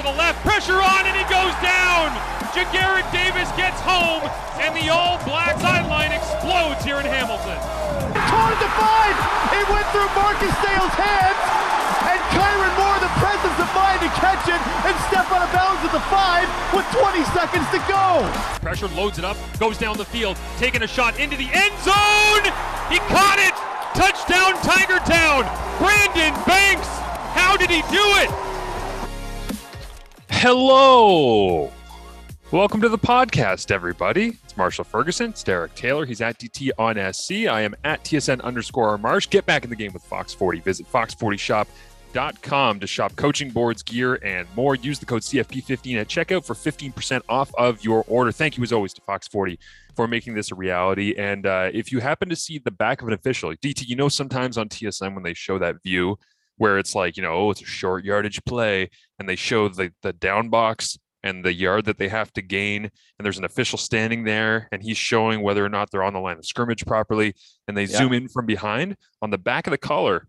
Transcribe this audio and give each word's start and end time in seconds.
to 0.00 0.08
the 0.08 0.16
left, 0.16 0.40
pressure 0.40 0.80
on, 0.80 1.04
and 1.04 1.12
he 1.12 1.24
goes 1.28 1.52
down. 1.60 2.08
Ja'Gared 2.56 3.04
Davis 3.12 3.52
gets 3.52 3.76
home, 3.84 4.24
and 4.56 4.72
the 4.72 4.88
all-black 4.88 5.60
sideline 5.60 6.08
explodes 6.08 6.80
here 6.80 6.96
in 6.96 7.04
Hamilton. 7.04 7.58
Toward 8.32 8.56
the 8.64 8.70
five, 8.80 9.16
it 9.52 9.66
went 9.68 9.84
through 9.92 10.08
Marcus 10.16 10.56
Dale's 10.64 10.96
hands, 10.96 11.42
and 12.08 12.20
Kyran 12.32 12.72
Moore, 12.80 12.96
the 13.04 13.12
presence 13.20 13.58
of 13.60 13.68
mind 13.76 14.00
to 14.00 14.10
catch 14.16 14.48
it 14.48 14.62
and 14.88 14.96
step 15.12 15.28
out 15.28 15.44
of 15.44 15.52
bounds 15.52 15.84
at 15.84 15.92
the 15.92 16.04
five 16.08 16.48
with 16.72 16.88
20 16.96 17.20
seconds 17.36 17.68
to 17.68 17.80
go. 17.84 18.24
Pressure 18.64 18.88
loads 18.96 19.18
it 19.20 19.24
up, 19.24 19.36
goes 19.60 19.76
down 19.76 19.98
the 19.98 20.08
field, 20.08 20.40
taking 20.56 20.82
a 20.82 20.88
shot 20.88 21.20
into 21.20 21.36
the 21.36 21.50
end 21.52 21.76
zone. 21.84 22.44
He 22.88 22.96
caught 23.12 23.36
it. 23.36 23.52
Touchdown, 23.92 24.56
Tiger 24.64 25.02
Town. 25.04 25.44
Brandon 25.76 26.32
Banks. 26.48 26.88
How 27.36 27.56
did 27.58 27.68
he 27.68 27.82
do 27.92 28.04
it? 28.24 28.49
Hello. 30.42 31.70
Welcome 32.50 32.80
to 32.80 32.88
the 32.88 32.96
podcast, 32.96 33.70
everybody. 33.70 34.38
It's 34.42 34.56
Marshall 34.56 34.84
Ferguson. 34.84 35.32
It's 35.32 35.44
Derek 35.44 35.74
Taylor. 35.74 36.06
He's 36.06 36.22
at 36.22 36.38
DT 36.38 36.70
on 36.78 36.94
SC. 37.12 37.46
I 37.46 37.60
am 37.60 37.74
at 37.84 38.02
TSN 38.04 38.40
underscore 38.40 38.96
Marsh. 38.96 39.28
Get 39.28 39.44
back 39.44 39.64
in 39.64 39.70
the 39.70 39.76
game 39.76 39.92
with 39.92 40.02
Fox 40.02 40.32
40. 40.32 40.60
Visit 40.60 40.90
fox40shop.com 40.90 42.80
to 42.80 42.86
shop 42.86 43.14
coaching 43.16 43.50
boards, 43.50 43.82
gear, 43.82 44.14
and 44.24 44.48
more. 44.56 44.76
Use 44.76 44.98
the 44.98 45.04
code 45.04 45.20
CFP15 45.20 46.00
at 46.00 46.08
checkout 46.08 46.46
for 46.46 46.54
15% 46.54 47.20
off 47.28 47.54
of 47.56 47.84
your 47.84 48.02
order. 48.08 48.32
Thank 48.32 48.56
you, 48.56 48.62
as 48.62 48.72
always, 48.72 48.94
to 48.94 49.02
Fox 49.02 49.28
40 49.28 49.58
for 49.94 50.08
making 50.08 50.32
this 50.32 50.52
a 50.52 50.54
reality. 50.54 51.14
And 51.18 51.44
uh, 51.44 51.68
if 51.74 51.92
you 51.92 52.00
happen 52.00 52.30
to 52.30 52.36
see 52.36 52.56
the 52.56 52.70
back 52.70 53.02
of 53.02 53.08
an 53.08 53.12
official, 53.12 53.50
DT, 53.56 53.86
you 53.88 53.94
know, 53.94 54.08
sometimes 54.08 54.56
on 54.56 54.70
TSN 54.70 55.12
when 55.12 55.22
they 55.22 55.34
show 55.34 55.58
that 55.58 55.82
view, 55.82 56.18
where 56.60 56.78
it's 56.78 56.94
like, 56.94 57.16
you 57.16 57.22
know, 57.22 57.32
oh, 57.32 57.50
it's 57.50 57.62
a 57.62 57.64
short 57.64 58.04
yardage 58.04 58.44
play, 58.44 58.90
and 59.18 59.26
they 59.26 59.34
show 59.34 59.66
the 59.68 59.90
the 60.02 60.12
down 60.12 60.50
box 60.50 60.98
and 61.22 61.42
the 61.42 61.54
yard 61.54 61.86
that 61.86 61.96
they 61.96 62.08
have 62.08 62.30
to 62.34 62.42
gain, 62.42 62.84
and 62.84 63.24
there's 63.24 63.38
an 63.38 63.44
official 63.46 63.78
standing 63.78 64.24
there, 64.24 64.68
and 64.70 64.82
he's 64.82 64.98
showing 64.98 65.40
whether 65.42 65.64
or 65.64 65.70
not 65.70 65.90
they're 65.90 66.02
on 66.02 66.12
the 66.12 66.20
line 66.20 66.36
of 66.36 66.44
scrimmage 66.44 66.84
properly, 66.84 67.34
and 67.66 67.76
they 67.76 67.84
Yeah. 67.84 67.96
zoom 67.96 68.12
in 68.12 68.28
from 68.28 68.44
behind 68.44 68.96
on 69.22 69.30
the 69.30 69.38
back 69.38 69.66
of 69.66 69.70
the 69.70 69.78
collar, 69.78 70.26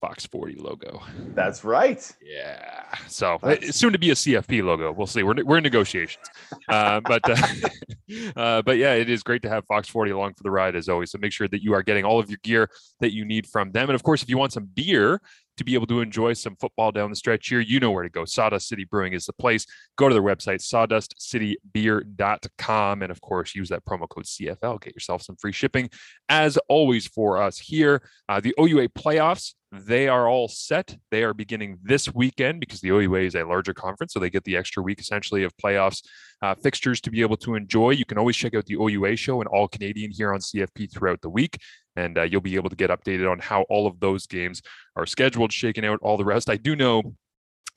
Fox 0.00 0.26
40 0.26 0.54
logo. 0.60 1.02
That's 1.34 1.64
right. 1.64 2.00
Yeah. 2.22 2.84
So 3.08 3.38
That's- 3.42 3.68
it's 3.70 3.78
soon 3.78 3.92
to 3.92 3.98
be 3.98 4.10
a 4.10 4.14
CFP 4.14 4.62
logo. 4.62 4.92
We'll 4.92 5.08
see. 5.08 5.24
We're, 5.24 5.42
we're 5.44 5.56
in 5.58 5.64
negotiations. 5.64 6.24
Uh, 6.68 7.00
but 7.00 7.28
uh, 7.28 7.36
uh, 8.36 8.62
but 8.62 8.76
yeah, 8.76 8.94
it 8.94 9.10
is 9.10 9.24
great 9.24 9.42
to 9.42 9.48
have 9.48 9.64
Fox 9.66 9.88
40 9.88 10.12
along 10.12 10.34
for 10.34 10.44
the 10.44 10.52
ride 10.52 10.76
as 10.76 10.88
always. 10.88 11.10
So 11.10 11.18
make 11.18 11.32
sure 11.32 11.48
that 11.48 11.62
you 11.64 11.74
are 11.74 11.82
getting 11.82 12.04
all 12.04 12.20
of 12.20 12.28
your 12.30 12.38
gear 12.44 12.70
that 13.00 13.12
you 13.12 13.24
need 13.24 13.46
from 13.48 13.72
them. 13.72 13.88
And 13.88 13.94
of 13.96 14.02
course, 14.04 14.22
if 14.22 14.28
you 14.28 14.38
want 14.38 14.52
some 14.52 14.66
beer 14.66 15.20
to 15.58 15.64
be 15.64 15.74
able 15.74 15.86
to 15.88 16.00
enjoy 16.00 16.32
some 16.32 16.56
football 16.56 16.90
down 16.92 17.10
the 17.10 17.16
stretch 17.16 17.48
here, 17.48 17.60
you 17.60 17.80
know 17.80 17.90
where 17.90 18.04
to 18.04 18.08
go. 18.08 18.24
Sawdust 18.24 18.68
City 18.68 18.84
Brewing 18.84 19.12
is 19.12 19.26
the 19.26 19.34
place. 19.34 19.66
Go 19.96 20.08
to 20.08 20.14
their 20.14 20.22
website, 20.22 20.62
sawdustcitybeer.com. 20.62 23.02
And 23.02 23.10
of 23.10 23.20
course, 23.20 23.54
use 23.54 23.68
that 23.68 23.84
promo 23.84 24.08
code 24.08 24.24
CFL. 24.24 24.80
Get 24.80 24.94
yourself 24.94 25.20
some 25.22 25.36
free 25.36 25.52
shipping. 25.52 25.90
As 26.28 26.56
always, 26.68 27.06
for 27.06 27.42
us 27.42 27.58
here, 27.58 28.02
uh, 28.28 28.40
the 28.40 28.54
OUA 28.58 28.88
playoffs, 28.88 29.54
they 29.70 30.08
are 30.08 30.26
all 30.28 30.48
set. 30.48 30.96
They 31.10 31.22
are 31.24 31.34
beginning 31.34 31.78
this 31.82 32.14
weekend 32.14 32.60
because 32.60 32.80
the 32.80 32.88
OUA 32.88 33.20
is 33.20 33.34
a 33.34 33.44
larger 33.44 33.74
conference. 33.74 34.14
So 34.14 34.20
they 34.20 34.30
get 34.30 34.44
the 34.44 34.56
extra 34.56 34.82
week 34.82 35.00
essentially 35.00 35.44
of 35.44 35.54
playoffs 35.56 36.02
uh, 36.40 36.54
fixtures 36.54 37.00
to 37.02 37.10
be 37.10 37.20
able 37.20 37.36
to 37.38 37.54
enjoy. 37.54 37.90
You 37.90 38.04
can 38.04 38.18
always 38.18 38.36
check 38.36 38.54
out 38.54 38.66
the 38.66 38.76
OUA 38.76 39.16
show 39.16 39.40
and 39.40 39.48
All 39.48 39.68
Canadian 39.68 40.10
here 40.10 40.32
on 40.32 40.40
CFP 40.40 40.92
throughout 40.92 41.20
the 41.20 41.28
week. 41.28 41.58
And 41.98 42.16
uh, 42.16 42.22
you'll 42.22 42.40
be 42.40 42.54
able 42.54 42.70
to 42.70 42.76
get 42.76 42.90
updated 42.90 43.30
on 43.30 43.38
how 43.38 43.62
all 43.62 43.86
of 43.86 43.98
those 44.00 44.26
games 44.26 44.62
are 44.94 45.06
scheduled, 45.06 45.52
shaken 45.52 45.84
out, 45.84 45.98
all 46.02 46.16
the 46.16 46.24
rest. 46.24 46.48
I 46.48 46.56
do 46.56 46.76
know 46.76 47.14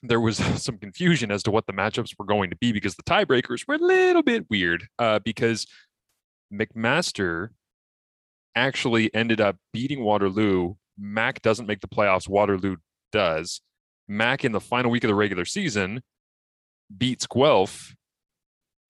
there 0.04 0.20
was 0.20 0.38
some 0.62 0.78
confusion 0.78 1.32
as 1.32 1.44
to 1.44 1.52
what 1.52 1.66
the 1.66 1.74
matchups 1.74 2.14
were 2.18 2.26
going 2.26 2.50
to 2.50 2.56
be 2.58 2.72
because 2.72 2.96
the 2.96 3.04
tiebreakers 3.04 3.68
were 3.68 3.76
a 3.76 3.80
little 3.80 4.24
bit 4.24 4.46
weird 4.50 4.88
uh, 5.00 5.20
because 5.20 5.66
McMaster 6.54 7.50
actually 8.56 9.14
ended 9.14 9.42
up 9.42 9.58
beating 9.74 10.04
Waterloo. 10.04 10.76
Mac 10.98 11.42
doesn't 11.42 11.66
make 11.66 11.82
the 11.82 11.88
playoffs. 11.88 12.28
Waterloo 12.28 12.76
does. 13.12 13.62
Mac 14.08 14.44
in 14.44 14.52
the 14.52 14.60
final 14.60 14.92
week 14.92 15.04
of 15.04 15.08
the 15.08 15.16
regular 15.16 15.46
season 15.46 16.02
beats 16.96 17.26
Guelph. 17.26 17.96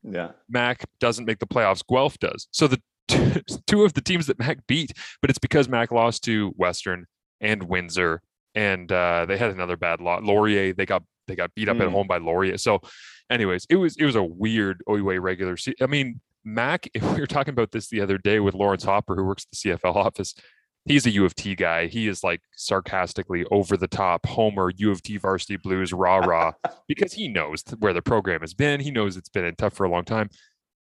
Yeah. 0.03 0.31
Mac 0.49 0.83
doesn't 0.99 1.25
make 1.25 1.39
the 1.39 1.47
playoffs. 1.47 1.83
Guelph 1.87 2.17
does. 2.19 2.47
So 2.51 2.67
the 2.67 2.81
two 3.67 3.83
of 3.83 3.93
the 3.93 4.01
teams 4.01 4.27
that 4.27 4.39
Mac 4.39 4.65
beat, 4.67 4.91
but 5.21 5.29
it's 5.29 5.39
because 5.39 5.67
Mac 5.69 5.91
lost 5.91 6.23
to 6.25 6.49
Western 6.57 7.05
and 7.39 7.63
Windsor, 7.63 8.21
and 8.55 8.91
uh, 8.91 9.25
they 9.25 9.37
had 9.37 9.51
another 9.51 9.77
bad 9.77 10.01
lot. 10.01 10.23
Laurier, 10.23 10.73
they 10.73 10.85
got 10.85 11.03
they 11.27 11.35
got 11.35 11.53
beat 11.55 11.69
up 11.69 11.79
at 11.79 11.87
Mm. 11.87 11.91
home 11.91 12.07
by 12.07 12.17
Laurier. 12.17 12.57
So, 12.57 12.81
anyways, 13.29 13.65
it 13.69 13.75
was 13.77 13.95
it 13.97 14.05
was 14.05 14.15
a 14.15 14.23
weird 14.23 14.81
OUA 14.89 15.19
regular. 15.21 15.57
Se- 15.57 15.75
I 15.81 15.85
mean, 15.87 16.19
Mac. 16.43 16.87
If 16.93 17.03
we 17.13 17.19
were 17.19 17.27
talking 17.27 17.53
about 17.53 17.71
this 17.71 17.87
the 17.89 18.01
other 18.01 18.17
day 18.17 18.39
with 18.39 18.53
Lawrence 18.55 18.83
Hopper, 18.83 19.15
who 19.15 19.23
works 19.25 19.45
at 19.45 19.57
the 19.57 19.69
CFL 19.89 19.95
office. 19.95 20.33
He's 20.85 21.05
a 21.05 21.11
U 21.11 21.25
of 21.25 21.35
T 21.35 21.53
guy. 21.53 21.85
He 21.85 22.07
is 22.07 22.23
like 22.23 22.41
sarcastically 22.55 23.45
over 23.51 23.77
the 23.77 23.87
top, 23.87 24.25
Homer, 24.25 24.71
U 24.77 24.89
of 24.89 25.03
T 25.03 25.17
varsity 25.17 25.57
blues, 25.57 25.93
rah 25.93 26.17
rah, 26.17 26.53
because 26.87 27.13
he 27.13 27.27
knows 27.27 27.63
where 27.77 27.93
the 27.93 28.01
program 28.01 28.41
has 28.41 28.55
been. 28.55 28.79
He 28.79 28.89
knows 28.89 29.15
it's 29.15 29.29
been 29.29 29.45
in 29.45 29.53
tough 29.55 29.73
for 29.73 29.83
a 29.85 29.89
long 29.91 30.05
time. 30.05 30.29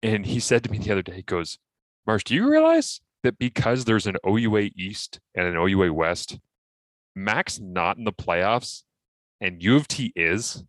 And 0.02 0.26
he 0.26 0.40
said 0.40 0.64
to 0.64 0.72
me 0.72 0.78
the 0.78 0.92
other 0.94 1.02
day, 1.02 1.16
he 1.18 1.22
goes, 1.24 1.58
Marsh, 2.10 2.24
do 2.24 2.34
you 2.34 2.50
realize 2.50 3.02
that 3.22 3.38
because 3.38 3.86
there's 3.86 4.08
an 4.08 4.16
OUA 4.28 4.72
East 4.76 5.20
and 5.36 5.46
an 5.46 5.56
OUA 5.56 5.94
West, 5.94 6.40
Mac's 7.16 7.60
not 7.60 8.00
in 8.00 8.04
the 8.04 8.12
playoffs 8.12 8.82
and 9.40 9.62
U 9.62 9.76
of 9.76 9.88
T 9.88 10.12
is? 10.16 10.64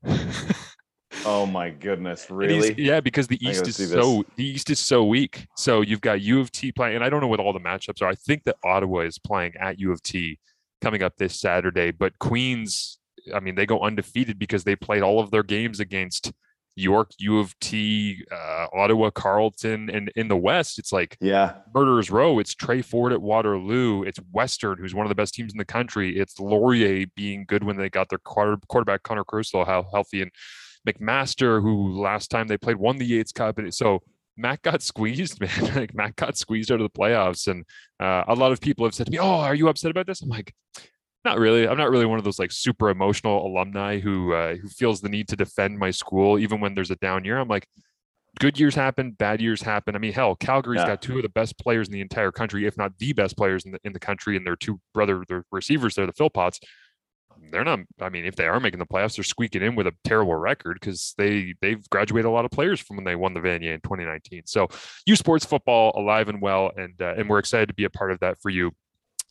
Oh 1.24 1.46
my 1.46 1.70
goodness. 1.86 2.30
Really? 2.30 2.74
Yeah, 2.76 3.00
because 3.00 3.26
the 3.26 3.38
East 3.40 3.66
is 3.66 3.76
so 3.76 4.22
the 4.36 4.44
East 4.44 4.68
is 4.68 4.80
so 4.80 5.02
weak. 5.02 5.46
So 5.56 5.80
you've 5.80 6.02
got 6.02 6.20
U 6.20 6.40
of 6.40 6.52
T 6.52 6.72
playing, 6.72 6.96
and 6.96 7.02
I 7.02 7.08
don't 7.08 7.22
know 7.22 7.26
what 7.26 7.40
all 7.40 7.54
the 7.54 7.58
matchups 7.58 8.02
are. 8.02 8.08
I 8.08 8.16
think 8.16 8.44
that 8.44 8.56
Ottawa 8.62 8.98
is 8.98 9.18
playing 9.18 9.54
at 9.58 9.80
U 9.80 9.92
of 9.92 10.02
T 10.02 10.38
coming 10.82 11.02
up 11.02 11.14
this 11.16 11.40
Saturday, 11.40 11.90
but 11.90 12.18
Queens, 12.18 12.98
I 13.34 13.40
mean, 13.40 13.54
they 13.54 13.64
go 13.64 13.80
undefeated 13.80 14.38
because 14.38 14.64
they 14.64 14.76
played 14.76 15.00
all 15.02 15.20
of 15.20 15.30
their 15.30 15.42
games 15.42 15.80
against 15.80 16.34
York, 16.76 17.10
U 17.18 17.38
of 17.38 17.58
T, 17.60 18.24
uh, 18.32 18.66
Ottawa, 18.72 19.10
Carleton, 19.10 19.90
and 19.90 20.10
in 20.16 20.28
the 20.28 20.36
West, 20.36 20.78
it's 20.78 20.92
like 20.92 21.16
Yeah. 21.20 21.56
Murderers 21.74 22.10
Row. 22.10 22.38
It's 22.38 22.54
Tre 22.54 22.80
Ford 22.82 23.12
at 23.12 23.20
Waterloo. 23.20 24.02
It's 24.04 24.18
Western, 24.32 24.78
who's 24.78 24.94
one 24.94 25.04
of 25.04 25.08
the 25.10 25.14
best 25.14 25.34
teams 25.34 25.52
in 25.52 25.58
the 25.58 25.64
country. 25.64 26.18
It's 26.18 26.38
Laurier 26.40 27.06
being 27.16 27.44
good 27.46 27.64
when 27.64 27.76
they 27.76 27.90
got 27.90 28.08
their 28.08 28.18
quarter, 28.18 28.56
quarterback 28.68 29.02
Connor 29.02 29.24
Crusoe 29.24 29.64
how 29.64 29.86
healthy, 29.92 30.22
and 30.22 30.30
McMaster, 30.88 31.60
who 31.60 32.00
last 32.00 32.30
time 32.30 32.48
they 32.48 32.56
played 32.56 32.76
won 32.76 32.96
the 32.98 33.04
Yates 33.04 33.32
Cup. 33.32 33.58
And 33.58 33.74
so 33.74 34.00
Mac 34.36 34.62
got 34.62 34.82
squeezed, 34.82 35.40
man. 35.40 35.74
like 35.74 35.94
Mac 35.94 36.16
got 36.16 36.36
squeezed 36.38 36.72
out 36.72 36.80
of 36.80 36.90
the 36.90 36.98
playoffs, 36.98 37.48
and 37.48 37.64
uh, 38.00 38.24
a 38.28 38.34
lot 38.34 38.52
of 38.52 38.60
people 38.60 38.86
have 38.86 38.94
said 38.94 39.06
to 39.06 39.12
me, 39.12 39.18
"Oh, 39.18 39.40
are 39.40 39.54
you 39.54 39.68
upset 39.68 39.90
about 39.90 40.06
this?" 40.06 40.22
I'm 40.22 40.28
like. 40.28 40.54
Not 41.24 41.38
really. 41.38 41.68
I'm 41.68 41.76
not 41.76 41.90
really 41.90 42.06
one 42.06 42.18
of 42.18 42.24
those 42.24 42.38
like 42.38 42.50
super 42.50 42.88
emotional 42.88 43.46
alumni 43.46 43.98
who 43.98 44.32
uh, 44.32 44.54
who 44.56 44.68
feels 44.68 45.00
the 45.00 45.08
need 45.10 45.28
to 45.28 45.36
defend 45.36 45.78
my 45.78 45.90
school 45.90 46.38
even 46.38 46.60
when 46.60 46.74
there's 46.74 46.90
a 46.90 46.96
down 46.96 47.24
year. 47.24 47.38
I'm 47.38 47.48
like, 47.48 47.66
good 48.38 48.58
years 48.58 48.74
happen, 48.74 49.10
bad 49.12 49.40
years 49.40 49.60
happen. 49.60 49.94
I 49.94 49.98
mean, 49.98 50.12
hell, 50.14 50.34
Calgary's 50.34 50.80
Yeah. 50.80 50.86
got 50.86 51.02
two 51.02 51.16
of 51.16 51.22
the 51.22 51.28
best 51.28 51.58
players 51.58 51.88
in 51.88 51.92
the 51.92 52.00
entire 52.00 52.32
country, 52.32 52.66
if 52.66 52.78
not 52.78 52.96
the 52.98 53.12
best 53.12 53.36
players 53.36 53.66
in 53.66 53.72
the 53.72 53.78
in 53.84 53.92
the 53.92 54.00
country, 54.00 54.36
and 54.36 54.46
their 54.46 54.56
two 54.56 54.80
brother 54.94 55.22
their 55.28 55.44
receivers 55.52 55.94
there, 55.94 56.06
the 56.06 56.12
Philpots. 56.14 56.58
They're 57.52 57.64
not. 57.64 57.80
I 58.00 58.08
mean, 58.08 58.24
if 58.24 58.36
they 58.36 58.46
are 58.46 58.58
making 58.60 58.80
the 58.80 58.86
playoffs, 58.86 59.16
they're 59.16 59.24
squeaking 59.24 59.62
in 59.62 59.74
with 59.74 59.86
a 59.86 59.94
terrible 60.04 60.34
record 60.34 60.78
because 60.80 61.14
they 61.18 61.54
they've 61.60 61.88
graduated 61.90 62.26
a 62.26 62.30
lot 62.30 62.44
of 62.44 62.50
players 62.50 62.80
from 62.80 62.96
when 62.96 63.04
they 63.04 63.14
won 63.16 63.34
the 63.34 63.40
Vanier 63.40 63.74
in 63.74 63.80
2019. 63.80 64.42
So, 64.46 64.68
U 65.06 65.16
Sports 65.16 65.44
football 65.44 65.92
alive 65.96 66.28
and 66.28 66.40
well, 66.42 66.70
and 66.76 67.00
uh, 67.00 67.14
and 67.16 67.28
we're 67.28 67.38
excited 67.38 67.66
to 67.68 67.74
be 67.74 67.84
a 67.84 67.90
part 67.90 68.10
of 68.10 68.20
that 68.20 68.38
for 68.40 68.50
you 68.50 68.72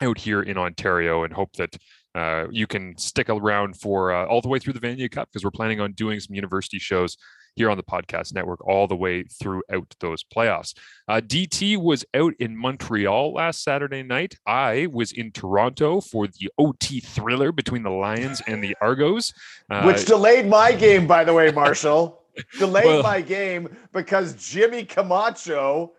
out 0.01 0.18
here 0.18 0.42
in 0.42 0.57
Ontario, 0.57 1.24
and 1.24 1.34
hope 1.34 1.54
that 1.54 1.75
uh, 2.16 2.46
you 2.51 2.66
can 2.68 2.98
stick 2.98 3.30
around 3.30 3.80
for 3.80 4.12
uh, 4.12 4.25
all 4.25 4.42
the 4.42 4.48
way 4.48 4.60
through 4.60 4.74
the 4.74 4.80
Vanier 4.80 5.10
Cup 5.12 5.30
because 5.31 5.44
we're 5.44 5.51
planning 5.51 5.80
on 5.80 5.94
doing 5.94 6.19
some 6.19 6.36
university 6.36 6.80
shows 6.80 7.16
here 7.56 7.69
on 7.69 7.78
the 7.78 7.84
podcast 7.84 8.34
network 8.34 8.66
all 8.68 8.88
the 8.88 8.96
way 8.96 9.24
throughout 9.24 9.94
those 10.00 10.24
playoffs. 10.24 10.74
Uh, 11.07 11.19
DT 11.19 11.78
was 11.78 12.06
out 12.16 12.34
in 12.40 12.56
Montreal 12.56 13.34
last 13.34 13.63
Saturday 13.63 14.01
night. 14.01 14.36
I 14.48 14.88
was 14.92 15.12
in 15.12 15.31
Toronto 15.31 16.00
for 16.00 16.28
the 16.28 16.50
OT 16.57 17.00
thriller 17.00 17.51
between 17.51 17.84
the 17.84 17.90
Lions 17.90 18.42
and 18.48 18.63
the 18.63 18.75
Argos. 18.81 19.34
Uh, 19.72 19.84
Which 19.84 20.06
delayed 20.06 20.48
my 20.48 20.72
game, 20.72 21.06
by 21.06 21.24
the 21.24 21.31
way, 21.31 21.51
Marshall. 21.56 22.24
delayed 22.57 22.86
Well- 22.86 23.04
my 23.04 23.22
game 23.22 23.69
because 23.94 24.34
Jimmy 24.34 24.84
Camacho. 24.84 25.94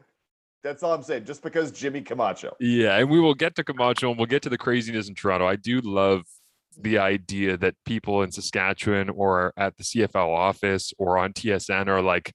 That's 0.62 0.82
all 0.82 0.92
I'm 0.92 1.02
saying. 1.02 1.24
Just 1.24 1.42
because 1.42 1.70
Jimmy 1.72 2.02
Camacho. 2.02 2.54
Yeah, 2.60 2.96
and 2.98 3.08
we 3.10 3.20
will 3.20 3.34
get 3.34 3.54
to 3.56 3.64
Camacho 3.64 4.10
and 4.10 4.18
we'll 4.18 4.26
get 4.26 4.42
to 4.42 4.50
the 4.50 4.58
craziness 4.58 5.08
in 5.08 5.14
Toronto. 5.14 5.46
I 5.46 5.56
do 5.56 5.80
love 5.80 6.22
the 6.78 6.98
idea 6.98 7.56
that 7.56 7.74
people 7.84 8.22
in 8.22 8.30
Saskatchewan 8.30 9.08
or 9.10 9.52
at 9.56 9.76
the 9.76 9.82
CFL 9.84 10.28
office 10.28 10.92
or 10.98 11.18
on 11.18 11.32
TSN 11.32 11.88
are 11.88 12.02
like, 12.02 12.32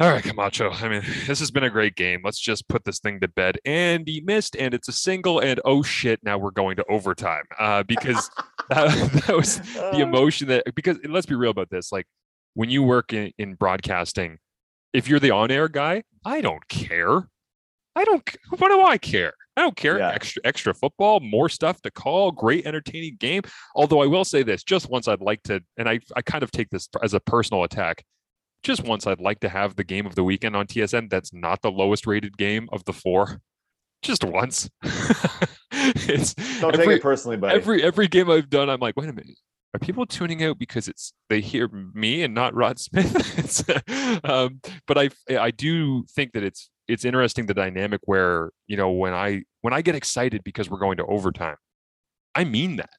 All 0.00 0.10
right, 0.10 0.22
Camacho. 0.22 0.70
I 0.70 0.88
mean, 0.88 1.02
this 1.26 1.40
has 1.40 1.50
been 1.50 1.64
a 1.64 1.70
great 1.70 1.94
game. 1.94 2.22
Let's 2.24 2.40
just 2.40 2.66
put 2.68 2.84
this 2.84 3.00
thing 3.00 3.20
to 3.20 3.28
bed. 3.28 3.58
And 3.66 4.08
he 4.08 4.22
missed, 4.22 4.56
and 4.56 4.72
it's 4.72 4.88
a 4.88 4.92
single. 4.92 5.40
And 5.40 5.60
oh 5.64 5.82
shit, 5.82 6.20
now 6.22 6.38
we're 6.38 6.52
going 6.52 6.76
to 6.76 6.84
overtime 6.88 7.44
uh, 7.58 7.82
because 7.82 8.30
that, 8.70 8.88
that 9.26 9.36
was 9.36 9.58
the 9.58 9.96
Uh, 9.96 9.98
emotion 9.98 10.48
that. 10.48 10.74
Because 10.74 10.98
let's 11.06 11.26
be 11.26 11.34
real 11.34 11.50
about 11.50 11.68
this. 11.70 11.92
Like 11.92 12.06
when 12.54 12.70
you 12.70 12.82
work 12.82 13.12
in, 13.12 13.32
in 13.36 13.54
broadcasting, 13.54 14.38
if 14.92 15.08
you're 15.08 15.20
the 15.20 15.30
on-air 15.30 15.68
guy, 15.68 16.02
I 16.24 16.40
don't 16.40 16.66
care. 16.68 17.28
I 17.96 18.04
don't. 18.04 18.28
What 18.58 18.68
do 18.68 18.80
I 18.82 18.98
care? 18.98 19.32
I 19.56 19.62
don't 19.62 19.76
care. 19.76 19.98
Yeah. 19.98 20.10
Extra, 20.10 20.42
extra 20.44 20.74
football, 20.74 21.20
more 21.20 21.48
stuff 21.48 21.82
to 21.82 21.90
call. 21.90 22.30
Great, 22.30 22.66
entertaining 22.66 23.16
game. 23.18 23.42
Although 23.74 24.00
I 24.00 24.06
will 24.06 24.24
say 24.24 24.42
this, 24.42 24.62
just 24.62 24.88
once 24.88 25.08
I'd 25.08 25.20
like 25.20 25.42
to, 25.44 25.60
and 25.76 25.88
I, 25.88 26.00
I 26.14 26.22
kind 26.22 26.42
of 26.42 26.50
take 26.50 26.70
this 26.70 26.88
as 27.02 27.14
a 27.14 27.20
personal 27.20 27.64
attack 27.64 28.04
just 28.62 28.84
once 28.84 29.06
I'd 29.06 29.20
like 29.20 29.40
to 29.40 29.48
have 29.48 29.76
the 29.76 29.84
game 29.84 30.06
of 30.06 30.14
the 30.14 30.24
weekend 30.24 30.54
on 30.54 30.66
TSN 30.66 31.10
that's 31.10 31.32
not 31.32 31.62
the 31.62 31.70
lowest 31.70 32.06
rated 32.06 32.36
game 32.36 32.68
of 32.72 32.84
the 32.84 32.92
four. 32.92 33.40
Just 34.02 34.24
once. 34.24 34.68
it's 35.72 36.34
Don't 36.60 36.74
every, 36.74 36.86
take 36.86 36.96
it 36.96 37.02
personally, 37.02 37.36
buddy. 37.36 37.54
every 37.54 37.82
every 37.82 38.08
game 38.08 38.30
I've 38.30 38.48
done, 38.48 38.70
I'm 38.70 38.80
like, 38.80 38.96
wait 38.96 39.10
a 39.10 39.12
minute. 39.12 39.36
Are 39.72 39.78
people 39.78 40.04
tuning 40.04 40.42
out 40.42 40.58
because 40.58 40.88
it's 40.88 41.12
they 41.28 41.40
hear 41.40 41.68
me 41.68 42.22
and 42.22 42.34
not 42.34 42.54
Rod 42.54 42.78
Smith? 42.78 43.66
Um, 44.24 44.60
but 44.86 44.98
I 44.98 45.10
I 45.28 45.50
do 45.50 46.04
think 46.14 46.32
that 46.32 46.42
it's 46.42 46.70
it's 46.88 47.04
interesting 47.04 47.46
the 47.46 47.54
dynamic 47.54 48.00
where 48.04 48.50
you 48.66 48.76
know 48.76 48.90
when 48.90 49.12
I 49.12 49.42
when 49.60 49.72
I 49.72 49.82
get 49.82 49.94
excited 49.94 50.42
because 50.44 50.70
we're 50.70 50.78
going 50.78 50.96
to 50.98 51.06
overtime, 51.06 51.56
I 52.34 52.44
mean 52.44 52.76
that. 52.76 52.90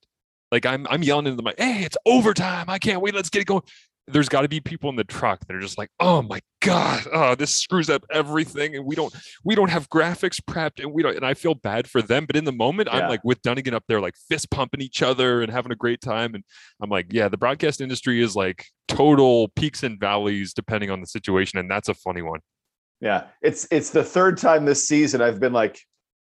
Like 0.51 0.65
I'm 0.65 0.87
I'm 0.89 1.03
yelling 1.03 1.27
into 1.27 1.37
the 1.37 1.43
mic, 1.43 1.55
hey, 1.57 1.83
it's 1.83 1.97
overtime. 2.05 2.65
I 2.69 2.79
can't 2.79 3.01
wait. 3.01 3.15
Let's 3.15 3.29
get 3.29 3.41
it 3.41 3.45
going 3.45 3.63
there's 4.11 4.29
got 4.29 4.41
to 4.41 4.49
be 4.49 4.59
people 4.59 4.89
in 4.89 4.95
the 4.95 5.03
truck 5.03 5.45
that 5.45 5.55
are 5.55 5.59
just 5.59 5.77
like, 5.77 5.89
oh 5.99 6.21
my 6.21 6.39
god, 6.61 7.05
oh 7.11 7.35
this 7.35 7.57
screws 7.57 7.89
up 7.89 8.03
everything, 8.11 8.75
and 8.75 8.85
we 8.85 8.95
don't 8.95 9.13
we 9.43 9.55
don't 9.55 9.69
have 9.69 9.89
graphics 9.89 10.39
prepped, 10.41 10.81
and 10.81 10.91
we 10.91 11.03
don't. 11.03 11.15
And 11.15 11.25
I 11.25 11.33
feel 11.33 11.55
bad 11.55 11.87
for 11.87 12.01
them, 12.01 12.25
but 12.25 12.35
in 12.35 12.45
the 12.45 12.51
moment, 12.51 12.89
I'm 12.91 13.09
like 13.09 13.23
with 13.23 13.41
Dunigan 13.41 13.73
up 13.73 13.83
there, 13.87 13.99
like 13.99 14.15
fist 14.29 14.49
pumping 14.51 14.81
each 14.81 15.01
other 15.01 15.41
and 15.41 15.51
having 15.51 15.71
a 15.71 15.75
great 15.75 16.01
time, 16.01 16.35
and 16.35 16.43
I'm 16.81 16.89
like, 16.89 17.07
yeah, 17.11 17.27
the 17.27 17.37
broadcast 17.37 17.81
industry 17.81 18.21
is 18.21 18.35
like 18.35 18.65
total 18.87 19.47
peaks 19.49 19.83
and 19.83 19.99
valleys 19.99 20.53
depending 20.53 20.89
on 20.89 21.01
the 21.01 21.07
situation, 21.07 21.59
and 21.59 21.69
that's 21.69 21.89
a 21.89 21.93
funny 21.93 22.21
one. 22.21 22.39
Yeah, 22.99 23.25
it's 23.41 23.67
it's 23.71 23.89
the 23.89 24.03
third 24.03 24.37
time 24.37 24.65
this 24.65 24.87
season 24.87 25.21
I've 25.21 25.39
been 25.39 25.53
like, 25.53 25.79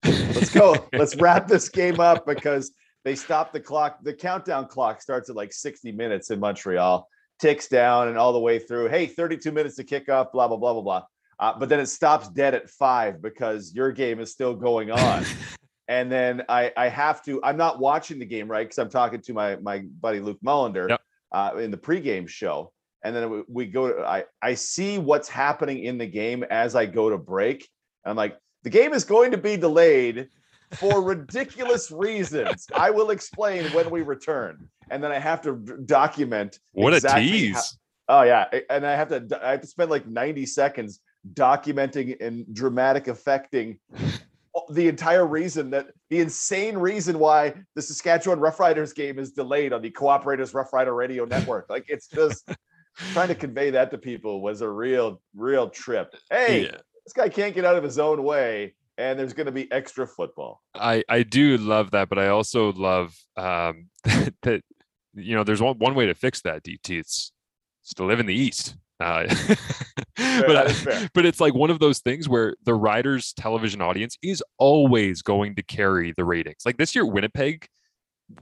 let's 0.04 0.50
go, 0.50 0.88
let's 0.92 1.16
wrap 1.20 1.48
this 1.48 1.69
game 1.69 2.00
up 2.00 2.26
because 2.26 2.72
they 3.04 3.14
stop 3.14 3.52
the 3.52 3.60
clock. 3.60 3.98
The 4.02 4.12
countdown 4.12 4.69
clock 4.69 5.00
starts 5.00 5.30
at 5.30 5.36
like 5.36 5.52
60 5.52 5.92
minutes 5.92 6.30
in 6.30 6.40
Montreal, 6.40 7.08
ticks 7.38 7.69
down 7.69 8.08
and 8.08 8.19
all 8.19 8.32
the 8.32 8.38
way 8.38 8.58
through. 8.58 8.88
Hey, 8.88 9.06
32 9.06 9.52
minutes 9.52 9.76
to 9.76 9.85
kick 9.85 10.08
off, 10.08 10.32
blah 10.32 10.49
blah 10.49 10.56
blah 10.56 10.73
blah 10.75 10.82
blah. 10.82 11.02
Uh, 11.40 11.58
but 11.58 11.69
then 11.69 11.79
it 11.81 11.87
stops 11.87 12.29
dead 12.29 12.55
at 12.55 12.69
five 12.69 13.23
because 13.23 13.73
your 13.75 13.93
game 13.93 14.20
is 14.20 14.32
still 14.32 14.55
going 14.55 14.90
on. 14.90 15.25
and 15.88 16.11
then 16.11 16.43
I 16.49 16.73
I 16.76 16.88
have 16.88 17.25
to. 17.25 17.43
I'm 17.43 17.56
not 17.56 17.79
watching 17.79 18.19
the 18.19 18.26
game 18.26 18.49
right 18.50 18.67
because 18.67 18.79
I'm 18.79 18.90
talking 18.90 19.20
to 19.23 19.32
my 19.32 19.56
my 19.56 19.81
buddy 20.00 20.20
Luke 20.20 20.38
Mullender 20.44 20.88
Yep. 20.88 21.00
uh, 21.32 21.52
in 21.58 21.70
the 21.70 21.79
pregame 21.79 22.29
show 22.29 22.73
and 23.02 23.14
then 23.14 23.31
we, 23.31 23.43
we 23.49 23.67
go 23.67 23.88
to 23.88 24.05
I, 24.05 24.25
I 24.43 24.55
see 24.55 24.99
what's 24.99 25.29
happening 25.29 25.85
in 25.85 25.99
the 25.99 26.06
game 26.06 26.44
as 26.44 26.75
I 26.75 26.87
go 26.87 27.11
to 27.11 27.19
break. 27.19 27.69
And 28.05 28.11
I'm 28.11 28.17
like, 28.17 28.38
the 28.64 28.70
game 28.70 28.93
is 28.93 29.05
going 29.05 29.31
to 29.31 29.38
be 29.38 29.56
delayed 29.56 30.29
for 30.72 31.02
ridiculous 31.02 31.90
reasons. 31.90 32.66
I 32.74 32.90
will 32.90 33.10
explain 33.10 33.64
when 33.72 33.90
we 33.90 34.02
return. 34.02 34.68
And 34.90 35.02
then 35.02 35.12
I 35.12 35.18
have 35.18 35.42
to 35.42 35.56
document 35.86 36.58
What 36.72 36.94
exactly 36.94 37.22
a 37.22 37.30
tease! 37.30 37.54
how- 38.08 38.20
oh 38.20 38.22
yeah. 38.22 38.46
And 38.70 38.86
I 38.86 38.94
have 38.96 39.08
to 39.08 39.40
I 39.42 39.52
have 39.52 39.60
to 39.60 39.66
spend 39.66 39.90
like 39.90 40.06
90 40.06 40.46
seconds 40.46 41.00
documenting 41.34 42.16
and 42.24 42.46
dramatic 42.54 43.08
affecting 43.08 43.78
the 44.70 44.88
entire 44.88 45.26
reason 45.26 45.70
that 45.70 45.88
the 46.10 46.20
insane 46.20 46.76
reason 46.78 47.18
why 47.18 47.54
the 47.74 47.82
Saskatchewan 47.82 48.40
Roughriders 48.40 48.94
game 48.94 49.18
is 49.18 49.30
delayed 49.32 49.72
on 49.72 49.82
the 49.82 49.90
Cooperators 49.90 50.54
Rough 50.54 50.72
Rider 50.72 50.94
Radio 50.94 51.24
Network. 51.24 51.66
Like 51.68 51.84
it's 51.88 52.08
just 52.08 52.48
trying 53.12 53.28
to 53.28 53.34
convey 53.34 53.70
that 53.70 53.90
to 53.92 53.98
people 53.98 54.40
was 54.42 54.60
a 54.60 54.68
real, 54.68 55.20
real 55.36 55.68
trip. 55.68 56.14
Hey, 56.30 56.64
Yeah. 56.64 56.78
this 57.04 57.12
guy 57.14 57.28
can't 57.28 57.54
get 57.54 57.64
out 57.64 57.76
of 57.76 57.84
his 57.84 57.98
own 57.98 58.22
way, 58.24 58.74
and 58.98 59.18
there's 59.18 59.32
going 59.32 59.46
to 59.46 59.52
be 59.52 59.70
extra 59.72 60.06
football. 60.06 60.60
I 60.74 61.04
I 61.08 61.22
do 61.22 61.56
love 61.56 61.92
that, 61.92 62.08
but 62.08 62.18
I 62.18 62.28
also 62.28 62.72
love 62.72 63.16
um, 63.36 63.88
that 64.42 64.62
you 65.14 65.34
know 65.36 65.44
there's 65.44 65.62
one 65.62 65.78
one 65.78 65.94
way 65.94 66.06
to 66.06 66.14
fix 66.14 66.42
that. 66.42 66.64
DT, 66.64 66.98
it's 66.98 67.32
it's 67.82 67.94
to 67.94 68.04
live 68.04 68.20
in 68.20 68.26
the 68.26 68.34
East. 68.34 68.76
Uh, 69.00 69.24
but 70.16 70.86
I- 70.86 71.08
but 71.14 71.24
it's 71.24 71.40
like 71.40 71.54
one 71.54 71.70
of 71.70 71.78
those 71.78 72.00
things 72.00 72.28
where 72.28 72.54
the 72.64 72.74
Riders 72.74 73.32
television 73.32 73.80
audience 73.80 74.18
is 74.22 74.42
always 74.58 75.22
going 75.22 75.54
to 75.54 75.62
carry 75.62 76.12
the 76.16 76.24
ratings. 76.24 76.62
Like 76.66 76.76
this 76.78 76.94
year, 76.96 77.06
Winnipeg, 77.06 77.68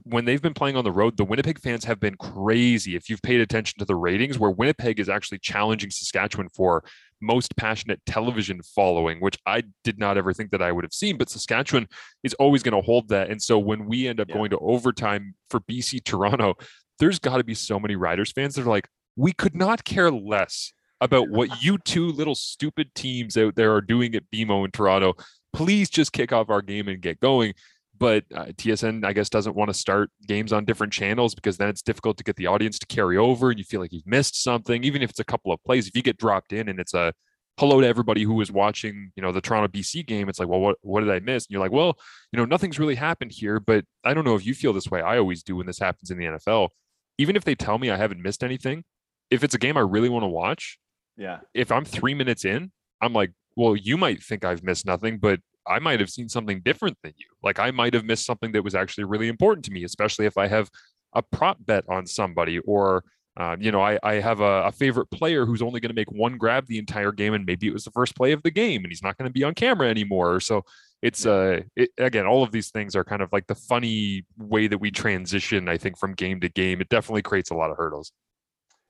when 0.03 0.25
they've 0.25 0.41
been 0.41 0.55
playing 0.55 0.75
on 0.75 0.83
the 0.83 0.91
road, 0.91 1.15
the 1.15 1.23
Winnipeg 1.23 1.59
fans 1.59 1.85
have 1.85 1.99
been 1.99 2.15
crazy. 2.17 2.95
If 2.95 3.09
you've 3.09 3.21
paid 3.21 3.39
attention 3.39 3.77
to 3.79 3.85
the 3.85 3.95
ratings, 3.95 4.39
where 4.39 4.51
Winnipeg 4.51 4.99
is 4.99 5.09
actually 5.09 5.39
challenging 5.39 5.91
Saskatchewan 5.91 6.49
for 6.49 6.83
most 7.21 7.55
passionate 7.57 7.99
television 8.05 8.61
following, 8.75 9.19
which 9.19 9.37
I 9.45 9.63
did 9.83 9.97
not 9.97 10.17
ever 10.17 10.33
think 10.33 10.51
that 10.51 10.61
I 10.61 10.71
would 10.71 10.83
have 10.83 10.93
seen. 10.93 11.17
But 11.17 11.29
Saskatchewan 11.29 11.87
is 12.23 12.33
always 12.35 12.63
going 12.63 12.75
to 12.79 12.85
hold 12.85 13.09
that. 13.09 13.29
And 13.29 13.41
so 13.41 13.57
when 13.59 13.85
we 13.87 14.07
end 14.07 14.19
up 14.19 14.29
Yeah. 14.29 14.35
going 14.35 14.49
to 14.51 14.57
overtime 14.59 15.35
for 15.49 15.59
BC 15.61 16.03
Toronto, 16.03 16.55
there's 16.99 17.19
got 17.19 17.37
to 17.37 17.43
be 17.43 17.53
so 17.53 17.79
many 17.79 17.95
Riders 17.95 18.31
fans 18.31 18.55
that 18.55 18.63
are 18.65 18.69
like, 18.69 18.87
we 19.15 19.31
could 19.33 19.55
not 19.55 19.83
care 19.83 20.11
less 20.11 20.71
about 21.01 21.29
what 21.29 21.61
you 21.63 21.77
two 21.77 22.07
little 22.07 22.35
stupid 22.35 22.93
teams 22.95 23.37
out 23.37 23.55
there 23.55 23.73
are 23.73 23.81
doing 23.81 24.15
at 24.15 24.23
BMO 24.33 24.65
in 24.65 24.71
Toronto. 24.71 25.13
Please 25.53 25.89
just 25.89 26.11
kick 26.11 26.31
off 26.31 26.49
our 26.49 26.61
game 26.61 26.87
and 26.87 27.01
get 27.01 27.19
going. 27.19 27.53
But 27.99 28.25
uh, 28.33 28.45
TSN, 28.45 29.05
I 29.05 29.13
guess, 29.13 29.29
doesn't 29.29 29.55
want 29.55 29.69
to 29.69 29.73
start 29.73 30.09
games 30.27 30.53
on 30.53 30.65
different 30.65 30.93
channels 30.93 31.33
because 31.35 31.57
then 31.57 31.69
it's 31.69 31.81
difficult 31.81 32.17
to 32.17 32.23
get 32.23 32.35
the 32.35 32.47
audience 32.47 32.77
to 32.79 32.85
carry 32.85 33.17
over 33.17 33.49
and 33.49 33.57
you 33.57 33.65
feel 33.65 33.79
like 33.81 33.91
you've 33.93 34.05
missed 34.07 34.41
something, 34.41 34.83
even 34.83 35.01
if 35.01 35.09
it's 35.09 35.19
a 35.19 35.23
couple 35.25 35.51
of 35.51 35.63
plays. 35.63 35.87
If 35.87 35.95
you 35.95 36.01
get 36.03 36.17
dropped 36.17 36.53
in 36.53 36.69
and 36.69 36.79
it's 36.79 36.93
a 36.93 37.13
hello 37.59 37.81
to 37.81 37.87
everybody 37.87 38.23
who 38.23 38.35
was 38.35 38.51
watching, 38.51 39.11
you 39.15 39.23
know, 39.23 39.31
the 39.31 39.41
Toronto 39.41 39.67
BC 39.67 40.05
game, 40.05 40.29
it's 40.29 40.39
like, 40.39 40.47
well, 40.47 40.59
what, 40.59 40.77
what 40.81 41.01
did 41.01 41.09
I 41.09 41.19
miss? 41.19 41.45
And 41.45 41.51
you're 41.53 41.61
like, 41.61 41.71
well, 41.71 41.97
you 42.31 42.37
know, 42.37 42.45
nothing's 42.45 42.77
really 42.77 42.95
happened 42.95 43.31
here. 43.31 43.59
But 43.59 43.85
I 44.03 44.13
don't 44.13 44.25
know 44.25 44.35
if 44.35 44.45
you 44.45 44.53
feel 44.53 44.73
this 44.73 44.91
way. 44.91 45.01
I 45.01 45.17
always 45.17 45.41
do 45.41 45.55
when 45.55 45.65
this 45.65 45.79
happens 45.79 46.11
in 46.11 46.17
the 46.19 46.25
NFL. 46.25 46.69
Even 47.17 47.35
if 47.35 47.43
they 47.45 47.55
tell 47.55 47.79
me 47.79 47.89
I 47.89 47.97
haven't 47.97 48.21
missed 48.21 48.43
anything, 48.43 48.83
if 49.31 49.43
it's 49.43 49.55
a 49.55 49.59
game 49.59 49.75
I 49.75 49.81
really 49.81 50.09
want 50.09 50.23
to 50.23 50.27
watch, 50.27 50.77
Yeah. 51.17 51.39
if 51.55 51.71
I'm 51.71 51.83
three 51.83 52.13
minutes 52.13 52.45
in, 52.45 52.71
I'm 53.01 53.13
like, 53.13 53.31
well, 53.55 53.75
you 53.75 53.97
might 53.97 54.21
think 54.21 54.45
I've 54.45 54.63
missed 54.63 54.85
nothing, 54.85 55.17
but 55.17 55.39
I 55.69 55.79
might 55.79 55.99
have 55.99 56.09
seen 56.09 56.29
something 56.29 56.61
different 56.61 56.97
than 57.03 57.13
you. 57.17 57.27
Like 57.43 57.59
I 57.59 57.71
might 57.71 57.93
have 57.93 58.05
missed 58.05 58.25
something 58.25 58.51
that 58.53 58.63
was 58.63 58.75
actually 58.75 59.05
really 59.05 59.27
important 59.27 59.65
to 59.65 59.71
me, 59.71 59.83
especially 59.83 60.25
if 60.25 60.37
I 60.37 60.47
have 60.47 60.69
a 61.13 61.21
prop 61.21 61.57
bet 61.59 61.83
on 61.89 62.05
somebody 62.05 62.59
or 62.59 63.03
uh, 63.37 63.55
you 63.59 63.71
know, 63.71 63.81
I, 63.81 63.99
I 64.01 64.15
have 64.15 64.39
a, 64.39 64.63
a 64.63 64.71
favorite 64.71 65.11
player 65.11 65.45
who's 65.45 65.61
only 65.61 65.79
going 65.79 65.91
to 65.91 65.95
make 65.95 66.11
one 66.11 66.37
grab 66.37 66.65
the 66.65 66.79
entire 66.79 67.11
game, 67.11 67.35
and 67.35 67.45
maybe 67.45 67.67
it 67.67 67.73
was 67.73 67.83
the 67.83 67.91
first 67.91 68.15
play 68.15 68.31
of 68.31 68.41
the 68.41 68.49
game, 68.49 68.83
and 68.83 68.91
he's 68.91 69.03
not 69.03 69.15
going 69.15 69.29
to 69.29 69.33
be 69.33 69.43
on 69.43 69.53
camera 69.53 69.87
anymore. 69.87 70.39
So 70.39 70.65
it's 71.03 71.23
uh, 71.27 71.61
it, 71.75 71.91
again, 71.99 72.25
all 72.25 72.41
of 72.41 72.51
these 72.51 72.71
things 72.71 72.95
are 72.95 73.03
kind 73.03 73.21
of 73.21 73.31
like 73.31 73.45
the 73.45 73.53
funny 73.53 74.25
way 74.37 74.67
that 74.67 74.79
we 74.79 74.89
transition. 74.89 75.69
I 75.69 75.77
think 75.77 75.99
from 75.99 76.15
game 76.15 76.39
to 76.39 76.49
game, 76.49 76.81
it 76.81 76.89
definitely 76.89 77.21
creates 77.21 77.51
a 77.51 77.55
lot 77.55 77.69
of 77.69 77.77
hurdles. 77.77 78.11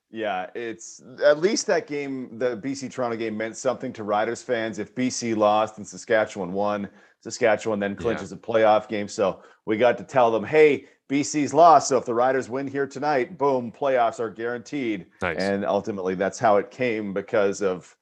Yeah, 0.10 0.50
it's 0.56 1.02
at 1.24 1.40
least 1.40 1.68
that 1.68 1.86
game, 1.86 2.40
the 2.40 2.58
BC 2.58 2.92
Toronto 2.92 3.18
game 3.18 3.36
meant 3.36 3.58
something 3.58 3.92
to 3.94 4.04
Riders 4.04 4.42
fans. 4.42 4.80
If 4.80 4.96
BC 4.96 5.36
lost 5.36 5.78
and 5.78 5.86
Saskatchewan 5.86 6.54
won, 6.54 6.88
Saskatchewan 7.22 7.80
then 7.80 7.96
clinches 7.96 8.32
a 8.32 8.38
playoff 8.38 8.88
game. 8.88 9.08
So 9.10 9.42
we 9.66 9.78
got 9.78 9.98
to 9.98 10.06
tell 10.06 10.32
them, 10.32 10.46
hey, 10.46 10.86
BC's 11.10 11.54
lost. 11.54 11.90
So 11.90 11.98
if 11.98 12.06
the 12.06 12.14
Riders 12.14 12.50
win 12.50 12.68
here 12.68 12.88
tonight, 12.88 13.38
boom, 13.38 13.72
playoffs 13.72 14.20
are 14.20 14.30
guaranteed. 14.30 15.08
Nice. 15.22 15.38
And 15.38 15.66
ultimately, 15.66 16.16
that's 16.16 16.40
how 16.40 16.58
it 16.58 16.72
came 16.72 17.14
because 17.14 17.62
of 17.62 17.94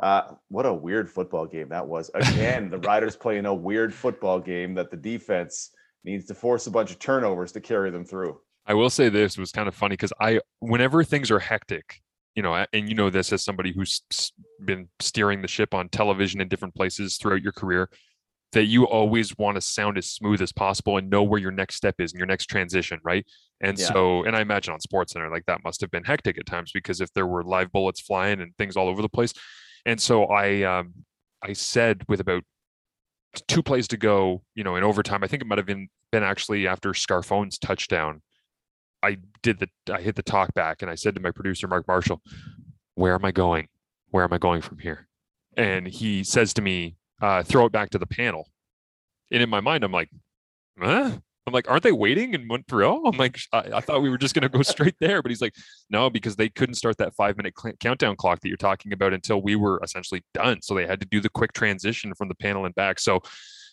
uh, 0.00 0.34
what 0.48 0.66
a 0.66 0.74
weird 0.74 1.10
football 1.10 1.46
game 1.46 1.68
that 1.70 1.86
was. 1.86 2.10
Again, 2.14 2.70
the 2.70 2.78
Riders 2.78 3.16
playing 3.16 3.46
a 3.46 3.54
weird 3.54 3.94
football 3.94 4.40
game 4.40 4.74
that 4.74 4.90
the 4.90 4.96
defense 4.96 5.70
needs 6.04 6.26
to 6.26 6.34
force 6.34 6.66
a 6.66 6.70
bunch 6.70 6.90
of 6.90 6.98
turnovers 6.98 7.52
to 7.52 7.60
carry 7.60 7.90
them 7.90 8.04
through. 8.04 8.38
I 8.66 8.74
will 8.74 8.90
say 8.90 9.08
this 9.08 9.36
was 9.36 9.52
kind 9.52 9.68
of 9.68 9.74
funny 9.74 9.94
because 9.94 10.12
I, 10.20 10.40
whenever 10.60 11.04
things 11.04 11.30
are 11.30 11.38
hectic, 11.38 12.00
you 12.34 12.42
know, 12.42 12.64
and 12.72 12.88
you 12.88 12.94
know 12.94 13.10
this 13.10 13.32
as 13.32 13.44
somebody 13.44 13.72
who's 13.72 14.02
been 14.64 14.88
steering 15.00 15.42
the 15.42 15.48
ship 15.48 15.74
on 15.74 15.88
television 15.88 16.40
in 16.40 16.48
different 16.48 16.74
places 16.74 17.16
throughout 17.16 17.42
your 17.42 17.52
career, 17.52 17.90
that 18.52 18.64
you 18.64 18.86
always 18.86 19.36
want 19.36 19.56
to 19.56 19.60
sound 19.60 19.98
as 19.98 20.10
smooth 20.10 20.40
as 20.40 20.52
possible 20.52 20.96
and 20.96 21.10
know 21.10 21.22
where 21.22 21.40
your 21.40 21.50
next 21.50 21.74
step 21.74 21.96
is 21.98 22.12
and 22.12 22.18
your 22.18 22.26
next 22.26 22.46
transition, 22.46 22.98
right? 23.04 23.26
And 23.60 23.78
Yeah. 23.78 23.88
so, 23.88 24.24
and 24.24 24.34
I 24.34 24.40
imagine 24.40 24.72
on 24.72 24.80
Sports 24.80 25.12
Center, 25.12 25.30
like 25.30 25.46
that 25.46 25.62
must 25.64 25.80
have 25.80 25.90
been 25.90 26.04
hectic 26.04 26.38
at 26.38 26.46
times 26.46 26.70
because 26.72 27.00
if 27.00 27.12
there 27.14 27.26
were 27.26 27.42
live 27.42 27.70
bullets 27.72 28.00
flying 28.00 28.40
and 28.40 28.56
things 28.56 28.76
all 28.76 28.88
over 28.88 29.02
the 29.02 29.08
place, 29.08 29.32
and 29.84 30.00
so 30.00 30.24
I, 30.26 30.62
um, 30.62 30.94
I 31.42 31.52
said 31.52 32.04
with 32.08 32.20
about 32.20 32.44
two 33.48 33.62
plays 33.62 33.88
to 33.88 33.96
go, 33.96 34.42
you 34.54 34.64
know, 34.64 34.76
in 34.76 34.84
overtime, 34.84 35.22
I 35.22 35.26
think 35.26 35.42
it 35.42 35.46
might 35.48 35.58
have 35.58 35.66
been 35.66 35.88
been 36.10 36.22
actually 36.22 36.66
after 36.66 36.90
Scarfone's 36.94 37.58
touchdown. 37.58 38.22
I 39.04 39.18
did 39.42 39.58
the 39.60 39.68
I 39.92 40.00
hit 40.00 40.16
the 40.16 40.22
talk 40.22 40.54
back 40.54 40.82
and 40.82 40.90
I 40.90 40.94
said 40.94 41.14
to 41.14 41.20
my 41.20 41.30
producer 41.30 41.68
Mark 41.68 41.86
Marshall, 41.86 42.22
"Where 42.94 43.14
am 43.14 43.24
I 43.24 43.32
going? 43.32 43.68
where 44.14 44.22
am 44.22 44.32
I 44.32 44.38
going 44.38 44.60
from 44.60 44.78
here? 44.78 45.08
And 45.56 45.88
he 45.88 46.22
says 46.22 46.54
to 46.54 46.62
me, 46.62 46.94
uh, 47.20 47.42
throw 47.42 47.66
it 47.66 47.72
back 47.72 47.90
to 47.90 47.98
the 47.98 48.06
panel. 48.06 48.48
And 49.32 49.42
in 49.42 49.50
my 49.50 49.58
mind, 49.58 49.82
I'm 49.82 49.90
like, 49.90 50.08
huh? 50.78 51.10
I'm 51.46 51.52
like, 51.52 51.68
aren't 51.68 51.82
they 51.82 51.90
waiting 51.90 52.32
in 52.32 52.46
Montreal? 52.46 53.08
I'm 53.08 53.16
like, 53.16 53.40
I, 53.52 53.70
I 53.74 53.80
thought 53.80 54.02
we 54.02 54.10
were 54.10 54.16
just 54.16 54.32
going 54.32 54.44
to 54.44 54.48
go 54.48 54.62
straight 54.62 54.94
there. 55.00 55.20
But 55.20 55.32
he's 55.32 55.42
like, 55.42 55.56
no, 55.90 56.10
because 56.10 56.36
they 56.36 56.48
couldn't 56.48 56.76
start 56.76 56.96
that 56.98 57.12
five 57.16 57.36
minute 57.36 57.54
cl- 57.60 57.74
countdown 57.80 58.14
clock 58.14 58.38
that 58.40 58.48
you're 58.48 58.56
talking 58.56 58.92
about 58.92 59.12
until 59.12 59.42
we 59.42 59.56
were 59.56 59.80
essentially 59.82 60.22
done. 60.32 60.62
So 60.62 60.76
they 60.76 60.86
had 60.86 61.00
to 61.00 61.08
do 61.08 61.20
the 61.20 61.28
quick 61.28 61.52
transition 61.52 62.14
from 62.14 62.28
the 62.28 62.36
panel 62.36 62.66
and 62.66 62.74
back. 62.76 63.00
So 63.00 63.20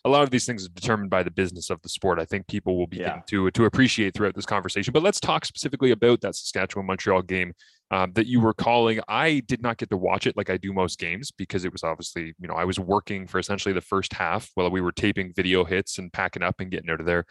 a 0.04 0.10
lot 0.10 0.24
of 0.24 0.32
these 0.32 0.46
things 0.46 0.66
are 0.66 0.70
determined 0.70 1.10
by 1.10 1.22
the 1.24 1.32
business 1.32 1.70
of 1.70 1.82
the 1.82 1.90
sport. 1.90 2.20
I 2.20 2.26
think 2.26 2.48
people 2.48 2.78
will 2.78 2.88
begin 2.88 3.06
yeah. 3.06 3.22
to 3.28 3.52
to 3.52 3.66
appreciate 3.66 4.14
throughout 4.14 4.36
this 4.36 4.46
conversation. 4.46 4.92
But 4.92 5.04
let's 5.04 5.20
talk 5.20 5.46
specifically 5.46 5.92
about 5.92 6.22
that 6.22 6.36
Saskatchewan 6.36 6.88
Montreal 6.88 7.22
game 7.22 7.54
um, 7.92 8.14
that 8.14 8.28
you 8.28 8.40
were 8.40 8.54
calling. 8.54 9.00
I 9.08 9.42
did 9.48 9.62
not 9.62 9.78
get 9.78 9.90
to 9.92 9.98
watch 9.98 10.26
it 10.26 10.36
like 10.36 10.50
I 10.50 10.58
do 10.58 10.74
most 10.74 10.98
games 10.98 11.32
because 11.32 11.66
it 11.66 11.72
was 11.72 11.84
obviously 11.84 12.34
you 12.40 12.48
know 12.48 12.56
I 12.56 12.66
was 12.66 12.80
working 12.80 13.28
for 13.28 13.40
essentially 13.40 13.74
the 13.74 13.82
first 13.82 14.14
half 14.14 14.50
while 14.56 14.72
we 14.72 14.82
were 14.82 14.92
taping 14.92 15.34
video 15.36 15.64
hits 15.64 15.98
and 15.98 16.12
packing 16.12 16.44
up 16.44 16.60
and 16.60 16.72
getting 16.72 16.90
out 16.90 17.00
of 17.00 17.06
there. 17.06 17.26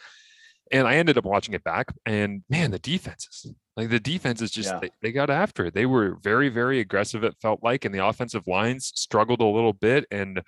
And 0.72 0.86
I 0.86 0.94
ended 0.94 1.18
up 1.18 1.24
watching 1.24 1.54
it 1.54 1.64
back, 1.64 1.92
and 2.06 2.44
man, 2.48 2.70
the 2.70 2.78
defenses 2.78 3.52
like 3.76 3.88
the 3.88 3.98
defense 3.98 4.42
is 4.42 4.50
just 4.50 4.70
yeah. 4.70 4.78
they, 4.78 4.90
they 5.02 5.12
got 5.12 5.30
after 5.30 5.66
it. 5.66 5.74
They 5.74 5.86
were 5.86 6.18
very 6.22 6.50
very 6.50 6.80
aggressive. 6.80 7.24
It 7.24 7.34
felt 7.40 7.62
like, 7.62 7.84
and 7.84 7.94
the 7.94 8.04
offensive 8.04 8.46
lines 8.46 8.92
struggled 8.94 9.40
a 9.40 9.46
little 9.46 9.72
bit. 9.72 10.06
And 10.10 10.42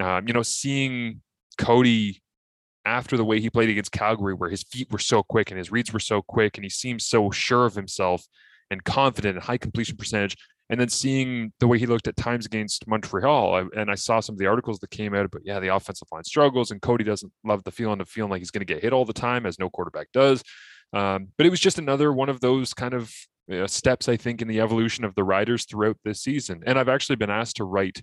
um, 0.00 0.26
you 0.26 0.32
know, 0.32 0.42
seeing 0.42 1.20
Cody 1.58 2.22
after 2.84 3.16
the 3.16 3.24
way 3.24 3.40
he 3.40 3.50
played 3.50 3.68
against 3.68 3.92
Calgary, 3.92 4.34
where 4.34 4.50
his 4.50 4.62
feet 4.62 4.90
were 4.90 4.98
so 4.98 5.22
quick 5.22 5.50
and 5.50 5.58
his 5.58 5.70
reads 5.70 5.92
were 5.92 6.00
so 6.00 6.22
quick, 6.22 6.56
and 6.56 6.64
he 6.64 6.70
seemed 6.70 7.02
so 7.02 7.30
sure 7.30 7.66
of 7.66 7.74
himself 7.74 8.26
and 8.70 8.84
confident 8.84 9.36
and 9.36 9.44
high 9.44 9.58
completion 9.58 9.96
percentage. 9.96 10.36
And 10.70 10.78
then 10.78 10.88
seeing 10.88 11.52
the 11.58 11.66
way 11.66 11.78
he 11.78 11.86
looked 11.86 12.06
at 12.06 12.16
times 12.16 12.46
against 12.46 12.86
Montreal, 12.86 13.54
I, 13.54 13.80
and 13.80 13.90
I 13.90 13.96
saw 13.96 14.20
some 14.20 14.36
of 14.36 14.38
the 14.38 14.46
articles 14.46 14.78
that 14.78 14.90
came 14.90 15.14
out, 15.14 15.28
but 15.32 15.42
yeah, 15.44 15.58
the 15.58 15.74
offensive 15.74 16.06
line 16.12 16.22
struggles, 16.22 16.70
and 16.70 16.80
Cody 16.80 17.02
doesn't 17.02 17.32
love 17.44 17.64
the 17.64 17.72
feeling 17.72 18.00
of 18.00 18.08
feeling 18.08 18.30
like 18.30 18.40
he's 18.40 18.52
going 18.52 18.64
to 18.64 18.72
get 18.72 18.82
hit 18.82 18.92
all 18.92 19.04
the 19.04 19.12
time, 19.12 19.46
as 19.46 19.58
no 19.58 19.68
quarterback 19.68 20.06
does. 20.12 20.44
Um, 20.92 21.28
but 21.36 21.46
it 21.46 21.50
was 21.50 21.60
just 21.60 21.78
another 21.78 22.12
one 22.12 22.28
of 22.28 22.40
those 22.40 22.72
kind 22.72 22.94
of 22.94 23.12
you 23.48 23.58
know, 23.58 23.66
steps, 23.66 24.08
I 24.08 24.16
think, 24.16 24.42
in 24.42 24.48
the 24.48 24.60
evolution 24.60 25.04
of 25.04 25.16
the 25.16 25.24
riders 25.24 25.64
throughout 25.64 25.96
this 26.04 26.22
season. 26.22 26.62
And 26.64 26.78
I've 26.78 26.88
actually 26.88 27.16
been 27.16 27.30
asked 27.30 27.56
to 27.56 27.64
write 27.64 28.02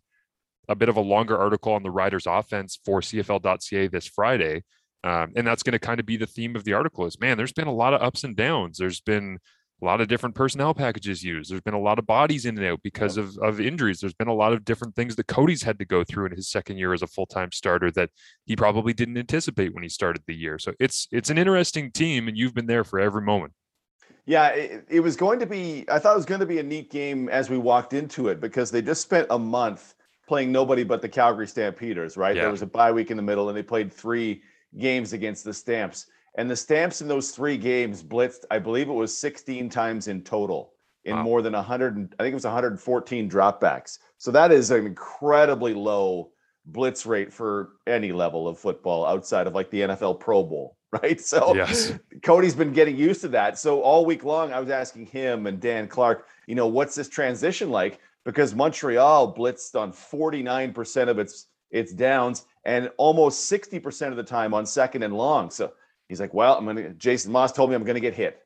a 0.67 0.75
bit 0.75 0.89
of 0.89 0.97
a 0.97 1.01
longer 1.01 1.37
article 1.37 1.73
on 1.73 1.83
the 1.83 1.91
Riders 1.91 2.25
offense 2.27 2.79
for 2.85 3.01
CFL.ca 3.01 3.87
this 3.87 4.07
Friday. 4.07 4.63
Um, 5.03 5.31
and 5.35 5.45
that's 5.45 5.63
going 5.63 5.73
to 5.73 5.79
kind 5.79 5.99
of 5.99 6.05
be 6.05 6.17
the 6.17 6.25
theme 6.25 6.55
of 6.55 6.63
the 6.63 6.73
article 6.73 7.05
is 7.05 7.19
man, 7.19 7.37
there's 7.37 7.53
been 7.53 7.67
a 7.67 7.73
lot 7.73 7.93
of 7.93 8.01
ups 8.01 8.23
and 8.23 8.35
downs. 8.35 8.77
There's 8.77 8.99
been 8.99 9.39
a 9.81 9.85
lot 9.85 10.01
of 10.01 10.07
different 10.07 10.35
personnel 10.35 10.73
packages 10.73 11.23
used. 11.23 11.51
There's 11.51 11.61
been 11.61 11.75
a 11.75 11.79
lot 11.79 11.99
of 11.99 12.07
bodies 12.07 12.45
in 12.45 12.57
and 12.57 12.65
out 12.65 12.81
because 12.81 13.15
of, 13.15 13.37
of 13.37 13.61
injuries. 13.61 13.99
There's 13.99 14.13
been 14.13 14.27
a 14.27 14.33
lot 14.33 14.53
of 14.53 14.65
different 14.65 14.95
things 14.95 15.15
that 15.15 15.27
Cody's 15.27 15.61
had 15.61 15.77
to 15.79 15.85
go 15.85 16.03
through 16.03 16.27
in 16.27 16.31
his 16.35 16.49
second 16.49 16.77
year 16.77 16.93
as 16.93 17.03
a 17.03 17.07
full-time 17.07 17.51
starter 17.51 17.91
that 17.91 18.09
he 18.45 18.55
probably 18.55 18.93
didn't 18.93 19.17
anticipate 19.17 19.73
when 19.73 19.83
he 19.83 19.89
started 19.89 20.23
the 20.25 20.35
year. 20.35 20.57
So 20.57 20.73
it's 20.79 21.07
it's 21.11 21.29
an 21.29 21.37
interesting 21.37 21.91
team 21.91 22.27
and 22.27 22.35
you've 22.35 22.55
been 22.55 22.65
there 22.65 22.83
for 22.83 22.99
every 22.99 23.21
moment. 23.21 23.53
Yeah, 24.25 24.47
it, 24.49 24.85
it 24.89 24.99
was 24.99 25.15
going 25.15 25.39
to 25.39 25.45
be 25.45 25.85
I 25.89 25.99
thought 25.99 26.13
it 26.13 26.17
was 26.17 26.25
going 26.25 26.41
to 26.41 26.47
be 26.47 26.59
a 26.59 26.63
neat 26.63 26.89
game 26.89 27.29
as 27.29 27.49
we 27.49 27.57
walked 27.57 27.93
into 27.93 28.29
it 28.29 28.41
because 28.41 28.71
they 28.71 28.81
just 28.81 29.01
spent 29.01 29.27
a 29.29 29.37
month 29.37 29.93
playing 30.27 30.51
nobody 30.51 30.83
but 30.83 31.01
the 31.01 31.09
Calgary 31.09 31.47
Stampeders, 31.47 32.17
right? 32.17 32.35
Yeah. 32.35 32.43
There 32.43 32.51
was 32.51 32.61
a 32.61 32.67
bye 32.67 32.91
week 32.91 33.11
in 33.11 33.17
the 33.17 33.23
middle, 33.23 33.49
and 33.49 33.57
they 33.57 33.63
played 33.63 33.91
three 33.91 34.41
games 34.77 35.13
against 35.13 35.43
the 35.43 35.53
Stamps. 35.53 36.07
And 36.37 36.49
the 36.49 36.55
Stamps 36.55 37.01
in 37.01 37.07
those 37.07 37.31
three 37.31 37.57
games 37.57 38.03
blitzed, 38.03 38.45
I 38.51 38.59
believe 38.59 38.89
it 38.89 38.93
was 38.93 39.17
16 39.17 39.69
times 39.69 40.07
in 40.07 40.21
total 40.21 40.73
in 41.05 41.15
wow. 41.15 41.23
more 41.23 41.41
than 41.41 41.53
100, 41.53 42.15
I 42.19 42.23
think 42.23 42.33
it 42.33 42.35
was 42.35 42.43
114 42.43 43.29
dropbacks. 43.29 43.99
So 44.17 44.29
that 44.31 44.51
is 44.51 44.69
an 44.71 44.85
incredibly 44.85 45.73
low 45.73 46.31
blitz 46.65 47.05
rate 47.05 47.33
for 47.33 47.69
any 47.87 48.11
level 48.11 48.47
of 48.47 48.59
football 48.59 49.05
outside 49.05 49.47
of 49.47 49.55
like 49.55 49.71
the 49.71 49.81
NFL 49.81 50.19
Pro 50.19 50.43
Bowl, 50.43 50.75
right? 51.01 51.19
So 51.19 51.55
yes. 51.55 51.93
Cody's 52.23 52.55
been 52.55 52.73
getting 52.73 52.97
used 52.97 53.21
to 53.21 53.29
that. 53.29 53.57
So 53.57 53.81
all 53.81 54.05
week 54.05 54.23
long, 54.23 54.51
I 54.53 54.59
was 54.59 54.69
asking 54.69 55.05
him 55.07 55.47
and 55.47 55.59
Dan 55.59 55.87
Clark, 55.87 56.27
you 56.45 56.55
know, 56.55 56.67
what's 56.67 56.93
this 56.93 57.09
transition 57.09 57.71
like? 57.71 57.99
Because 58.27 58.53
Montreal 58.53 59.33
blitzed 59.33 59.79
on 59.79 59.93
49% 59.93 61.07
of 61.07 61.17
its 61.17 61.47
its 61.71 61.93
downs 61.93 62.45
and 62.65 62.91
almost 62.97 63.49
60% 63.49 64.09
of 64.09 64.17
the 64.17 64.23
time 64.23 64.53
on 64.53 64.65
second 64.65 65.03
and 65.03 65.15
long. 65.15 65.49
So 65.49 65.71
he's 66.09 66.19
like, 66.19 66.33
well, 66.33 66.57
I'm 66.57 66.65
going 66.65 66.75
to, 66.75 66.89
Jason 66.89 67.31
Maas 67.31 67.53
told 67.53 67.69
me 67.69 67.75
I'm 67.75 67.85
going 67.85 67.95
to 67.95 68.01
get 68.01 68.13
hit. 68.13 68.39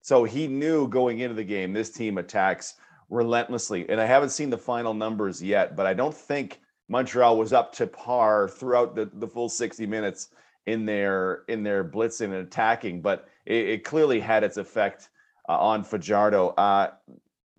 So 0.00 0.24
he 0.24 0.46
knew 0.46 0.88
going 0.88 1.18
into 1.18 1.34
the 1.34 1.44
game, 1.44 1.74
this 1.74 1.90
team 1.90 2.16
attacks 2.16 2.76
relentlessly. 3.10 3.88
And 3.90 4.00
I 4.00 4.06
haven't 4.06 4.30
seen 4.30 4.48
the 4.48 4.58
final 4.58 4.94
numbers 4.94 5.42
yet, 5.42 5.76
but 5.76 5.86
I 5.86 5.92
don't 5.92 6.14
think 6.14 6.60
Montreal 6.88 7.36
was 7.36 7.52
up 7.52 7.74
to 7.74 7.86
par 7.86 8.48
throughout 8.48 8.94
the, 8.94 9.10
the 9.12 9.28
full 9.28 9.50
60 9.50 9.84
minutes 9.86 10.28
in 10.66 10.86
their 10.86 11.42
in 11.48 11.62
their 11.62 11.84
blitzing 11.84 12.26
and 12.26 12.46
attacking, 12.46 13.00
but 13.00 13.28
it, 13.44 13.68
it 13.68 13.84
clearly 13.84 14.18
had 14.18 14.42
its 14.42 14.56
effect 14.56 15.10
uh, 15.48 15.56
on 15.58 15.84
Fajardo. 15.84 16.48
Uh, 16.50 16.90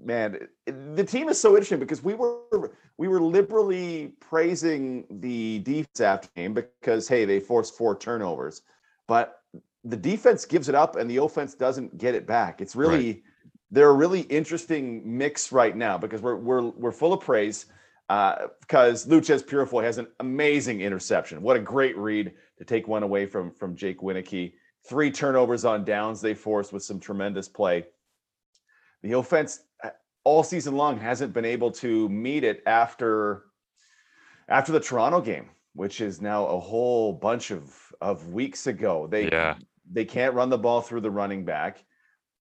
man, 0.08 0.48
the 0.66 1.04
team 1.04 1.28
is 1.28 1.40
so 1.40 1.50
interesting 1.50 1.80
because 1.80 2.02
we 2.02 2.16
were 2.16 2.72
we 2.98 3.08
were 3.08 3.22
liberally 3.22 4.14
praising 4.20 5.06
the 5.10 5.60
defense 5.60 6.00
after 6.00 6.30
game 6.36 6.54
because 6.54 7.08
hey, 7.08 7.26
they 7.26 7.40
forced 7.40 7.78
four 7.78 7.96
turnovers, 7.96 8.62
but 9.08 9.44
the 9.84 9.98
defense 9.98 10.46
gives 10.46 10.70
it 10.70 10.76
up 10.76 10.96
and 10.96 11.10
the 11.10 11.18
offense 11.18 11.54
doesn't 11.54 11.98
get 11.98 12.16
it 12.16 12.26
back. 12.26 12.62
It's 12.62 12.76
really 12.76 13.08
right. 13.08 13.24
they're 13.70 13.90
a 13.90 13.94
really 13.94 14.22
interesting 14.22 15.02
mix 15.06 15.52
right 15.52 15.76
now 15.76 15.98
because 15.98 16.22
we're 16.22 16.38
we're 16.38 16.64
we're 16.70 16.92
full 16.94 17.14
of 17.14 17.20
praise 17.20 17.66
uh, 18.10 18.48
because 18.62 19.06
Loucheiz 19.06 19.44
Purifoy 19.44 19.84
has 19.84 19.98
an 19.98 20.08
amazing 20.22 20.82
interception. 20.82 21.42
What 21.42 21.58
a 21.58 21.60
great 21.60 21.98
read 21.98 22.32
to 22.58 22.64
take 22.64 22.88
one 22.88 23.04
away 23.04 23.26
from 23.26 23.52
from 23.52 23.76
Jake 23.76 24.00
Wieneke. 24.00 24.54
Three 24.88 25.12
turnovers 25.12 25.66
on 25.66 25.84
downs 25.84 26.22
they 26.22 26.34
forced 26.34 26.72
with 26.72 26.82
some 26.82 26.98
tremendous 26.98 27.50
play. 27.50 27.86
The 29.04 29.12
offense 29.14 29.60
all 30.28 30.44
season 30.44 30.76
long 30.76 31.00
hasn't 31.00 31.32
been 31.32 31.46
able 31.46 31.72
to 31.72 32.10
meet 32.10 32.44
it 32.44 32.62
after 32.66 33.46
after 34.50 34.74
the 34.74 34.80
Toronto 34.80 35.22
game, 35.22 35.50
which 35.74 36.02
is 36.02 36.22
now 36.22 36.46
a 36.48 36.60
whole 36.60 37.14
bunch 37.14 37.50
of 37.50 37.74
of 38.02 38.28
weeks 38.28 38.68
ago. 38.68 39.08
They 39.10 39.30
yeah. 39.30 39.56
they 39.90 40.04
can't 40.04 40.34
run 40.34 40.50
the 40.50 40.58
ball 40.58 40.82
through 40.82 41.00
the 41.02 41.10
running 41.10 41.46
back. 41.46 41.82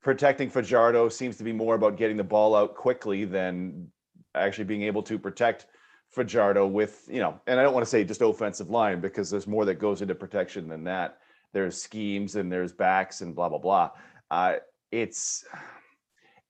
Protecting 0.02 0.50
Fajardo 0.50 1.10
seems 1.10 1.38
to 1.38 1.44
be 1.44 1.54
more 1.54 1.76
about 1.76 1.96
getting 1.96 2.18
the 2.18 2.24
ball 2.24 2.56
out 2.56 2.74
quickly 2.74 3.24
than 3.24 3.92
actually 4.34 4.64
being 4.64 4.84
able 4.84 5.04
to 5.04 5.20
protect 5.20 5.68
Fajardo 6.10 6.66
with, 6.66 7.08
you 7.08 7.20
know, 7.20 7.40
and 7.46 7.60
I 7.60 7.64
don't 7.64 7.74
want 7.76 7.86
to 7.86 7.90
say 7.90 8.04
just 8.04 8.22
offensive 8.22 8.72
line 8.72 9.00
because 9.00 9.30
there's 9.30 9.46
more 9.46 9.66
that 9.66 9.76
goes 9.76 10.02
into 10.02 10.16
protection 10.16 10.68
than 10.68 10.84
that. 10.86 11.20
There's 11.54 11.84
schemes 11.84 12.36
and 12.36 12.52
there's 12.52 12.72
backs 12.74 13.22
and 13.22 13.36
blah 13.36 13.50
blah 13.50 13.60
blah. 13.60 13.92
Uh, 14.32 14.56
it's 14.92 15.46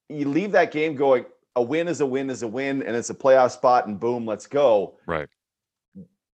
you 0.10 0.28
leave 0.28 0.51
that 0.51 0.72
game 0.72 0.96
going, 0.96 1.25
a 1.56 1.62
win 1.62 1.88
is 1.88 2.01
a 2.01 2.06
win 2.06 2.30
is 2.30 2.44
a 2.44 2.48
win, 2.48 2.84
and 2.84 2.96
it's 2.96 3.10
a 3.10 3.16
playoff 3.16 3.51
spot, 3.51 3.88
and 3.88 4.00
boom, 4.00 4.25
let's 4.25 4.48
go. 4.48 4.98
Right. 5.06 5.28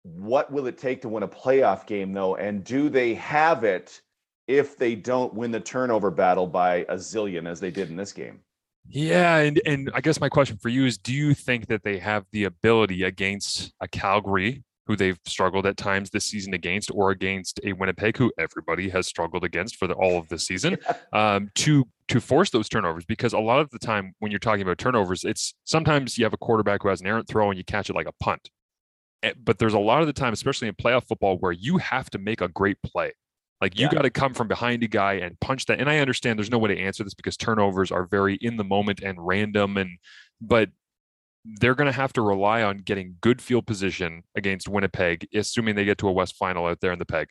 What 0.03 0.51
will 0.51 0.67
it 0.67 0.77
take 0.77 1.01
to 1.03 1.09
win 1.09 1.23
a 1.23 1.27
playoff 1.27 1.87
game, 1.87 2.13
though? 2.13 2.35
And 2.35 2.63
do 2.63 2.89
they 2.89 3.13
have 3.15 3.63
it 3.63 4.01
if 4.47 4.77
they 4.77 4.95
don't 4.95 5.33
win 5.33 5.51
the 5.51 5.59
turnover 5.59 6.11
battle 6.11 6.45
by 6.45 6.77
a 6.89 6.95
zillion 6.95 7.47
as 7.47 7.59
they 7.59 7.71
did 7.71 7.89
in 7.89 7.95
this 7.95 8.11
game? 8.11 8.41
Yeah, 8.89 9.37
and 9.37 9.61
and 9.65 9.89
I 9.93 10.01
guess 10.01 10.19
my 10.19 10.27
question 10.27 10.57
for 10.57 10.67
you 10.67 10.85
is: 10.85 10.97
Do 10.97 11.13
you 11.13 11.33
think 11.33 11.67
that 11.67 11.83
they 11.83 11.99
have 11.99 12.25
the 12.33 12.43
ability 12.43 13.03
against 13.03 13.73
a 13.79 13.87
Calgary 13.87 14.63
who 14.85 14.95
they've 14.95 15.19
struggled 15.25 15.65
at 15.65 15.77
times 15.77 16.09
this 16.09 16.25
season 16.25 16.53
against, 16.53 16.91
or 16.93 17.11
against 17.11 17.59
a 17.63 17.73
Winnipeg 17.73 18.17
who 18.17 18.31
everybody 18.37 18.89
has 18.89 19.07
struggled 19.07 19.43
against 19.43 19.77
for 19.77 19.87
the, 19.87 19.93
all 19.93 20.17
of 20.17 20.27
the 20.29 20.39
season, 20.49 20.77
um, 21.13 21.49
to 21.55 21.87
to 22.09 22.19
force 22.19 22.49
those 22.49 22.67
turnovers. 22.67 23.05
Because 23.05 23.33
a 23.33 23.39
lot 23.39 23.59
of 23.59 23.69
the 23.69 23.79
time, 23.79 24.13
when 24.19 24.31
you're 24.31 24.39
talking 24.39 24.61
about 24.61 24.77
turnovers, 24.77 25.23
it's 25.23 25.53
sometimes 25.63 26.17
you 26.17 26.25
have 26.25 26.33
a 26.33 26.37
quarterback 26.37 26.83
who 26.83 26.89
has 26.89 27.01
an 27.01 27.07
errant 27.07 27.27
throw 27.27 27.49
and 27.49 27.57
you 27.57 27.63
catch 27.63 27.89
it 27.89 27.95
like 27.95 28.07
a 28.07 28.13
punt. 28.19 28.49
Eh, 29.23 29.33
but 29.41 29.57
there's 29.57 29.73
a 29.73 29.79
lot 29.79 30.01
of 30.01 30.07
the 30.07 30.13
time, 30.13 30.33
especially 30.33 30.67
in 30.67 30.75
playoff 30.75 31.07
football, 31.07 31.37
where 31.37 31.51
you 31.51 31.77
have 31.77 32.09
to 32.11 32.17
make 32.17 32.41
a 32.41 32.47
great 32.49 32.77
play. 32.83 33.13
Like 33.61 33.79
you 33.79 33.85
yeah. 33.85 33.93
got 33.93 34.01
to 34.01 34.09
come 34.09 34.33
from 34.33 34.49
behind 34.49 34.83
a 34.83 34.87
guy 34.87 35.13
and 35.13 35.39
punch 35.39 35.67
that. 35.67 35.79
And 35.79 35.89
I 35.89 35.99
understand 35.99 36.37
there's 36.37 36.51
no 36.51 36.57
way 36.57 36.75
to 36.75 36.81
answer 36.81 37.01
this 37.05 37.13
because 37.13 37.37
turnovers 37.37 37.91
are 37.91 38.05
very 38.05 38.35
in 38.35 38.57
the 38.57 38.65
moment 38.65 38.99
and 39.01 39.25
random. 39.25 39.77
And 39.77 39.99
but 40.41 40.69
they're 41.45 41.75
going 41.75 41.91
to 41.91 41.91
have 41.91 42.13
to 42.13 42.21
rely 42.21 42.63
on 42.63 42.77
getting 42.77 43.15
good 43.21 43.41
field 43.41 43.67
position 43.67 44.23
against 44.35 44.67
Winnipeg, 44.67 45.27
assuming 45.33 45.75
they 45.75 45.85
get 45.85 45.97
to 45.99 46.07
a 46.07 46.11
West 46.11 46.35
final 46.35 46.65
out 46.65 46.79
there 46.79 46.93
in 46.93 46.99
the 46.99 47.05
peg. 47.05 47.27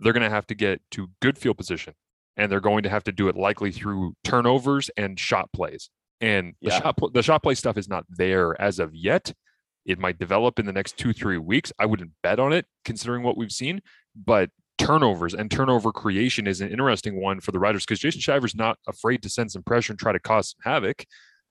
They're 0.00 0.12
going 0.12 0.22
to 0.22 0.30
have 0.30 0.46
to 0.48 0.54
get 0.54 0.80
to 0.92 1.10
good 1.20 1.38
field 1.38 1.56
position, 1.56 1.94
and 2.36 2.50
they're 2.50 2.60
going 2.60 2.84
to 2.84 2.88
have 2.88 3.04
to 3.04 3.12
do 3.12 3.28
it 3.28 3.36
likely 3.36 3.72
through 3.72 4.14
turnovers 4.22 4.90
and 4.96 5.18
shot 5.18 5.52
plays. 5.52 5.90
And 6.20 6.54
the 6.62 6.70
yeah. 6.70 6.80
shot 6.80 6.98
the 7.12 7.22
shot 7.22 7.42
play 7.42 7.54
stuff 7.54 7.76
is 7.76 7.88
not 7.88 8.04
there 8.08 8.60
as 8.60 8.78
of 8.78 8.94
yet. 8.94 9.32
It 9.84 9.98
might 9.98 10.18
develop 10.18 10.58
in 10.58 10.66
the 10.66 10.72
next 10.72 10.96
two 10.96 11.12
three 11.12 11.38
weeks. 11.38 11.72
I 11.78 11.86
wouldn't 11.86 12.12
bet 12.22 12.38
on 12.38 12.52
it 12.52 12.66
considering 12.84 13.22
what 13.22 13.36
we've 13.36 13.52
seen, 13.52 13.80
but 14.14 14.50
turnovers 14.78 15.34
and 15.34 15.50
turnover 15.50 15.90
creation 15.90 16.46
is 16.46 16.60
an 16.60 16.70
interesting 16.70 17.20
one 17.20 17.40
for 17.40 17.52
the 17.52 17.58
Riders 17.58 17.84
because 17.84 17.98
Jason 17.98 18.20
Shiver's 18.20 18.54
not 18.54 18.78
afraid 18.86 19.22
to 19.22 19.28
send 19.28 19.50
some 19.50 19.62
pressure 19.62 19.92
and 19.92 19.98
try 19.98 20.12
to 20.12 20.20
cause 20.20 20.50
some 20.50 20.72
havoc. 20.72 21.04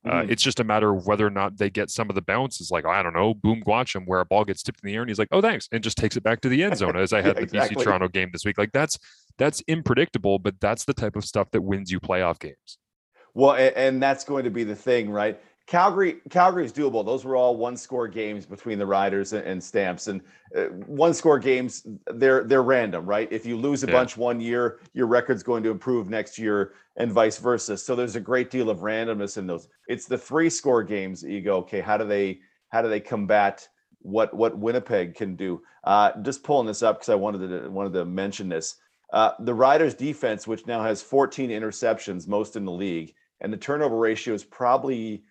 Uh, 0.10 0.22
Mhm. 0.24 0.32
it's 0.32 0.42
just 0.44 0.60
a 0.60 0.64
matter 0.64 0.94
of 0.94 1.06
whether 1.06 1.26
or 1.28 1.30
not 1.30 1.58
they 1.58 1.70
get 1.70 1.90
some 1.90 2.10
of 2.10 2.16
the 2.16 2.22
bounces, 2.22 2.72
like 2.72 2.86
I 2.86 3.04
don't 3.04 3.14
know, 3.14 3.34
Obum 3.34 3.64
Gwacham, 3.64 4.06
where 4.06 4.20
a 4.20 4.26
ball 4.26 4.46
gets 4.46 4.64
tipped 4.64 4.80
in 4.84 4.88
the 4.88 4.96
air 4.96 5.02
and 5.02 5.10
he's 5.10 5.20
like, 5.20 5.28
"Oh, 5.32 5.42
thanks," 5.42 5.68
and 5.72 5.84
just 5.84 5.98
takes 5.98 6.16
it 6.16 6.24
back 6.24 6.42
to 6.42 6.50
the 6.50 6.64
end 6.64 6.78
zone. 6.78 6.96
As 6.96 7.12
I 7.14 7.18
Yeah, 7.20 7.24
had 7.28 7.36
the 7.38 7.42
exactly. 7.44 7.76
BC 7.76 7.84
Toronto 7.84 8.08
game 8.08 8.30
this 8.32 8.46
week, 8.46 8.58
like 8.58 8.72
that's 8.72 8.98
that's 9.38 9.62
unpredictable, 9.70 10.40
but 10.40 10.60
that's 10.60 10.86
the 10.86 10.94
type 10.94 11.16
of 11.16 11.26
stuff 11.26 11.52
that 11.52 11.62
wins 11.62 11.92
you 11.92 12.00
playoff 12.00 12.40
games. 12.40 12.78
Well, 13.34 13.54
and, 13.54 13.76
and 13.76 14.02
that's 14.04 14.24
going 14.24 14.46
to 14.46 14.50
be 14.50 14.64
the 14.64 14.76
thing, 14.76 15.10
right? 15.12 15.40
Calgary, 15.68 16.22
Calgary's 16.30 16.72
doable. 16.72 17.06
Those 17.06 17.26
were 17.26 17.36
all 17.36 17.58
one-score 17.58 18.08
games 18.08 18.46
between 18.46 18.80
the 18.80 18.86
Riders 18.86 19.34
and, 19.34 19.46
and 19.46 19.62
Stamps, 19.62 20.08
and 20.08 20.22
uh, 20.56 20.68
one-score 20.86 21.40
games. 21.40 21.86
They're 22.14 22.46
they're 22.46 22.64
random, 22.64 23.06
right? 23.06 23.28
If 23.32 23.46
you 23.46 23.58
lose 23.58 23.84
a 23.84 23.88
Yeah. 23.88 23.92
bunch 23.92 24.16
one 24.16 24.40
year, 24.40 24.80
your 24.94 25.08
record's 25.08 25.44
going 25.44 25.64
to 25.64 25.70
improve 25.70 26.10
next 26.10 26.40
year, 26.40 26.74
and 26.96 27.12
vice 27.12 27.38
versa. 27.38 27.78
So 27.78 27.96
there's 27.96 28.16
a 28.16 28.22
great 28.22 28.50
deal 28.50 28.70
of 28.70 28.80
randomness 28.80 29.38
in 29.38 29.46
those. 29.46 29.68
It's 29.88 30.06
the 30.06 30.18
three-score 30.18 30.84
games 30.84 31.22
that 31.22 31.32
you 31.32 31.42
go, 31.42 31.58
okay, 31.58 31.82
how 31.82 31.98
do 31.98 32.06
they 32.06 32.40
how 32.70 32.82
do 32.82 32.88
they 32.88 33.02
combat 33.02 33.68
what 34.00 34.34
what 34.34 34.58
Winnipeg 34.58 35.16
can 35.16 35.36
do? 35.36 35.62
Uh, 35.84 36.12
just 36.22 36.44
pulling 36.44 36.68
this 36.68 36.82
up 36.82 37.00
because 37.00 37.10
I 37.10 37.16
wanted 37.16 37.46
to 37.50 37.70
wanted 37.70 37.92
to 37.94 38.06
mention 38.06 38.48
this. 38.48 38.76
Uh, 39.12 39.32
the 39.40 39.54
Riders' 39.54 39.94
defense, 39.94 40.48
which 40.48 40.66
now 40.66 40.82
has 40.82 41.02
14 41.02 41.50
interceptions, 41.50 42.26
most 42.26 42.56
in 42.56 42.64
the 42.64 42.72
league, 42.72 43.14
and 43.42 43.52
the 43.52 43.58
turnover 43.58 43.98
ratio 43.98 44.34
is 44.34 44.46
probably 44.46 45.24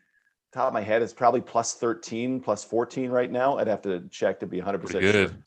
top 0.53 0.69
of 0.69 0.73
my 0.75 0.81
head 0.81 1.03
is 1.03 1.13
probably 1.13 1.41
plus 1.41 1.75
13, 1.75 2.41
plus 2.41 2.65
14 2.65 3.11
right 3.11 3.31
now. 3.31 3.59
I'd 3.59 3.67
have 3.67 3.83
to 3.83 4.09
check 4.11 4.41
to 4.41 4.47
be 4.47 4.59
100 4.59 4.79
percent 4.79 5.03
Pretty 5.03 5.13
sure. 5.13 5.27
good. 5.29 5.43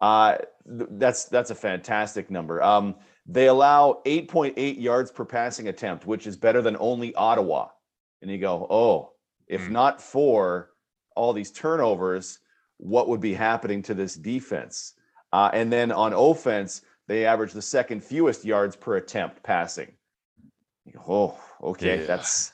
Uh, 0.00 0.36
th- 0.68 0.90
that's 0.92 1.24
that's 1.26 1.50
a 1.50 1.54
fantastic 1.54 2.30
number. 2.30 2.62
Um, 2.62 2.96
they 3.24 3.46
allow 3.46 4.00
8.8 4.04 4.80
yards 4.80 5.12
per 5.12 5.24
passing 5.24 5.68
attempt, 5.68 6.06
which 6.06 6.26
is 6.26 6.36
better 6.36 6.60
than 6.60 6.76
only 6.80 7.14
Ottawa. 7.14 7.68
And 8.20 8.30
you 8.30 8.38
go, 8.38 8.66
oh, 8.68 9.12
if 9.46 9.66
Hmm. 9.66 9.72
not 9.72 10.02
for 10.02 10.70
all 11.14 11.32
these 11.32 11.52
turnovers, 11.52 12.40
what 12.78 13.08
would 13.08 13.20
be 13.20 13.32
happening 13.34 13.82
to 13.82 13.94
this 13.94 14.14
defense? 14.16 14.94
Uh, 15.32 15.50
and 15.52 15.72
then 15.72 15.92
on 15.92 16.12
offense, 16.12 16.82
they 17.06 17.24
average 17.24 17.52
the 17.52 17.62
second 17.62 18.02
fewest 18.02 18.44
yards 18.44 18.74
per 18.76 18.96
attempt 18.96 19.42
passing. 19.42 19.92
You 20.84 20.92
go, 20.94 21.02
oh, 21.08 21.68
okay, 21.68 22.00
Yeah. 22.00 22.06
that's 22.06 22.52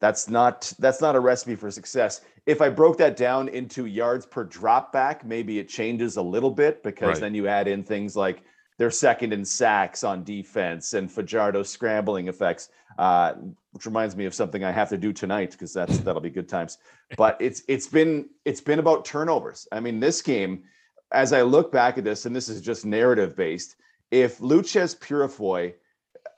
that's 0.00 0.28
not 0.28 0.72
that's 0.78 1.00
not 1.00 1.14
a 1.14 1.20
recipe 1.20 1.54
for 1.54 1.70
success. 1.70 2.22
If 2.46 2.60
I 2.62 2.70
broke 2.70 2.96
that 2.98 3.16
down 3.16 3.48
into 3.48 3.86
yards 3.86 4.26
per 4.26 4.44
drop 4.44 4.92
back, 4.92 5.24
maybe 5.24 5.58
it 5.58 5.68
changes 5.68 6.16
a 6.16 6.22
little 6.22 6.50
bit 6.50 6.82
because 6.82 7.08
Right. 7.08 7.20
then 7.20 7.34
you 7.34 7.46
add 7.46 7.68
in 7.68 7.84
things 7.84 8.16
like 8.16 8.42
they're 8.78 8.90
second 8.90 9.34
in 9.34 9.44
sacks 9.44 10.02
on 10.02 10.24
defense 10.24 10.94
and 10.94 11.12
Fajardo 11.12 11.62
scrambling 11.62 12.28
effects, 12.28 12.70
uh, 12.98 13.34
which 13.72 13.84
reminds 13.84 14.16
me 14.16 14.24
of 14.24 14.34
something 14.34 14.64
I 14.64 14.70
have 14.72 14.88
to 14.88 14.96
do 14.96 15.12
tonight 15.12 15.50
because 15.52 15.74
that's 15.74 15.98
that'll 15.98 16.22
be 16.22 16.30
good 16.30 16.48
times. 16.48 16.78
But 17.16 17.36
it's 17.40 17.62
it's 17.68 17.86
been 17.86 18.30
it's 18.46 18.62
been 18.62 18.78
about 18.78 19.04
turnovers. 19.04 19.68
I 19.70 19.80
mean, 19.80 20.00
this 20.00 20.22
game, 20.22 20.64
as 21.12 21.34
I 21.34 21.42
look 21.42 21.70
back 21.70 21.98
at 21.98 22.04
this, 22.04 22.24
and 22.24 22.34
this 22.34 22.48
is 22.48 22.62
just 22.62 22.86
narrative 22.86 23.36
based. 23.36 23.76
If 24.10 24.38
Loucheiz 24.38 24.96
Purifoy, 24.98 25.74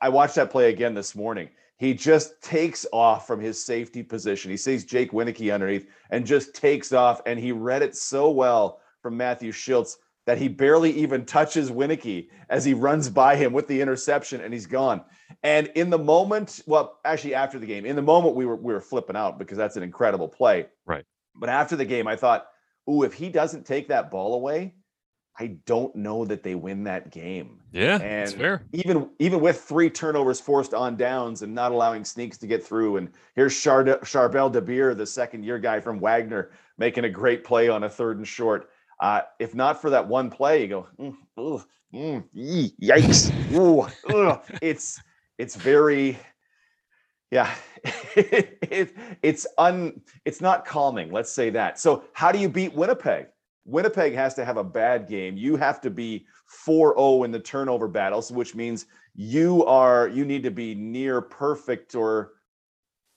I 0.01 0.09
watched 0.09 0.35
that 0.35 0.51
play 0.51 0.69
again 0.69 0.93
this 0.93 1.15
morning. 1.15 1.49
He 1.83 1.93
just 1.93 2.41
takes 2.41 2.85
off 2.93 3.27
from 3.27 3.41
his 3.41 3.61
safety 3.61 4.03
position. 4.03 4.49
He 4.49 4.55
sees 4.55 4.85
Jake 4.85 5.11
Wieneke 5.11 5.53
underneath 5.53 5.85
and 6.11 6.25
just 6.25 6.55
takes 6.55 6.93
off. 6.93 7.21
And 7.25 7.37
he 7.37 7.51
read 7.51 7.81
it 7.81 7.93
so 7.93 8.31
well 8.31 8.79
from 9.01 9.17
Matthew 9.17 9.51
Shiltz 9.51 9.97
that 10.25 10.37
he 10.37 10.47
barely 10.47 10.91
even 10.91 11.25
touches 11.25 11.71
Wieneke 11.71 12.29
as 12.49 12.63
he 12.63 12.73
runs 12.73 13.09
by 13.09 13.35
him 13.35 13.51
with 13.51 13.67
the 13.67 13.81
interception 13.81 14.39
and 14.39 14.53
he's 14.53 14.65
gone. 14.65 15.03
And 15.43 15.67
in 15.75 15.89
the 15.89 15.99
moment, 15.99 16.61
well, 16.67 16.99
actually 17.03 17.35
after 17.35 17.59
the 17.59 17.67
game, 17.67 17.85
in 17.85 17.97
the 17.97 18.01
moment 18.01 18.37
we 18.37 18.45
were 18.45 18.55
we 18.55 18.71
were 18.71 18.79
flipping 18.79 19.17
out 19.17 19.37
because 19.37 19.57
that's 19.57 19.75
an 19.75 19.83
incredible 19.83 20.29
play. 20.29 20.67
Right. 20.85 21.03
But 21.35 21.49
after 21.49 21.75
the 21.75 21.83
game, 21.83 22.07
I 22.07 22.15
thought, 22.15 22.47
ooh, 22.89 23.03
if 23.03 23.13
he 23.13 23.27
doesn't 23.27 23.65
take 23.65 23.89
that 23.89 24.09
ball 24.09 24.35
away, 24.35 24.73
I 25.39 25.47
don't 25.65 25.95
know 25.95 26.25
that 26.25 26.43
they 26.43 26.53
win 26.53 26.83
that 26.83 27.09
game 27.09 27.59
Yeah, 27.71 27.97
And- 27.99 28.31
fair. 28.33 28.61
even 28.71 29.09
even 29.19 29.41
with 29.41 29.61
three 29.61 29.89
turnovers 29.89 30.39
forced 30.39 30.73
on 30.75 30.95
downs 30.95 31.41
and 31.41 31.55
not 31.55 31.71
allowing 31.71 32.05
sneaks 32.05 32.37
to 32.39 32.47
get 32.47 32.63
through. 32.63 32.97
And 32.97 33.09
here's 33.35 33.59
Chard- 33.59 33.87
Charbel 34.03 34.51
Dabire, 34.53 34.95
the 34.95 35.05
second 35.07 35.43
year 35.43 35.57
guy 35.57 35.79
from 35.79 35.99
Wagner, 35.99 36.51
making 36.77 37.05
a 37.05 37.09
great 37.09 37.43
play 37.43 37.67
on 37.69 37.83
a 37.83 37.89
third 37.89 38.17
and 38.17 38.27
short. 38.27 38.69
Uh, 38.99 39.21
if 39.39 39.55
not 39.55 39.81
for 39.81 39.89
that 39.89 40.07
one 40.07 40.29
play, 40.29 40.61
you 40.61 40.67
go, 40.67 40.87
mm, 40.99 41.15
ugh, 41.37 41.65
mm, 41.93 42.23
yee, 42.31 42.73
yikes! 42.81 43.31
Ooh, 43.53 43.87
ugh. 44.15 44.39
It's 44.61 45.01
it's 45.39 45.55
very, 45.55 46.17
yeah, 47.31 47.51
it, 48.15 48.95
it's 49.23 49.47
un 49.57 49.99
it's 50.25 50.41
not 50.41 50.63
calming. 50.63 51.11
Let's 51.11 51.31
say 51.31 51.49
that. 51.49 51.79
So 51.79 52.03
how 52.13 52.31
do 52.31 52.37
you 52.37 52.47
beat 52.49 52.73
Winnipeg? 52.75 53.27
Winnipeg 53.65 54.13
has 54.13 54.33
to 54.35 54.45
have 54.45 54.57
a 54.57 54.63
bad 54.63 55.07
game. 55.07 55.37
You 55.37 55.55
have 55.55 55.79
to 55.81 55.89
be 55.89 56.25
4-0 56.67 57.25
in 57.25 57.31
the 57.31 57.39
turnover 57.39 57.87
battles, 57.87 58.31
which 58.31 58.55
means 58.55 58.85
you 59.15 59.65
are 59.65 60.07
you 60.07 60.25
need 60.25 60.43
to 60.43 60.51
be 60.51 60.75
near 60.75 61.21
perfect 61.21 61.95
or 61.95 62.33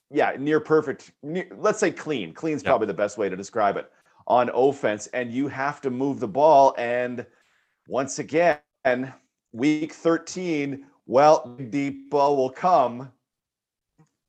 yeah, 0.09 0.35
near 0.39 0.59
perfect. 0.59 1.11
Near, 1.21 1.47
let's 1.57 1.79
say 1.79 1.91
clean. 1.91 2.33
Clean's 2.33 2.63
Yeah. 2.63 2.69
probably 2.69 2.87
the 2.87 2.93
best 2.93 3.17
way 3.17 3.27
to 3.29 3.35
describe 3.35 3.75
it 3.77 3.91
on 4.25 4.49
offense, 4.53 5.07
and 5.07 5.31
you 5.31 5.47
have 5.47 5.81
to 5.81 5.89
move 5.89 6.19
the 6.19 6.27
ball. 6.27 6.73
And 6.77 7.25
once 7.87 8.19
again, 8.19 8.59
week 9.51 9.93
13, 9.93 10.85
well, 11.05 11.57
ball 12.09 12.37
will 12.37 12.49
come. 12.49 13.11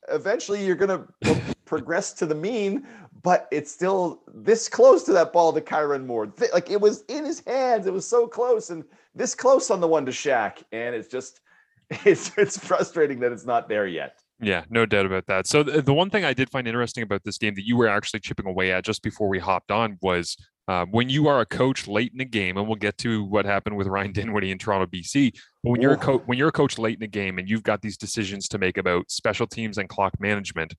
Eventually, 0.08 0.64
you're 0.64 0.76
going 0.76 1.06
to 1.22 1.40
progress 1.64 2.12
to 2.14 2.26
the 2.26 2.34
mean, 2.34 2.86
but 3.22 3.48
it's 3.50 3.70
still 3.70 4.22
this 4.32 4.68
close 4.68 5.04
to 5.04 5.12
that 5.12 5.32
ball 5.32 5.52
to 5.52 5.60
Kyran 5.60 6.06
Moore. 6.06 6.32
Like 6.52 6.70
it 6.70 6.80
was 6.80 7.02
in 7.08 7.24
his 7.24 7.42
hands. 7.46 7.86
It 7.86 7.92
was 7.92 8.06
so 8.06 8.26
close, 8.26 8.70
and 8.70 8.84
this 9.14 9.34
close 9.34 9.70
on 9.70 9.80
the 9.80 9.88
one 9.88 10.06
to 10.06 10.12
Shaq. 10.12 10.62
And 10.72 10.94
it's 10.94 11.08
just, 11.08 11.40
it's 11.90 12.36
it's 12.36 12.58
frustrating 12.58 13.20
that 13.20 13.32
it's 13.32 13.46
not 13.46 13.68
there 13.68 13.86
yet. 13.86 14.20
Yeah, 14.40 14.64
no 14.70 14.86
doubt 14.86 15.06
about 15.06 15.26
that. 15.26 15.48
So 15.48 15.64
the, 15.64 15.82
the 15.82 15.94
one 15.94 16.10
thing 16.10 16.24
I 16.24 16.32
did 16.32 16.48
find 16.48 16.68
interesting 16.68 17.02
about 17.02 17.24
this 17.24 17.38
game 17.38 17.56
that 17.56 17.66
you 17.66 17.76
were 17.76 17.88
actually 17.88 18.20
chipping 18.20 18.46
away 18.46 18.70
at 18.70 18.84
just 18.84 19.02
before 19.02 19.28
we 19.28 19.40
hopped 19.40 19.72
on 19.72 19.98
was 20.00 20.36
uh, 20.68 20.84
when 20.90 21.08
you 21.08 21.26
are 21.26 21.40
a 21.40 21.46
coach 21.46 21.88
late 21.88 22.12
in 22.14 22.20
a 22.20 22.24
game, 22.24 22.56
and 22.56 22.68
we'll 22.68 22.76
get 22.76 22.98
to 22.98 23.24
what 23.24 23.46
happened 23.46 23.76
with 23.76 23.88
Ryan 23.88 24.12
Dinwiddie 24.12 24.52
in 24.52 24.58
Toronto, 24.58 24.86
BC. 24.86 25.34
But 25.64 25.70
when 25.70 25.80
you're 25.80 25.94
a 25.94 25.96
coach, 25.96 26.22
when 26.26 26.38
you're 26.38 26.48
a 26.48 26.52
coach 26.52 26.78
late 26.78 26.98
in 26.98 27.02
a 27.02 27.08
game, 27.08 27.38
and 27.38 27.48
you've 27.48 27.62
got 27.64 27.82
these 27.82 27.96
decisions 27.96 28.46
to 28.48 28.58
make 28.58 28.76
about 28.76 29.10
special 29.10 29.46
teams 29.46 29.78
and 29.78 29.88
clock 29.88 30.12
management, 30.20 30.74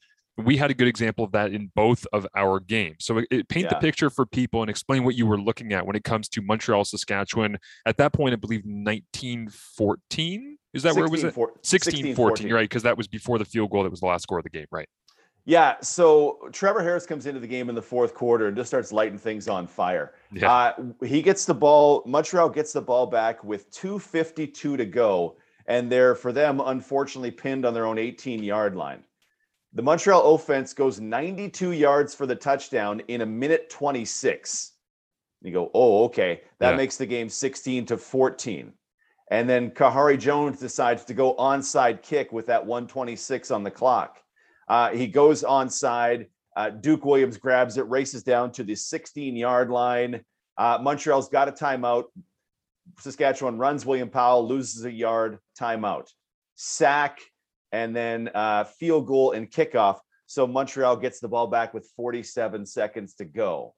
we 0.46 0.58
had 0.58 0.72
a 0.72 0.74
good 0.74 0.88
example 0.88 1.26
of 1.26 1.32
that 1.34 1.52
in 1.52 1.72
both 1.76 2.06
of 2.14 2.28
our 2.36 2.60
games. 2.60 2.98
So 3.06 3.20
it, 3.20 3.28
it 3.32 3.50
paint 3.50 3.70
the 3.70 3.76
picture 3.76 4.10
for 4.10 4.26
people 4.26 4.62
and 4.62 4.70
explain 4.70 5.04
what 5.04 5.16
you 5.16 5.26
were 5.26 5.40
looking 5.40 5.74
at 5.74 5.86
when 5.86 5.96
it 5.96 6.04
comes 6.04 6.30
to 6.30 6.42
Montreal, 6.42 6.86
Saskatchewan. 6.86 7.58
At 7.86 7.98
that 7.98 8.14
point, 8.14 8.34
I 8.34 8.38
believe 8.38 8.62
1914. 8.66 10.58
Is 10.74 10.84
that 10.84 10.96
where 10.96 11.06
it 11.06 11.12
was? 11.12 11.24
At? 11.24 11.34
16, 11.34 11.60
16 11.64 12.16
14, 12.16 12.54
right? 12.54 12.62
Because 12.64 12.84
that 12.84 12.98
was 12.98 13.08
before 13.08 13.38
the 13.40 13.46
field 13.46 13.72
goal 13.72 13.84
that 13.84 13.90
was 13.90 14.02
the 14.02 14.06
last 14.06 14.24
score 14.24 14.38
of 14.38 14.44
the 14.44 14.50
game, 14.50 14.68
right? 14.72 14.88
Yeah. 15.46 15.78
So 15.82 16.48
Trevor 16.52 16.84
Harris 16.84 17.06
comes 17.08 17.26
into 17.26 17.40
the 17.40 17.48
game 17.48 17.70
in 17.70 17.76
the 17.76 17.82
fourth 17.82 18.14
quarter 18.14 18.48
and 18.48 18.56
just 18.56 18.70
starts 18.70 18.92
lighting 18.92 19.18
things 19.18 19.48
on 19.48 19.66
fire. 19.66 20.14
Yeah. 20.32 20.52
Uh, 20.52 20.74
he 21.04 21.22
gets 21.22 21.46
the 21.46 21.56
ball. 21.56 22.04
Montreal 22.06 22.50
gets 22.50 22.74
the 22.74 22.82
ball 22.82 23.08
back 23.08 23.44
with 23.44 23.72
2:52 23.72 24.78
to 24.78 24.86
go, 24.86 25.38
and 25.66 25.92
they're 25.92 26.14
for 26.14 26.32
them 26.32 26.62
unfortunately 26.64 27.32
pinned 27.32 27.66
on 27.66 27.74
their 27.74 27.86
own 27.88 27.98
18 27.98 28.44
yard 28.44 28.76
line. 28.76 29.04
The 29.74 29.82
Montreal 29.84 30.34
offense 30.36 30.74
goes 30.74 31.00
92 31.00 31.72
yards 31.74 32.16
for 32.16 32.26
the 32.26 32.36
touchdown 32.36 33.02
in 33.08 33.22
a 33.22 33.26
minute 33.26 33.70
26. 33.70 34.74
You 35.42 35.52
go, 35.54 35.72
oh, 35.74 36.06
okay, 36.06 36.42
that 36.60 36.72
Yeah. 36.72 36.76
makes 36.78 36.98
the 36.98 37.06
game 37.06 37.30
16 37.30 37.86
to 37.88 37.98
14. 37.98 38.74
And 39.32 39.48
then 39.48 39.70
Kahari 39.70 40.18
Jones 40.20 40.60
decides 40.60 41.06
to 41.06 41.14
go 41.14 41.36
onside 41.36 42.02
kick 42.02 42.32
with 42.32 42.48
that 42.48 42.66
126 42.66 43.52
on 43.52 43.64
the 43.64 43.70
clock. 43.72 44.18
Uh, 44.68 44.90
he 44.90 45.08
goes 45.08 45.44
onside. 45.44 46.30
Uh, 46.56 46.72
Duke 46.72 47.06
Williams 47.06 47.38
grabs 47.38 47.78
it, 47.78 47.88
races 47.88 48.24
down 48.24 48.52
to 48.54 48.64
the 48.64 48.76
16 48.76 49.36
yard 49.36 49.70
line. 49.70 50.26
Uh, 50.58 50.80
Montreal's 50.82 51.30
got 51.30 51.48
a 51.48 51.52
timeout. 51.52 52.06
Saskatchewan 52.98 53.60
runs 53.60 53.86
William 53.86 54.10
Powell, 54.10 54.48
loses 54.48 54.84
a 54.84 54.92
yard, 54.92 55.38
timeout, 55.58 56.12
sack, 56.56 57.20
and 57.72 57.96
then 57.96 58.30
uh, 58.34 58.64
field 58.64 59.08
goal 59.08 59.32
and 59.32 59.50
kickoff. 59.50 60.00
So 60.26 60.46
Montreal 60.46 60.98
gets 60.98 61.20
the 61.20 61.28
ball 61.28 61.48
back 61.48 61.74
with 61.74 61.90
47 61.96 62.66
seconds 62.66 63.16
to 63.16 63.26
go. 63.26 63.76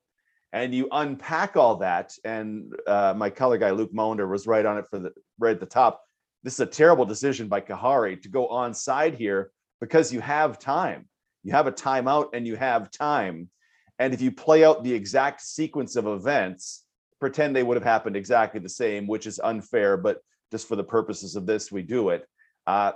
And 0.53 0.75
you 0.75 0.89
unpack 0.91 1.55
all 1.55 1.77
that, 1.77 2.13
and 2.25 2.73
uh, 2.85 3.13
my 3.15 3.29
color 3.29 3.57
guy 3.57 3.71
Luke 3.71 3.93
Maunder 3.93 4.27
was 4.27 4.47
right 4.47 4.65
on 4.65 4.77
it 4.77 4.85
for 4.89 4.99
the 4.99 5.11
right 5.39 5.53
at 5.53 5.61
the 5.61 5.65
top. 5.65 6.03
This 6.43 6.55
is 6.55 6.59
a 6.59 6.65
terrible 6.65 7.05
decision 7.05 7.47
by 7.47 7.61
Kahari 7.61 8.21
to 8.21 8.29
go 8.29 8.49
onside 8.49 9.15
here 9.15 9.51
because 9.79 10.11
you 10.11 10.19
have 10.19 10.59
time. 10.59 11.07
You 11.43 11.53
have 11.53 11.67
a 11.67 11.71
timeout 11.71 12.29
and 12.33 12.45
you 12.45 12.57
have 12.57 12.91
time. 12.91 13.49
And 13.97 14.13
if 14.13 14.21
you 14.21 14.31
play 14.31 14.65
out 14.65 14.83
the 14.83 14.93
exact 14.93 15.41
sequence 15.41 15.95
of 15.95 16.07
events, 16.07 16.83
pretend 17.19 17.55
they 17.55 17.63
would 17.63 17.77
have 17.77 17.83
happened 17.83 18.15
exactly 18.15 18.59
the 18.59 18.67
same, 18.67 19.07
which 19.07 19.27
is 19.27 19.39
unfair, 19.39 19.95
but 19.95 20.21
just 20.51 20.67
for 20.67 20.75
the 20.75 20.83
purposes 20.83 21.35
of 21.35 21.45
this, 21.45 21.71
we 21.71 21.81
do 21.81 22.09
it. 22.09 22.27
Uh, 22.67 22.93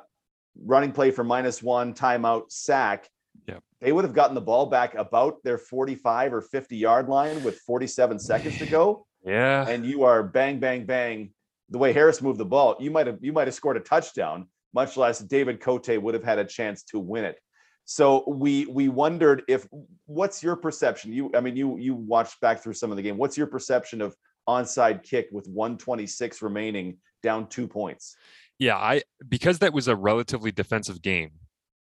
running 0.63 0.91
play 0.91 1.11
for 1.11 1.23
minus 1.23 1.61
one, 1.61 1.93
timeout, 1.93 2.51
sack. 2.51 3.09
Yeah. 3.47 3.59
They 3.81 3.91
would 3.91 4.03
have 4.03 4.13
gotten 4.13 4.35
the 4.35 4.41
ball 4.41 4.67
back 4.67 4.95
about 4.95 5.43
their 5.43 5.57
45 5.57 6.33
or 6.33 6.41
50 6.41 6.77
yard 6.77 7.09
line 7.09 7.43
with 7.43 7.59
47 7.59 8.19
seconds 8.19 8.57
to 8.59 8.65
go. 8.65 9.05
Yeah. 9.23 9.67
And 9.67 9.85
you 9.85 10.03
are 10.03 10.23
bang, 10.23 10.59
bang, 10.59 10.85
bang. 10.85 11.31
The 11.69 11.77
way 11.77 11.93
Harris 11.93 12.21
moved 12.21 12.39
the 12.39 12.45
ball, 12.45 12.75
you 12.79 12.91
might 12.91 13.07
have 13.07 13.17
you 13.21 13.33
might 13.33 13.47
have 13.47 13.55
scored 13.55 13.77
a 13.77 13.79
touchdown, 13.79 14.47
much 14.73 14.97
less 14.97 15.19
David 15.19 15.59
Cote 15.59 15.97
would 15.97 16.13
have 16.13 16.23
had 16.23 16.37
a 16.37 16.45
chance 16.45 16.83
to 16.83 16.99
win 16.99 17.25
it. 17.25 17.39
So 17.85 18.23
we 18.27 18.65
we 18.65 18.89
wondered 18.89 19.43
if 19.47 19.67
what's 20.05 20.43
your 20.43 20.55
perception? 20.55 21.11
You 21.11 21.31
I 21.35 21.39
mean 21.39 21.55
you 21.55 21.77
you 21.77 21.95
watched 21.95 22.39
back 22.39 22.61
through 22.61 22.73
some 22.73 22.91
of 22.91 22.97
the 22.97 23.03
game. 23.03 23.17
What's 23.17 23.37
your 23.37 23.47
perception 23.47 24.01
of 24.01 24.15
onside 24.47 25.03
kick 25.03 25.27
with 25.31 25.47
126 25.47 26.41
remaining 26.41 26.97
down 27.23 27.47
two 27.47 27.67
points? 27.67 28.15
Yeah, 28.59 28.77
I 28.77 29.01
because 29.27 29.59
that 29.59 29.73
was 29.73 29.87
a 29.87 29.95
relatively 29.95 30.51
defensive 30.51 31.01
game. 31.01 31.31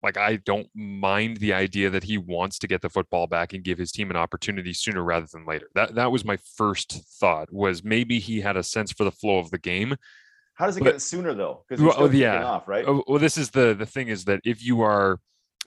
Like 0.03 0.17
I 0.17 0.35
don't 0.37 0.67
mind 0.75 1.37
the 1.37 1.53
idea 1.53 1.89
that 1.89 2.03
he 2.03 2.17
wants 2.17 2.59
to 2.59 2.67
get 2.67 2.81
the 2.81 2.89
football 2.89 3.27
back 3.27 3.53
and 3.53 3.63
give 3.63 3.77
his 3.77 3.91
team 3.91 4.09
an 4.11 4.15
opportunity 4.15 4.71
sooner 4.73 5.03
rather 5.03 5.25
than 5.31 5.45
later. 5.45 5.67
That 5.75 5.95
that 5.95 6.11
was 6.11 6.23
my 6.23 6.37
first 6.55 7.01
thought 7.19 7.51
was 7.51 7.83
maybe 7.83 8.19
he 8.19 8.41
had 8.41 8.55
a 8.55 8.63
sense 8.63 8.91
for 8.91 9.03
the 9.03 9.11
flow 9.11 9.39
of 9.39 9.49
the 9.51 9.57
game. 9.57 9.95
How 10.53 10.67
does 10.67 10.77
it 10.77 10.83
But- 10.83 10.91
get 10.93 11.01
sooner 11.01 11.33
though? 11.33 11.65
Because 11.67 11.83
Well, 11.83 11.95
oh, 11.97 12.09
yeah. 12.11 12.43
off, 12.45 12.67
right? 12.67 12.85
Oh, 12.87 13.03
well, 13.07 13.19
this 13.19 13.37
is 13.37 13.49
the 13.49 13.73
the 13.73 13.85
thing 13.85 14.07
is 14.07 14.25
that 14.25 14.41
if 14.45 14.63
you 14.63 14.81
are 14.81 15.19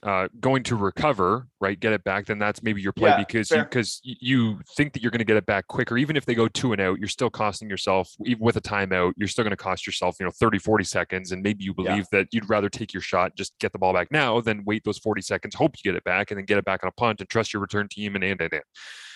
uh, 0.02 0.28
going 0.40 0.62
to 0.62 0.76
recover, 0.76 1.48
right, 1.60 1.78
get 1.78 1.92
it 1.92 2.04
back, 2.04 2.26
then 2.26 2.38
that's 2.38 2.62
maybe 2.62 2.80
your 2.80 2.92
play 2.92 3.10
Yeah, 3.10 3.16
because 3.18 3.50
you 3.50 3.58
because 3.64 4.00
you 4.04 4.60
think 4.76 4.92
that 4.92 5.02
you're 5.02 5.10
going 5.10 5.18
to 5.18 5.24
get 5.24 5.36
it 5.36 5.46
back 5.46 5.66
quicker. 5.66 5.98
Even 5.98 6.16
if 6.16 6.24
they 6.24 6.34
go 6.34 6.46
two 6.48 6.72
and 6.72 6.80
out, 6.80 6.98
you're 6.98 7.08
still 7.08 7.30
costing 7.30 7.68
yourself, 7.68 8.10
even 8.24 8.42
with 8.42 8.56
a 8.56 8.60
timeout, 8.60 9.12
you're 9.16 9.28
still 9.28 9.44
going 9.44 9.50
to 9.50 9.56
cost 9.56 9.86
yourself, 9.86 10.16
you 10.20 10.26
know, 10.26 10.32
30, 10.38 10.58
40 10.58 10.84
seconds. 10.84 11.32
And 11.32 11.42
maybe 11.42 11.64
you 11.64 11.74
Yeah. 11.78 11.84
believe 11.90 12.06
that 12.12 12.28
you'd 12.32 12.48
rather 12.48 12.68
take 12.68 12.92
your 12.92 13.00
shot, 13.02 13.36
just 13.36 13.58
get 13.58 13.72
the 13.72 13.78
ball 13.78 13.92
back 13.92 14.08
now 14.10 14.40
than 14.40 14.64
wait 14.64 14.84
those 14.84 14.98
40 14.98 15.20
seconds, 15.22 15.54
hope 15.54 15.74
you 15.82 15.90
get 15.90 15.96
it 15.96 16.04
back, 16.04 16.30
and 16.30 16.38
then 16.38 16.44
get 16.44 16.58
it 16.58 16.64
back 16.64 16.84
on 16.84 16.88
a 16.88 16.92
punt 16.92 17.20
and 17.20 17.28
trust 17.28 17.52
your 17.52 17.60
return 17.60 17.88
team 17.88 18.14
and 18.14 18.22
and 18.24 18.40
and 18.40 18.52
and. 18.52 18.62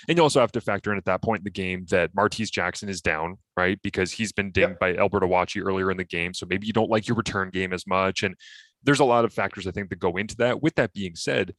And 0.09 0.18
you 0.18 0.23
also 0.25 0.40
have 0.40 0.51
to 0.53 0.61
factor 0.61 0.90
in 0.90 0.99
at 0.99 1.05
that 1.05 1.23
point 1.23 1.40
in 1.40 1.45
the 1.45 1.51
game 1.51 1.87
that 1.90 2.11
Martise 2.12 2.51
Jackson 2.51 2.88
is 2.88 3.01
down, 3.01 3.37
right? 3.57 3.79
Because 3.83 4.11
he's 4.11 4.33
been 4.33 4.51
dinged 4.51 4.81
by 4.81 4.97
Alberto 4.97 5.29
Wachi 5.29 5.64
earlier 5.64 5.92
in 5.92 5.97
the 5.97 6.03
game. 6.05 6.35
So 6.35 6.45
maybe 6.45 6.66
you 6.66 6.73
don't 6.73 6.90
like 6.90 7.07
your 7.07 7.16
return 7.16 7.51
game 7.51 7.73
as 7.73 7.87
much. 7.87 8.25
And 8.25 8.35
there's 8.83 9.01
a 9.01 9.05
lot 9.05 9.25
of 9.25 9.33
factors 9.33 9.66
I 9.66 9.71
think 9.71 9.90
that 9.90 9.99
go 9.99 10.16
into 10.16 10.37
that. 10.37 10.62
With 10.62 10.75
that 10.77 10.92
being 10.92 11.14
said, 11.14 11.55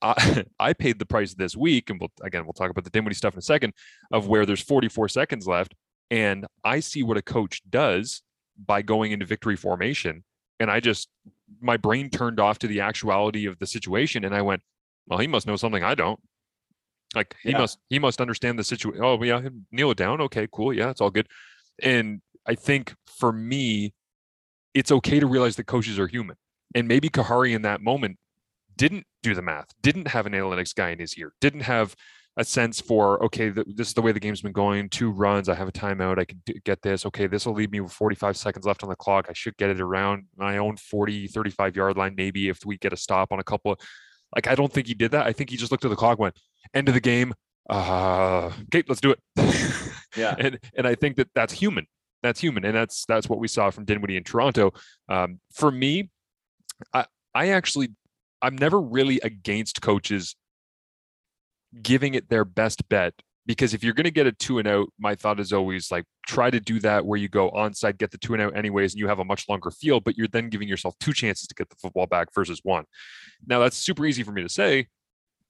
I, 0.00 0.44
I 0.60 0.72
paid 0.72 0.98
the 0.98 1.06
price 1.06 1.34
this 1.34 1.56
week, 1.56 1.90
and 1.90 2.00
we'll 2.00 2.12
again 2.22 2.44
we'll 2.44 2.52
talk 2.52 2.70
about 2.70 2.84
the 2.84 2.90
Dinwiddie 2.90 3.16
stuff 3.16 3.34
in 3.34 3.38
a 3.38 3.42
second, 3.42 3.72
of 4.12 4.28
where 4.28 4.44
there's 4.46 4.62
44 4.62 5.08
seconds 5.08 5.46
left, 5.46 5.74
and 6.10 6.46
I 6.64 6.80
see 6.80 7.02
what 7.02 7.16
a 7.16 7.22
coach 7.22 7.62
does 7.68 8.22
by 8.66 8.82
going 8.82 9.12
into 9.12 9.24
victory 9.26 9.56
formation, 9.56 10.24
and 10.60 10.70
I 10.70 10.80
just 10.80 11.08
my 11.60 11.76
brain 11.76 12.10
turned 12.10 12.40
off 12.40 12.58
to 12.60 12.66
the 12.66 12.80
actuality 12.80 13.46
of 13.46 13.58
the 13.58 13.66
situation, 13.66 14.24
and 14.24 14.34
I 14.34 14.42
went, 14.42 14.62
well, 15.06 15.18
he 15.18 15.26
must 15.26 15.46
know 15.46 15.56
something 15.56 15.82
I 15.84 15.94
don't. 15.94 16.20
Like 17.14 17.36
he 17.42 17.50
Yeah. 17.50 17.58
must 17.58 17.78
he 17.90 17.98
must 17.98 18.20
understand 18.20 18.58
the 18.58 18.64
situation. 18.64 19.02
Oh 19.04 19.22
yeah, 19.22 19.40
kneel 19.70 19.90
it 19.90 19.98
down. 19.98 20.20
Okay, 20.22 20.48
cool. 20.50 20.72
Yeah, 20.72 20.90
it's 20.90 21.00
all 21.00 21.10
good. 21.10 21.28
And 21.82 22.22
I 22.46 22.54
think 22.54 22.94
for 23.06 23.32
me, 23.32 23.94
it's 24.74 24.90
okay 24.90 25.20
to 25.20 25.26
realize 25.26 25.56
that 25.56 25.66
coaches 25.66 25.98
are 25.98 26.06
human. 26.06 26.36
And 26.74 26.88
maybe 26.88 27.08
Kahari 27.08 27.54
in 27.54 27.62
that 27.62 27.80
moment 27.80 28.18
didn't 28.76 29.06
do 29.22 29.34
the 29.34 29.42
math, 29.42 29.68
didn't 29.82 30.08
have 30.08 30.26
an 30.26 30.32
analytics 30.32 30.74
guy 30.74 30.90
in 30.90 30.98
his 30.98 31.16
ear, 31.16 31.32
didn't 31.40 31.60
have 31.60 31.94
a 32.36 32.44
sense 32.44 32.80
for, 32.80 33.22
okay, 33.24 33.50
th- 33.50 33.66
this 33.74 33.88
is 33.88 33.94
the 33.94 34.00
way 34.00 34.10
the 34.10 34.20
game's 34.20 34.40
been 34.40 34.52
going. 34.52 34.88
Two 34.88 35.10
runs, 35.10 35.48
I 35.50 35.54
have 35.54 35.68
a 35.68 35.72
timeout, 35.72 36.18
I 36.18 36.24
can 36.24 36.42
d- 36.46 36.60
get 36.64 36.80
this. 36.80 37.04
Okay, 37.04 37.26
this 37.26 37.44
will 37.44 37.52
leave 37.52 37.70
me 37.70 37.80
with 37.80 37.92
45 37.92 38.36
seconds 38.36 38.64
left 38.64 38.82
on 38.82 38.88
the 38.88 38.96
clock. 38.96 39.26
I 39.28 39.34
should 39.34 39.56
get 39.58 39.68
it 39.68 39.80
around 39.80 40.24
my 40.36 40.56
own 40.56 40.76
40, 40.78 41.26
35 41.26 41.76
yard 41.76 41.96
line, 41.98 42.14
maybe 42.16 42.48
if 42.48 42.64
we 42.64 42.78
get 42.78 42.92
a 42.94 42.96
stop 42.96 43.32
on 43.32 43.38
a 43.38 43.44
couple. 43.44 43.72
Of, 43.72 43.78
like, 44.34 44.46
I 44.46 44.54
don't 44.54 44.72
think 44.72 44.86
he 44.86 44.94
did 44.94 45.10
that. 45.10 45.26
I 45.26 45.32
think 45.32 45.50
he 45.50 45.58
just 45.58 45.70
looked 45.70 45.84
at 45.84 45.90
the 45.90 45.96
clock, 45.96 46.18
went, 46.18 46.34
end 46.72 46.88
of 46.88 46.94
the 46.94 47.00
game. 47.00 47.34
Uh, 47.68 48.50
okay, 48.64 48.82
let's 48.88 49.00
do 49.00 49.12
it. 49.12 49.20
Yeah. 50.16 50.34
and 50.38 50.58
and 50.76 50.86
I 50.86 50.94
think 50.94 51.16
that 51.16 51.28
that's 51.34 51.54
human. 51.54 51.86
That's 52.22 52.38
human, 52.38 52.64
and 52.64 52.76
that's 52.76 53.04
that's 53.06 53.28
what 53.28 53.38
we 53.38 53.48
saw 53.48 53.70
from 53.70 53.84
Dinwiddie 53.84 54.16
in 54.16 54.24
Toronto. 54.24 54.72
Um, 55.08 55.40
for 55.54 55.70
me, 55.70 56.10
I 56.92 57.06
I 57.34 57.48
actually 57.48 57.90
I'm 58.40 58.56
never 58.56 58.80
really 58.80 59.20
against 59.22 59.82
coaches 59.82 60.34
giving 61.80 62.14
it 62.14 62.28
their 62.28 62.44
best 62.44 62.88
bet 62.88 63.14
because 63.46 63.74
if 63.74 63.82
you're 63.82 63.94
going 63.94 64.04
to 64.04 64.10
get 64.10 64.26
a 64.26 64.32
two 64.32 64.58
and 64.58 64.68
out, 64.68 64.88
my 64.98 65.14
thought 65.14 65.40
is 65.40 65.52
always 65.52 65.90
like 65.90 66.04
try 66.26 66.50
to 66.50 66.60
do 66.60 66.78
that 66.80 67.04
where 67.04 67.18
you 67.18 67.28
go 67.28 67.50
onside, 67.50 67.98
get 67.98 68.10
the 68.10 68.18
two 68.18 68.34
and 68.34 68.42
out 68.42 68.56
anyways, 68.56 68.92
and 68.92 69.00
you 69.00 69.08
have 69.08 69.18
a 69.18 69.24
much 69.24 69.48
longer 69.48 69.70
field, 69.70 70.04
but 70.04 70.16
you're 70.16 70.28
then 70.28 70.48
giving 70.48 70.68
yourself 70.68 70.94
two 71.00 71.12
chances 71.12 71.48
to 71.48 71.54
get 71.54 71.68
the 71.68 71.76
football 71.76 72.06
back 72.06 72.28
versus 72.34 72.60
one. 72.62 72.84
Now 73.46 73.58
that's 73.58 73.76
super 73.76 74.06
easy 74.06 74.22
for 74.22 74.32
me 74.32 74.42
to 74.42 74.48
say 74.48 74.88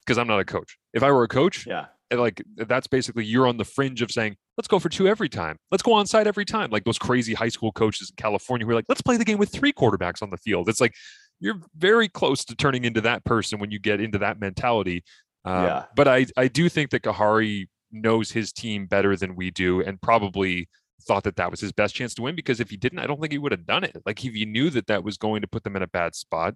because 0.04 0.16
I'm 0.16 0.26
not 0.26 0.40
a 0.40 0.44
coach. 0.44 0.78
If 0.94 1.02
I 1.02 1.10
were 1.10 1.24
a 1.24 1.28
coach, 1.28 1.66
Yeah. 1.66 1.86
Eh, 2.12 2.16
like 2.16 2.42
that's 2.56 2.86
basically 2.86 3.24
you're 3.24 3.46
on 3.46 3.56
the 3.56 3.64
fringe 3.64 4.02
of 4.02 4.10
saying 4.10 4.36
let's 4.58 4.68
go 4.68 4.78
for 4.78 4.88
two 4.90 5.08
every 5.08 5.28
time 5.28 5.56
let's 5.70 5.82
go 5.82 5.94
on 5.94 6.06
side 6.06 6.26
every 6.26 6.44
time 6.44 6.70
like 6.70 6.84
those 6.84 6.98
crazy 6.98 7.32
high 7.32 7.48
school 7.48 7.72
coaches 7.72 8.10
in 8.10 8.22
california 8.22 8.66
who 8.66 8.72
are 8.72 8.74
like 8.74 8.84
let's 8.88 9.00
play 9.00 9.16
the 9.16 9.24
game 9.24 9.38
with 9.38 9.50
three 9.50 9.72
quarterbacks 9.72 10.22
on 10.22 10.28
the 10.28 10.36
field 10.36 10.68
it's 10.68 10.80
like 10.80 10.94
you're 11.42 11.60
very 11.76 12.08
close 12.08 12.44
to 12.46 12.54
turning 12.54 12.84
into 12.84 13.00
that 13.00 13.24
person 13.24 13.58
when 13.58 13.70
you 13.70 13.78
get 13.78 14.00
into 14.00 14.18
that 14.18 14.40
mentality 14.40 15.04
uh, 15.44 15.64
Yeah. 15.66 15.84
but 15.96 16.08
i 16.08 16.26
i 16.36 16.48
do 16.48 16.68
think 16.68 16.90
that 16.90 17.02
kahari 17.02 17.68
knows 17.90 18.30
his 18.30 18.52
team 18.52 18.86
better 18.86 19.16
than 19.16 19.36
we 19.36 19.50
do 19.50 19.82
and 19.82 20.00
probably 20.00 20.68
thought 21.02 21.24
that 21.24 21.36
that 21.36 21.50
was 21.50 21.60
his 21.60 21.72
best 21.72 21.94
chance 21.94 22.14
to 22.14 22.22
win 22.22 22.36
because 22.36 22.60
if 22.60 22.70
he 22.70 22.76
didn't 22.76 23.00
i 23.00 23.06
don't 23.06 23.20
think 23.20 23.32
he 23.32 23.38
would 23.38 23.52
have 23.52 23.66
done 23.66 23.84
it 23.84 23.96
like 24.06 24.24
if 24.24 24.32
he 24.32 24.44
knew 24.46 24.70
that 24.70 24.86
that 24.86 25.02
was 25.04 25.16
going 25.18 25.42
to 25.42 25.48
put 25.48 25.64
them 25.64 25.76
in 25.76 25.82
a 25.82 25.88
bad 25.88 26.14
spot 26.14 26.54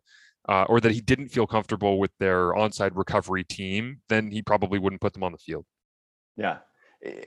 uh, 0.49 0.65
or 0.69 0.81
that 0.81 0.93
he 0.93 1.01
didn't 1.01 1.29
feel 1.29 1.47
comfortable 1.47 1.99
with 1.99 2.13
their 2.19 2.53
onside 2.53 2.93
recovery 2.95 3.45
team, 3.45 4.01
then 4.09 4.31
he 4.31 4.43
probably 4.43 4.79
wouldn't 4.79 5.01
put 5.01 5.13
them 5.13 5.23
on 5.23 5.33
the 5.33 5.39
field. 5.39 5.65
Yeah. 6.37 6.59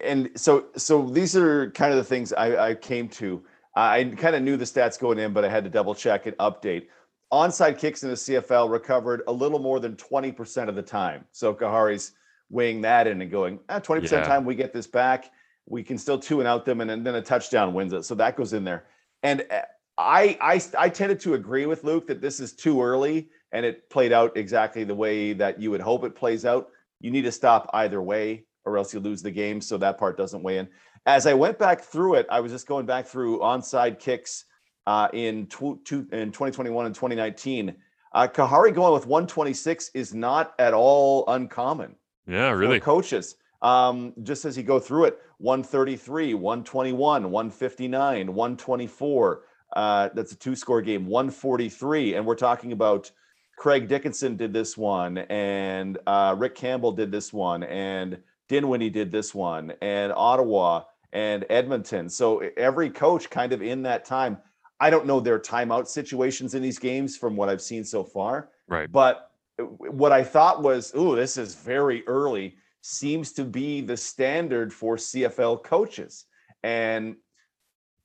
And 0.02 0.30
so 0.36 0.68
so 0.76 1.08
these 1.10 1.36
are 1.36 1.72
kind 1.72 1.92
of 1.92 1.98
the 1.98 2.04
things 2.04 2.34
I, 2.34 2.70
I 2.70 2.76
came 2.76 3.08
to. 3.10 3.44
I 3.76 4.04
kind 4.18 4.36
of 4.36 4.42
knew 4.42 4.58
the 4.58 4.66
stats 4.66 5.00
going 5.00 5.20
in, 5.20 5.32
but 5.32 5.46
I 5.46 5.50
had 5.50 5.64
to 5.64 5.70
double 5.70 5.94
check 5.94 6.26
and 6.26 6.36
update. 6.38 6.88
Onside 7.32 7.78
kicks 7.78 8.04
in 8.04 8.10
the 8.10 8.16
CFL 8.16 8.72
recovered 8.72 9.22
a 9.28 9.32
little 9.32 9.60
more 9.60 9.80
than 9.80 9.96
20% 9.96 10.68
of 10.68 10.76
the 10.76 10.82
time. 10.82 11.26
So 11.32 11.54
Kahari's 11.54 12.14
weighing 12.50 12.82
that 12.82 13.06
in 13.06 13.22
and 13.22 13.30
going, 13.30 13.60
ah, 13.70 13.80
20% 13.80 14.12
Yeah. 14.12 14.24
time 14.24 14.46
we 14.46 14.56
get 14.56 14.74
this 14.74 14.88
back. 14.88 15.32
We 15.68 15.84
can 15.84 16.00
still 16.00 16.18
two 16.18 16.40
and 16.40 16.48
out 16.48 16.66
them, 16.66 16.82
and 16.82 16.90
then 16.90 17.04
then 17.04 17.16
a 17.16 17.22
touchdown 17.22 17.76
wins 17.76 17.94
it. 17.94 18.04
So 18.04 18.16
that 18.16 18.36
goes 18.36 18.54
in 18.54 18.64
there. 18.64 18.86
And 19.22 19.46
uh, 19.52 19.62
I, 20.00 20.38
I 20.42 20.62
I 20.78 20.90
tended 20.90 21.20
to 21.22 21.36
agree 21.36 21.68
with 21.68 21.84
Luke 21.84 22.08
that 22.08 22.22
this 22.22 22.40
is 22.40 22.54
too 22.54 22.82
early 22.82 23.30
and 23.52 23.66
it 23.66 23.90
played 23.90 24.12
out 24.12 24.36
exactly 24.36 24.84
the 24.84 24.96
way 24.96 25.34
that 25.34 25.60
you 25.62 25.70
would 25.72 25.82
hope 25.82 26.04
it 26.04 26.16
plays 26.16 26.46
out. 26.46 26.70
You 27.02 27.12
need 27.12 27.24
to 27.24 27.32
stop 27.32 27.70
either 27.74 28.02
way 28.02 28.46
or 28.66 28.78
else 28.78 28.94
you 28.94 29.00
lose 29.00 29.22
the 29.22 29.30
game. 29.32 29.62
So 29.62 29.78
that 29.78 29.98
part 30.00 30.18
doesn't 30.18 30.42
weigh 30.42 30.58
in. 30.60 30.68
As 31.06 31.28
I 31.28 31.34
went 31.34 31.60
back 31.60 31.82
through 31.82 32.16
it, 32.16 32.28
I 32.32 32.40
was 32.40 32.52
just 32.52 32.68
going 32.68 32.86
back 32.86 33.06
through 33.06 33.40
onside 33.40 34.00
kicks 34.00 34.46
uh, 34.90 35.08
in, 35.14 35.46
tw- 35.46 35.78
two, 35.86 36.08
in 36.12 36.32
2021 36.32 36.88
and 36.88 36.96
2019. 36.96 37.76
Uh, 38.12 38.28
Kahari 38.28 38.74
going 38.74 38.92
with 38.92 39.06
126 39.06 39.92
is 39.94 40.16
not 40.16 40.56
at 40.58 40.74
all 40.74 41.26
uncommon 41.28 41.96
Yeah, 42.26 42.50
for 42.50 42.58
really. 42.58 42.80
coaches. 42.80 43.36
Um, 43.62 44.14
just 44.24 44.46
as 44.46 44.58
you 44.58 44.64
go 44.64 44.80
through 44.80 45.06
it, 45.06 45.20
133, 45.38 46.34
121, 46.34 47.30
159, 47.30 48.34
124. 48.34 49.42
Uh, 49.76 50.10
that's 50.16 50.32
a 50.32 50.36
two 50.36 50.56
score 50.56 50.82
game, 50.82 51.06
143. 51.06 52.16
And 52.16 52.26
we're 52.26 52.34
talking 52.34 52.72
about 52.72 53.12
Craig 53.60 53.88
Dickenson 53.88 54.36
did 54.38 54.54
this 54.54 54.76
one, 54.76 55.20
and 55.20 56.00
uh, 56.08 56.34
Rick 56.36 56.56
Campbell 56.56 56.94
did 56.94 57.12
this 57.12 57.32
one, 57.32 57.62
and 57.62 58.18
Dinwiddie 58.48 58.90
did 58.90 59.12
this 59.12 59.36
one, 59.36 59.72
and 59.84 60.12
Ottawa 60.16 60.86
and 61.14 61.46
Edmonton. 61.52 62.10
So 62.10 62.40
every 62.58 62.90
coach 62.90 63.30
kind 63.30 63.54
of 63.54 63.62
in 63.62 63.84
that 63.84 64.04
time. 64.04 64.40
I 64.80 64.90
don't 64.90 65.06
know 65.06 65.20
their 65.20 65.40
timeout 65.40 65.88
situations 65.88 66.54
in 66.54 66.62
these 66.62 66.80
games 66.80 67.18
from 67.18 67.36
what 67.36 67.50
I've 67.50 67.62
seen 67.62 67.84
so 67.84 68.04
far. 68.04 68.50
Right. 68.68 68.92
But 68.92 69.32
what 69.58 70.12
I 70.12 70.24
thought 70.24 70.64
was, 70.64 70.92
oh, 70.96 71.16
this 71.16 71.38
is 71.38 71.56
very 71.56 72.08
early, 72.08 72.56
seems 72.82 73.34
to 73.34 73.44
be 73.44 73.82
the 73.82 73.98
standard 73.98 74.74
for 74.74 74.96
CFL 74.96 75.64
coaches. 75.64 76.26
And 76.64 77.18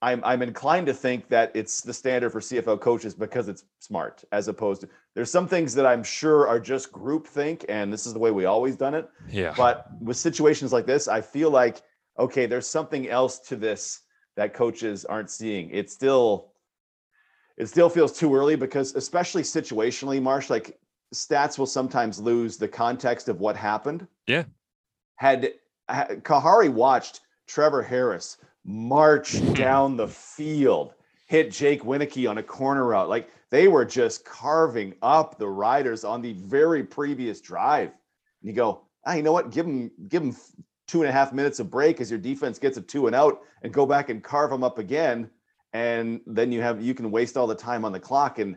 I'm 0.02 0.22
I'm 0.22 0.42
inclined 0.42 0.86
to 0.88 0.94
think 0.94 1.28
that 1.28 1.50
it's 1.54 1.80
the 1.80 1.94
standard 1.94 2.30
for 2.30 2.40
CFL 2.40 2.80
coaches 2.80 3.14
because 3.14 3.48
it's 3.48 3.64
smart, 3.78 4.22
as 4.32 4.48
opposed 4.48 4.82
to 4.82 4.88
there's 5.14 5.30
some 5.30 5.48
things 5.48 5.74
that 5.74 5.86
I'm 5.86 6.02
sure 6.02 6.46
are 6.46 6.60
just 6.60 6.92
groupthink, 6.92 7.64
and 7.68 7.92
this 7.92 8.04
is 8.04 8.12
the 8.12 8.18
way 8.18 8.30
we 8.30 8.44
always 8.44 8.76
done 8.76 8.94
it. 8.94 9.08
Yeah. 9.30 9.54
But 9.56 9.86
with 10.00 10.18
situations 10.18 10.72
like 10.72 10.84
this, 10.84 11.08
I 11.08 11.20
feel 11.20 11.50
like 11.50 11.82
okay, 12.18 12.46
there's 12.46 12.66
something 12.66 13.08
else 13.08 13.38
to 13.40 13.56
this 13.56 14.02
that 14.36 14.52
coaches 14.52 15.04
aren't 15.04 15.30
seeing. 15.30 15.70
It's 15.70 15.92
still 15.92 16.52
it 17.56 17.66
still 17.66 17.88
feels 17.88 18.18
too 18.18 18.34
early 18.34 18.56
because 18.56 18.94
especially 18.94 19.42
situationally, 19.42 20.20
Marsh, 20.20 20.50
like 20.50 20.78
stats 21.14 21.58
will 21.58 21.66
sometimes 21.66 22.18
lose 22.18 22.56
the 22.56 22.68
context 22.68 23.28
of 23.28 23.40
what 23.40 23.56
happened. 23.56 24.06
Yeah. 24.26 24.44
Had, 25.16 25.52
had 25.88 26.24
Kahari 26.24 26.68
watched 26.68 27.20
Trevor 27.46 27.82
Harris 27.82 28.38
march 28.64 29.40
down 29.54 29.96
the 29.96 30.08
field, 30.08 30.94
hit 31.26 31.50
Jake 31.50 31.82
Wieneke 31.82 32.28
on 32.28 32.38
a 32.38 32.42
corner 32.42 32.86
route, 32.86 33.08
like 33.08 33.28
they 33.50 33.68
were 33.68 33.84
just 33.84 34.24
carving 34.24 34.94
up 35.02 35.38
the 35.38 35.48
Riders 35.48 36.02
on 36.04 36.20
the 36.20 36.32
very 36.32 36.82
previous 36.82 37.40
drive. 37.40 37.88
And 37.88 38.50
you 38.50 38.52
go, 38.52 38.82
ah, 39.06 39.14
you 39.14 39.22
know 39.22 39.32
what? 39.32 39.52
Give 39.52 39.66
them, 39.66 39.90
give 40.08 40.22
them 40.22 40.36
two 40.88 41.02
and 41.02 41.08
a 41.08 41.12
half 41.12 41.32
minutes 41.32 41.60
of 41.60 41.70
break 41.70 42.00
as 42.00 42.10
your 42.10 42.18
defense 42.18 42.58
gets 42.58 42.76
a 42.76 42.82
two 42.82 43.06
and 43.06 43.14
out, 43.14 43.40
and 43.62 43.72
go 43.72 43.86
back 43.86 44.10
and 44.10 44.22
carve 44.22 44.50
them 44.50 44.64
up 44.64 44.78
again. 44.78 45.30
And 45.74 46.20
then 46.26 46.50
you 46.50 46.62
have 46.62 46.80
you 46.80 46.94
can 46.94 47.10
waste 47.10 47.36
all 47.36 47.46
the 47.46 47.54
time 47.54 47.84
on 47.84 47.92
the 47.92 48.00
clock. 48.00 48.38
And 48.38 48.56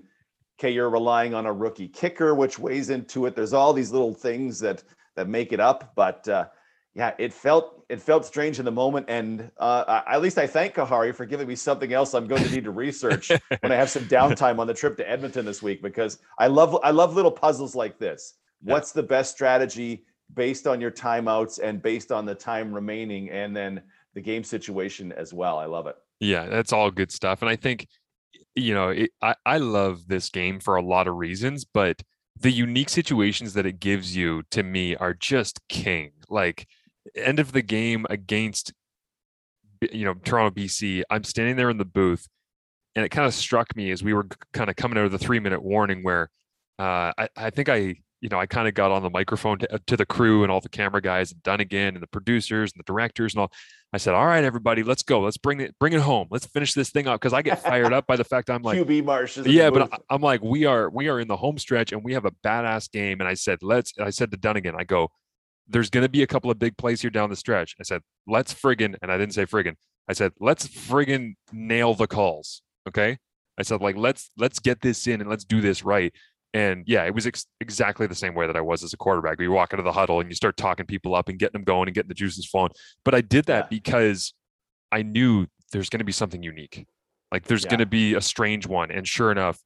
okay, 0.58 0.72
you're 0.72 0.90
relying 0.90 1.34
on 1.34 1.46
a 1.46 1.52
rookie 1.52 1.90
kicker, 1.90 2.34
which 2.34 2.58
weighs 2.58 2.90
into 2.90 3.26
it. 3.26 3.36
There's 3.36 3.54
all 3.54 3.74
these 3.74 3.92
little 3.92 4.14
things 4.14 4.60
that 4.60 4.84
that 5.16 5.28
make 5.28 5.52
it 5.52 5.60
up, 5.60 5.92
but. 5.96 6.28
Uh, 6.28 6.46
yeah, 6.98 7.14
it 7.20 7.32
felt 7.32 7.86
it 7.90 8.02
felt 8.02 8.26
strange 8.26 8.58
in 8.58 8.66
the 8.66 8.72
moment, 8.72 9.06
and 9.08 9.52
uh, 9.60 10.02
at 10.08 10.20
least 10.20 10.40
I 10.40 10.48
thank 10.48 10.74
Kahari 10.74 11.14
for 11.14 11.28
giving 11.28 11.48
me 11.48 11.56
something 11.56 11.94
else 11.94 12.16
I'm 12.16 12.26
going 12.26 12.44
to 12.44 12.50
need 12.50 12.64
to 12.64 12.72
research 12.72 13.32
when 13.60 13.72
I 13.72 13.76
have 13.76 13.92
some 13.92 14.06
downtime 14.06 14.58
on 14.58 14.66
the 14.66 14.74
trip 14.74 14.98
to 14.98 15.08
Edmonton 15.08 15.46
this 15.46 15.62
week 15.62 15.84
because 15.84 16.18
I 16.40 16.48
love 16.48 16.76
I 16.84 16.90
love 16.90 17.14
little 17.14 17.32
puzzles 17.32 17.76
like 17.76 18.00
this. 18.00 18.34
Yeah. 18.64 18.74
What's 18.74 18.94
the 18.94 19.04
best 19.04 19.32
strategy 19.32 20.06
based 20.34 20.66
on 20.66 20.82
your 20.82 20.90
timeouts 20.90 21.60
and 21.62 21.84
based 21.84 22.12
on 22.12 22.26
the 22.26 22.34
time 22.34 22.74
remaining, 22.74 23.30
and 23.30 23.56
then 23.56 23.84
the 24.16 24.22
game 24.22 24.44
situation 24.44 25.12
as 25.12 25.36
well. 25.36 25.60
I 25.60 25.66
love 25.66 25.86
it. 25.86 25.98
Yeah, 26.20 26.48
that's 26.48 26.74
all 26.74 26.92
good 26.92 27.12
stuff, 27.12 27.42
and 27.42 27.50
I 27.50 27.56
think 27.56 27.88
you 28.56 28.74
know 28.74 28.90
it, 28.90 29.12
I 29.22 29.36
I 29.46 29.58
love 29.58 30.08
this 30.08 30.30
game 30.30 30.60
for 30.60 30.76
a 30.76 30.82
lot 30.82 31.08
of 31.08 31.16
reasons, 31.16 31.66
but 31.66 32.02
the 32.40 32.52
unique 32.52 32.90
situations 32.90 33.54
that 33.54 33.66
it 33.66 33.80
gives 33.80 34.16
you 34.16 34.44
to 34.52 34.64
me 34.64 34.96
are 34.96 35.14
just 35.14 35.60
king. 35.70 36.12
Like 36.30 36.68
end 37.16 37.40
of 37.40 37.52
the 37.52 37.62
game 37.62 38.06
against 38.10 38.74
you 39.92 40.06
know 40.06 40.14
Toronto 40.14 40.54
BC, 40.60 41.04
I'm 41.10 41.24
standing 41.24 41.56
there 41.56 41.70
in 41.70 41.78
the 41.78 41.86
booth, 41.86 42.28
and 42.96 43.06
it 43.06 43.10
kind 43.10 43.28
of 43.28 43.34
struck 43.34 43.76
me 43.76 43.92
as 43.92 44.04
we 44.04 44.14
were 44.14 44.28
kind 44.54 44.70
of 44.70 44.76
coming 44.76 44.98
out 44.98 45.06
of 45.06 45.12
the 45.12 45.20
three 45.20 45.40
minute 45.40 45.64
warning 45.64 46.04
where 46.04 46.30
uh, 46.80 47.12
I, 47.18 47.30
I 47.36 47.50
think 47.50 47.70
I 47.70 47.96
you 48.22 48.30
know 48.30 48.40
I 48.40 48.46
kind 48.46 48.68
of 48.68 48.74
got 48.74 48.92
on 48.92 49.04
the 49.04 49.10
microphone 49.10 49.60
to, 49.60 49.80
to, 49.88 49.98
the 49.98 50.06
crew 50.06 50.44
and 50.44 50.52
all 50.52 50.62
the 50.62 50.70
camera 50.70 51.02
guys 51.02 51.32
and 51.32 51.42
Dunigan 51.44 51.90
and 51.90 52.02
the 52.02 52.08
producers 52.08 52.72
and 52.74 52.80
the 52.80 52.92
directors 52.92 53.34
and 53.34 53.42
all. 53.42 53.52
I 53.94 53.98
said, 53.98 54.14
"All 54.14 54.26
right, 54.26 54.44
everybody, 54.44 54.84
let's 54.84 55.04
go. 55.04 55.22
Let's 55.22 55.38
bring 55.38 55.62
it 55.62 55.76
bring 55.80 55.94
it 55.94 56.02
home. 56.02 56.28
Let's 56.30 56.46
finish 56.46 56.74
this 56.74 56.90
thing 56.90 57.08
up." 57.08 57.22
Because 57.22 57.34
I 57.34 57.42
get 57.42 57.62
fired 57.64 57.94
up 57.94 58.06
by 58.06 58.16
the 58.16 58.24
fact 58.24 58.50
I'm 58.50 58.62
like 58.62 58.78
QB 58.88 59.06
Marsh. 59.06 59.38
Yeah, 59.38 59.70
but 59.70 59.90
I'm 60.10 60.22
like 60.22 60.42
we 60.42 60.66
are 60.66 60.90
we 60.90 61.08
are 61.08 61.20
in 61.20 61.28
the 61.28 61.38
home 61.38 61.58
stretch 61.58 61.92
and 61.94 62.04
we 62.04 62.14
have 62.14 62.26
a 62.26 62.32
badass 62.46 62.92
game. 62.92 63.20
And 63.22 63.30
I 63.30 63.34
said, 63.34 63.60
"Let's." 63.62 63.94
I 64.00 64.10
said 64.10 64.32
to 64.32 64.38
Dunigan, 64.38 64.76
I 64.78 64.84
go, 64.84 65.10
there's 65.68 65.90
going 65.90 66.04
to 66.04 66.10
be 66.10 66.24
a 66.24 66.28
couple 66.28 66.50
of 66.50 66.60
big 66.60 66.78
plays 66.78 67.02
here 67.02 67.10
down 67.10 67.30
the 67.30 67.36
stretch. 67.36 67.76
I 67.80 67.84
said, 67.84 68.02
let's 68.26 68.54
friggin', 68.54 68.96
and 69.02 69.12
I 69.12 69.18
didn't 69.18 69.34
say 69.34 69.46
friggin'. 69.46 69.76
I 70.08 70.14
said, 70.14 70.32
let's 70.40 70.68
friggin' 70.68 71.36
nail 71.52 71.94
the 71.94 72.08
calls. 72.08 72.62
Okay. 72.88 73.18
I 73.58 73.64
said, 73.64 73.82
like, 73.82 73.98
let's, 73.98 74.32
let's 74.38 74.60
get 74.60 74.82
this 74.82 75.08
in 75.08 75.20
and 75.20 75.30
let's 75.30 75.44
do 75.44 75.62
this 75.62 75.84
right. 75.84 76.14
And 76.58 76.86
yeah, 76.88 77.04
it 77.04 77.14
was 77.14 77.28
ex- 77.28 77.46
exactly 77.62 78.08
the 78.08 78.16
same 78.16 78.34
way 78.34 78.48
that 78.48 78.58
I 78.58 78.62
was 78.62 78.84
as 78.84 78.92
a 78.92 78.98
quarterback. 78.98 79.40
You 79.40 79.52
walk 79.52 79.74
into 79.74 79.84
the 79.84 79.92
huddle 79.92 80.20
and 80.20 80.28
you 80.28 80.34
start 80.34 80.58
talking 80.58 80.88
people 80.88 81.14
up 81.14 81.30
and 81.30 81.38
getting 81.38 81.54
them 81.54 81.64
going 81.64 81.88
and 81.88 81.94
getting 81.94 82.10
the 82.10 82.16
juices 82.16 82.48
flowing. 82.48 82.72
But 83.06 83.14
I 83.14 83.22
did 83.22 83.46
that 83.46 83.66
yeah. 83.66 83.68
because 83.70 84.34
I 84.92 85.04
knew 85.04 85.46
there's 85.72 85.90
going 85.90 86.00
to 86.00 86.04
be 86.04 86.12
something 86.12 86.42
unique. 86.42 86.88
Like 87.32 87.44
there's 87.44 87.64
yeah. 87.64 87.70
going 87.70 87.82
to 87.82 87.86
be 87.86 88.16
a 88.16 88.22
strange 88.22 88.66
one. 88.66 88.90
And 88.90 89.08
sure 89.08 89.32
enough, 89.32 89.60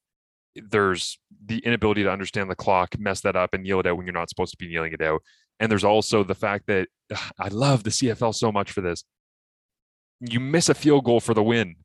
there's 0.57 1.17
the 1.45 1.59
inability 1.59 2.03
to 2.03 2.11
understand 2.11 2.51
the 2.51 2.55
clock, 2.55 2.99
mess 2.99 3.21
that 3.21 3.37
up 3.37 3.53
and 3.53 3.65
yell 3.65 3.79
it 3.79 3.87
out 3.87 3.95
when 3.95 4.05
you're 4.05 4.11
not 4.11 4.27
supposed 4.27 4.51
to 4.51 4.57
be 4.57 4.65
yelling 4.65 4.91
it 4.91 5.01
out. 5.01 5.21
And 5.61 5.71
there's 5.71 5.85
also 5.85 6.25
the 6.25 6.35
fact 6.35 6.67
that 6.67 6.89
ugh, 7.09 7.31
I 7.39 7.47
love 7.47 7.85
the 7.85 7.89
CFL 7.89 8.35
so 8.35 8.51
much 8.51 8.69
for 8.69 8.81
this. 8.81 9.05
You 10.19 10.41
miss 10.41 10.67
a 10.67 10.73
field 10.73 11.05
goal 11.05 11.21
for 11.21 11.33
the 11.33 11.41
win. 11.41 11.75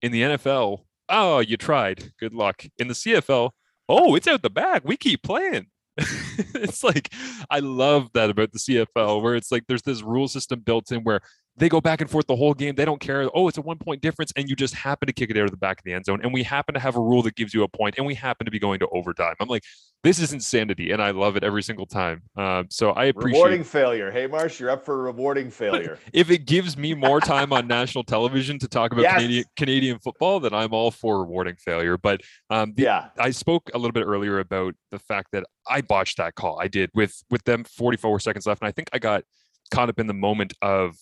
In 0.00 0.10
the 0.10 0.22
NFL, 0.22 0.84
oh, 1.10 1.40
you 1.40 1.58
tried. 1.58 2.12
Good 2.18 2.32
luck. 2.32 2.64
In 2.78 2.88
the 2.88 2.94
CFL, 2.94 3.50
oh, 3.88 4.14
it's 4.14 4.26
out 4.26 4.42
the 4.42 4.50
back. 4.50 4.82
We 4.84 4.96
keep 4.96 5.22
playing. 5.22 5.66
it's 5.98 6.84
like 6.84 7.12
I 7.50 7.58
love 7.58 8.10
that 8.14 8.30
about 8.30 8.52
the 8.52 8.58
CFL 8.58 9.20
where 9.20 9.34
it's 9.34 9.50
like 9.50 9.64
there's 9.66 9.82
this 9.82 10.02
rule 10.02 10.28
system 10.28 10.60
built 10.60 10.92
in 10.92 11.02
where 11.02 11.20
they 11.58 11.68
go 11.68 11.80
back 11.80 12.00
and 12.00 12.10
forth 12.10 12.26
the 12.26 12.36
whole 12.36 12.54
game. 12.54 12.74
They 12.74 12.84
don't 12.84 13.00
care. 13.00 13.28
Oh, 13.34 13.48
it's 13.48 13.58
a 13.58 13.62
one 13.62 13.78
point 13.78 14.00
difference, 14.00 14.32
and 14.36 14.48
you 14.48 14.56
just 14.56 14.74
happen 14.74 15.06
to 15.06 15.12
kick 15.12 15.30
it 15.30 15.36
out 15.36 15.44
of 15.44 15.50
the 15.50 15.56
back 15.56 15.78
of 15.78 15.84
the 15.84 15.92
end 15.92 16.04
zone. 16.04 16.20
And 16.22 16.32
we 16.32 16.42
happen 16.42 16.74
to 16.74 16.80
have 16.80 16.96
a 16.96 17.00
rule 17.00 17.22
that 17.22 17.34
gives 17.34 17.52
you 17.52 17.62
a 17.62 17.68
point, 17.68 17.96
and 17.98 18.06
we 18.06 18.14
happen 18.14 18.44
to 18.44 18.50
be 18.50 18.58
going 18.58 18.78
to 18.80 18.88
overtime. 18.88 19.34
I'm 19.40 19.48
like, 19.48 19.64
this 20.04 20.20
is 20.20 20.32
insanity, 20.32 20.92
and 20.92 21.02
I 21.02 21.10
love 21.10 21.36
it 21.36 21.42
every 21.42 21.62
single 21.62 21.86
time. 21.86 22.22
Uh, 22.36 22.64
so 22.70 22.90
I 22.90 23.06
appreciate 23.06 23.38
rewarding 23.38 23.64
failure. 23.64 24.12
Hey, 24.12 24.28
Marsh, 24.28 24.60
you're 24.60 24.70
up 24.70 24.84
for 24.84 25.02
rewarding 25.02 25.50
failure. 25.50 25.98
if 26.12 26.30
it 26.30 26.46
gives 26.46 26.76
me 26.76 26.94
more 26.94 27.20
time 27.20 27.52
on 27.52 27.66
national 27.66 28.04
television 28.04 28.58
to 28.60 28.68
talk 28.68 28.92
about 28.92 29.02
yes. 29.02 29.14
Canadian 29.14 29.44
Canadian 29.56 29.98
football, 29.98 30.38
then 30.38 30.54
I'm 30.54 30.72
all 30.72 30.92
for 30.92 31.20
rewarding 31.20 31.56
failure. 31.56 31.98
But 31.98 32.20
um, 32.48 32.74
the, 32.76 32.84
yeah, 32.84 33.08
I 33.18 33.30
spoke 33.30 33.70
a 33.74 33.78
little 33.78 33.92
bit 33.92 34.04
earlier 34.04 34.38
about 34.38 34.74
the 34.92 35.00
fact 35.00 35.28
that 35.32 35.44
I 35.68 35.80
botched 35.80 36.18
that 36.18 36.36
call. 36.36 36.60
I 36.60 36.68
did 36.68 36.90
with 36.94 37.20
with 37.30 37.42
them 37.44 37.64
44 37.64 38.20
seconds 38.20 38.46
left, 38.46 38.62
and 38.62 38.68
I 38.68 38.72
think 38.72 38.88
I 38.92 39.00
got 39.00 39.24
caught 39.70 39.88
up 39.88 39.98
in 39.98 40.06
the 40.06 40.14
moment 40.14 40.54
of 40.62 40.96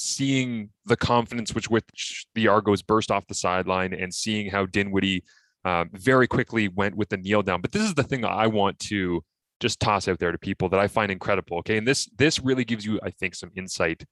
seeing 0.00 0.70
the 0.86 0.96
confidence 0.96 1.54
which 1.54 1.68
which 1.68 2.26
the 2.34 2.48
Argos 2.48 2.80
burst 2.80 3.10
off 3.10 3.26
the 3.26 3.34
sideline 3.34 3.92
and 3.92 4.12
seeing 4.12 4.50
how 4.50 4.64
Dinwiddie 4.64 5.22
um, 5.66 5.90
very 5.92 6.26
quickly 6.26 6.68
went 6.68 6.96
with 6.96 7.10
the 7.10 7.18
kneel 7.18 7.42
down. 7.42 7.60
But 7.60 7.72
this 7.72 7.82
is 7.82 7.94
the 7.94 8.02
thing 8.02 8.24
I 8.24 8.46
want 8.46 8.78
to 8.80 9.22
just 9.60 9.78
toss 9.78 10.08
out 10.08 10.18
there 10.18 10.32
to 10.32 10.38
people 10.38 10.70
that 10.70 10.80
I 10.80 10.88
find 10.88 11.12
incredible. 11.12 11.58
Okay, 11.58 11.76
and 11.76 11.86
this 11.86 12.08
this 12.16 12.40
really 12.40 12.64
gives 12.64 12.86
you, 12.86 12.98
I 13.02 13.10
think, 13.10 13.34
some 13.34 13.50
insight 13.54 14.04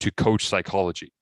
to 0.00 0.10
coach 0.10 0.48
psychology. 0.48 1.12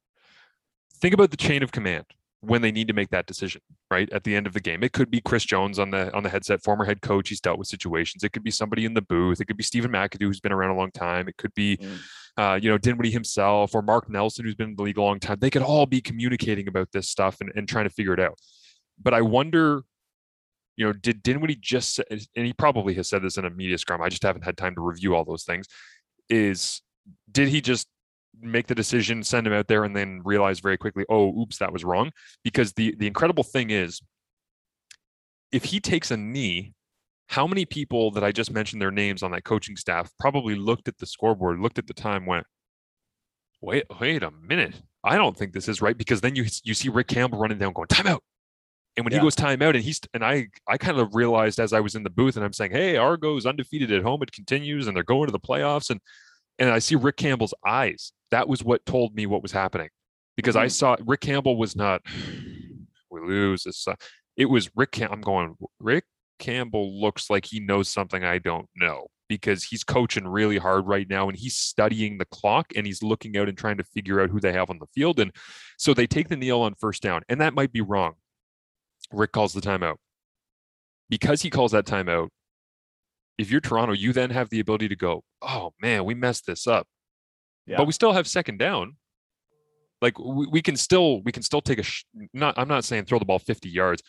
Think 1.00 1.14
about 1.14 1.32
the 1.32 1.36
chain 1.36 1.64
of 1.64 1.72
command 1.72 2.04
when 2.40 2.62
they 2.62 2.70
need 2.70 2.86
to 2.86 2.94
make 2.94 3.10
that 3.10 3.26
decision 3.26 3.60
right 3.90 4.08
at 4.12 4.22
the 4.22 4.36
end 4.36 4.46
of 4.46 4.52
the 4.52 4.60
game. 4.60 4.84
It 4.84 4.92
could 4.92 5.10
be 5.10 5.20
chris 5.20 5.44
jones 5.44 5.78
on 5.78 5.90
the 5.90 6.14
on 6.14 6.22
the 6.22 6.28
headset 6.28 6.62
former 6.62 6.84
head 6.84 7.00
coach. 7.00 7.28
He's 7.28 7.40
dealt 7.40 7.58
with 7.58 7.68
situations. 7.68 8.22
It 8.22 8.32
could 8.32 8.44
be 8.44 8.50
somebody 8.50 8.84
in 8.84 8.94
the 8.94 9.02
booth. 9.02 9.40
It 9.40 9.46
could 9.46 9.56
be 9.56 9.64
stephen 9.64 9.90
mcadoo 9.90 10.26
who's 10.26 10.40
been 10.40 10.52
around 10.52 10.70
a 10.70 10.76
long 10.76 10.92
time. 10.92 11.28
It 11.28 11.36
could 11.36 11.52
be 11.54 11.76
mm. 11.76 11.98
uh, 12.36 12.58
you 12.60 12.70
know 12.70 12.78
dinwiddie 12.78 13.10
himself 13.10 13.74
or 13.74 13.82
mark 13.82 14.08
nelson 14.08 14.44
who's 14.44 14.54
been 14.54 14.70
in 14.70 14.76
the 14.76 14.82
league 14.82 14.98
a 14.98 15.02
long 15.02 15.18
time. 15.18 15.38
They 15.40 15.50
could 15.50 15.62
all 15.62 15.86
be 15.86 16.00
communicating 16.00 16.68
about 16.68 16.92
this 16.92 17.08
stuff 17.08 17.40
and, 17.40 17.50
and 17.56 17.68
trying 17.68 17.84
to 17.84 17.90
figure 17.90 18.14
it 18.14 18.20
out. 18.20 18.38
But 19.02 19.14
i 19.14 19.20
wonder 19.20 19.82
you 20.76 20.86
know 20.86 20.92
did 20.92 21.22
dinwiddie 21.22 21.56
just 21.56 21.96
say, 21.96 22.04
and 22.10 22.46
he 22.46 22.52
probably 22.52 22.94
has 22.94 23.08
said 23.08 23.22
this 23.22 23.36
in 23.36 23.44
a 23.44 23.50
media 23.50 23.76
scrum 23.76 24.00
i 24.00 24.08
just 24.08 24.22
haven't 24.22 24.44
had 24.44 24.56
time 24.56 24.74
to 24.76 24.80
review 24.80 25.14
all 25.14 25.24
those 25.24 25.42
things 25.42 25.66
is 26.30 26.82
did 27.30 27.48
he 27.48 27.60
just 27.60 27.88
make 28.40 28.66
the 28.66 28.74
decision, 28.74 29.22
send 29.22 29.46
him 29.46 29.52
out 29.52 29.68
there, 29.68 29.84
and 29.84 29.94
then 29.94 30.22
realize 30.24 30.60
very 30.60 30.76
quickly, 30.76 31.04
oh, 31.08 31.38
oops, 31.40 31.58
that 31.58 31.72
was 31.72 31.84
wrong. 31.84 32.10
Because 32.44 32.72
the 32.74 32.94
the 32.98 33.06
incredible 33.06 33.44
thing 33.44 33.70
is, 33.70 34.00
if 35.52 35.64
he 35.64 35.80
takes 35.80 36.10
a 36.10 36.16
knee, 36.16 36.74
how 37.28 37.46
many 37.46 37.64
people 37.64 38.10
that 38.12 38.24
I 38.24 38.32
just 38.32 38.50
mentioned 38.50 38.80
their 38.80 38.90
names 38.90 39.22
on 39.22 39.30
that 39.32 39.44
coaching 39.44 39.76
staff 39.76 40.10
probably 40.18 40.54
looked 40.54 40.88
at 40.88 40.98
the 40.98 41.06
scoreboard, 41.06 41.60
looked 41.60 41.78
at 41.78 41.86
the 41.86 41.94
time, 41.94 42.26
went, 42.26 42.46
wait, 43.60 43.84
wait 44.00 44.22
a 44.22 44.30
minute, 44.30 44.80
I 45.04 45.16
don't 45.16 45.36
think 45.36 45.52
this 45.52 45.68
is 45.68 45.82
right. 45.82 45.96
Because 45.96 46.20
then 46.20 46.36
you 46.36 46.46
you 46.64 46.74
see 46.74 46.88
Rick 46.88 47.08
Campbell 47.08 47.38
running 47.38 47.58
down, 47.58 47.72
going 47.72 47.88
timeout. 47.88 48.20
And 48.96 49.04
when 49.04 49.12
yeah. 49.12 49.20
he 49.20 49.22
goes 49.22 49.36
timeout, 49.36 49.74
and 49.74 49.84
he's 49.84 50.00
and 50.12 50.24
I 50.24 50.48
I 50.66 50.76
kind 50.76 50.98
of 50.98 51.14
realized 51.14 51.60
as 51.60 51.72
I 51.72 51.80
was 51.80 51.94
in 51.94 52.02
the 52.02 52.10
booth 52.10 52.36
and 52.36 52.44
I'm 52.44 52.52
saying, 52.52 52.72
hey, 52.72 52.96
Argo's 52.96 53.46
undefeated 53.46 53.92
at 53.92 54.02
home, 54.02 54.22
it 54.22 54.32
continues, 54.32 54.86
and 54.86 54.96
they're 54.96 55.04
going 55.04 55.26
to 55.26 55.32
the 55.32 55.38
playoffs, 55.38 55.90
and 55.90 56.00
and 56.58 56.70
I 56.70 56.80
see 56.80 56.96
Rick 56.96 57.16
Campbell's 57.16 57.54
eyes. 57.64 58.12
That 58.30 58.48
was 58.48 58.62
what 58.62 58.84
told 58.84 59.14
me 59.14 59.26
what 59.26 59.42
was 59.42 59.52
happening 59.52 59.88
because 60.36 60.54
mm-hmm. 60.54 60.64
I 60.64 60.68
saw 60.68 60.96
Rick 61.04 61.22
Campbell 61.22 61.56
was 61.56 61.74
not, 61.74 62.02
we 63.10 63.20
lose. 63.20 63.64
This, 63.64 63.86
it 64.36 64.46
was 64.46 64.70
Rick. 64.76 64.92
Cam- 64.92 65.12
I'm 65.12 65.20
going, 65.20 65.56
Rick 65.80 66.04
Campbell 66.38 67.00
looks 67.00 67.28
like 67.28 67.44
he 67.44 67.60
knows 67.60 67.88
something 67.88 68.24
I 68.24 68.38
don't 68.38 68.68
know 68.76 69.08
because 69.28 69.64
he's 69.64 69.84
coaching 69.84 70.26
really 70.26 70.56
hard 70.56 70.86
right 70.86 71.06
now 71.08 71.28
and 71.28 71.36
he's 71.36 71.56
studying 71.56 72.16
the 72.16 72.24
clock 72.24 72.68
and 72.74 72.86
he's 72.86 73.02
looking 73.02 73.36
out 73.36 73.48
and 73.48 73.58
trying 73.58 73.76
to 73.76 73.84
figure 73.84 74.20
out 74.20 74.30
who 74.30 74.40
they 74.40 74.52
have 74.52 74.70
on 74.70 74.78
the 74.78 74.86
field. 74.86 75.20
And 75.20 75.32
so 75.76 75.92
they 75.92 76.06
take 76.06 76.28
the 76.28 76.36
kneel 76.36 76.60
on 76.60 76.74
first 76.74 77.02
down, 77.02 77.22
and 77.28 77.40
that 77.40 77.52
might 77.52 77.72
be 77.72 77.80
wrong. 77.80 78.14
Rick 79.12 79.32
calls 79.32 79.52
the 79.52 79.60
timeout. 79.60 79.96
Because 81.10 81.42
he 81.42 81.50
calls 81.50 81.72
that 81.72 81.86
timeout, 81.86 82.28
if 83.38 83.50
you're 83.50 83.60
Toronto, 83.60 83.94
you 83.94 84.12
then 84.12 84.30
have 84.30 84.50
the 84.50 84.60
ability 84.60 84.88
to 84.88 84.96
go, 84.96 85.22
oh 85.42 85.72
man, 85.80 86.04
we 86.04 86.14
messed 86.14 86.46
this 86.46 86.66
up. 86.66 86.86
Yeah. 87.68 87.76
But 87.76 87.86
we 87.86 87.92
still 87.92 88.12
have 88.12 88.26
second 88.26 88.58
down. 88.58 88.96
Like 90.00 90.18
we, 90.18 90.46
we 90.46 90.62
can 90.62 90.76
still 90.76 91.22
we 91.22 91.32
can 91.32 91.42
still 91.42 91.60
take 91.60 91.78
a 91.78 91.82
sh- 91.82 92.04
not 92.32 92.54
I'm 92.56 92.68
not 92.68 92.84
saying 92.84 93.04
throw 93.04 93.18
the 93.18 93.24
ball 93.24 93.38
50 93.38 93.68
yards, 93.68 94.02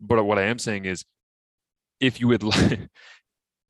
but 0.00 0.22
what 0.24 0.38
I 0.38 0.42
am 0.42 0.58
saying 0.58 0.86
is 0.86 1.04
if 2.00 2.20
you 2.20 2.28
would 2.28 2.42
like 2.42 2.88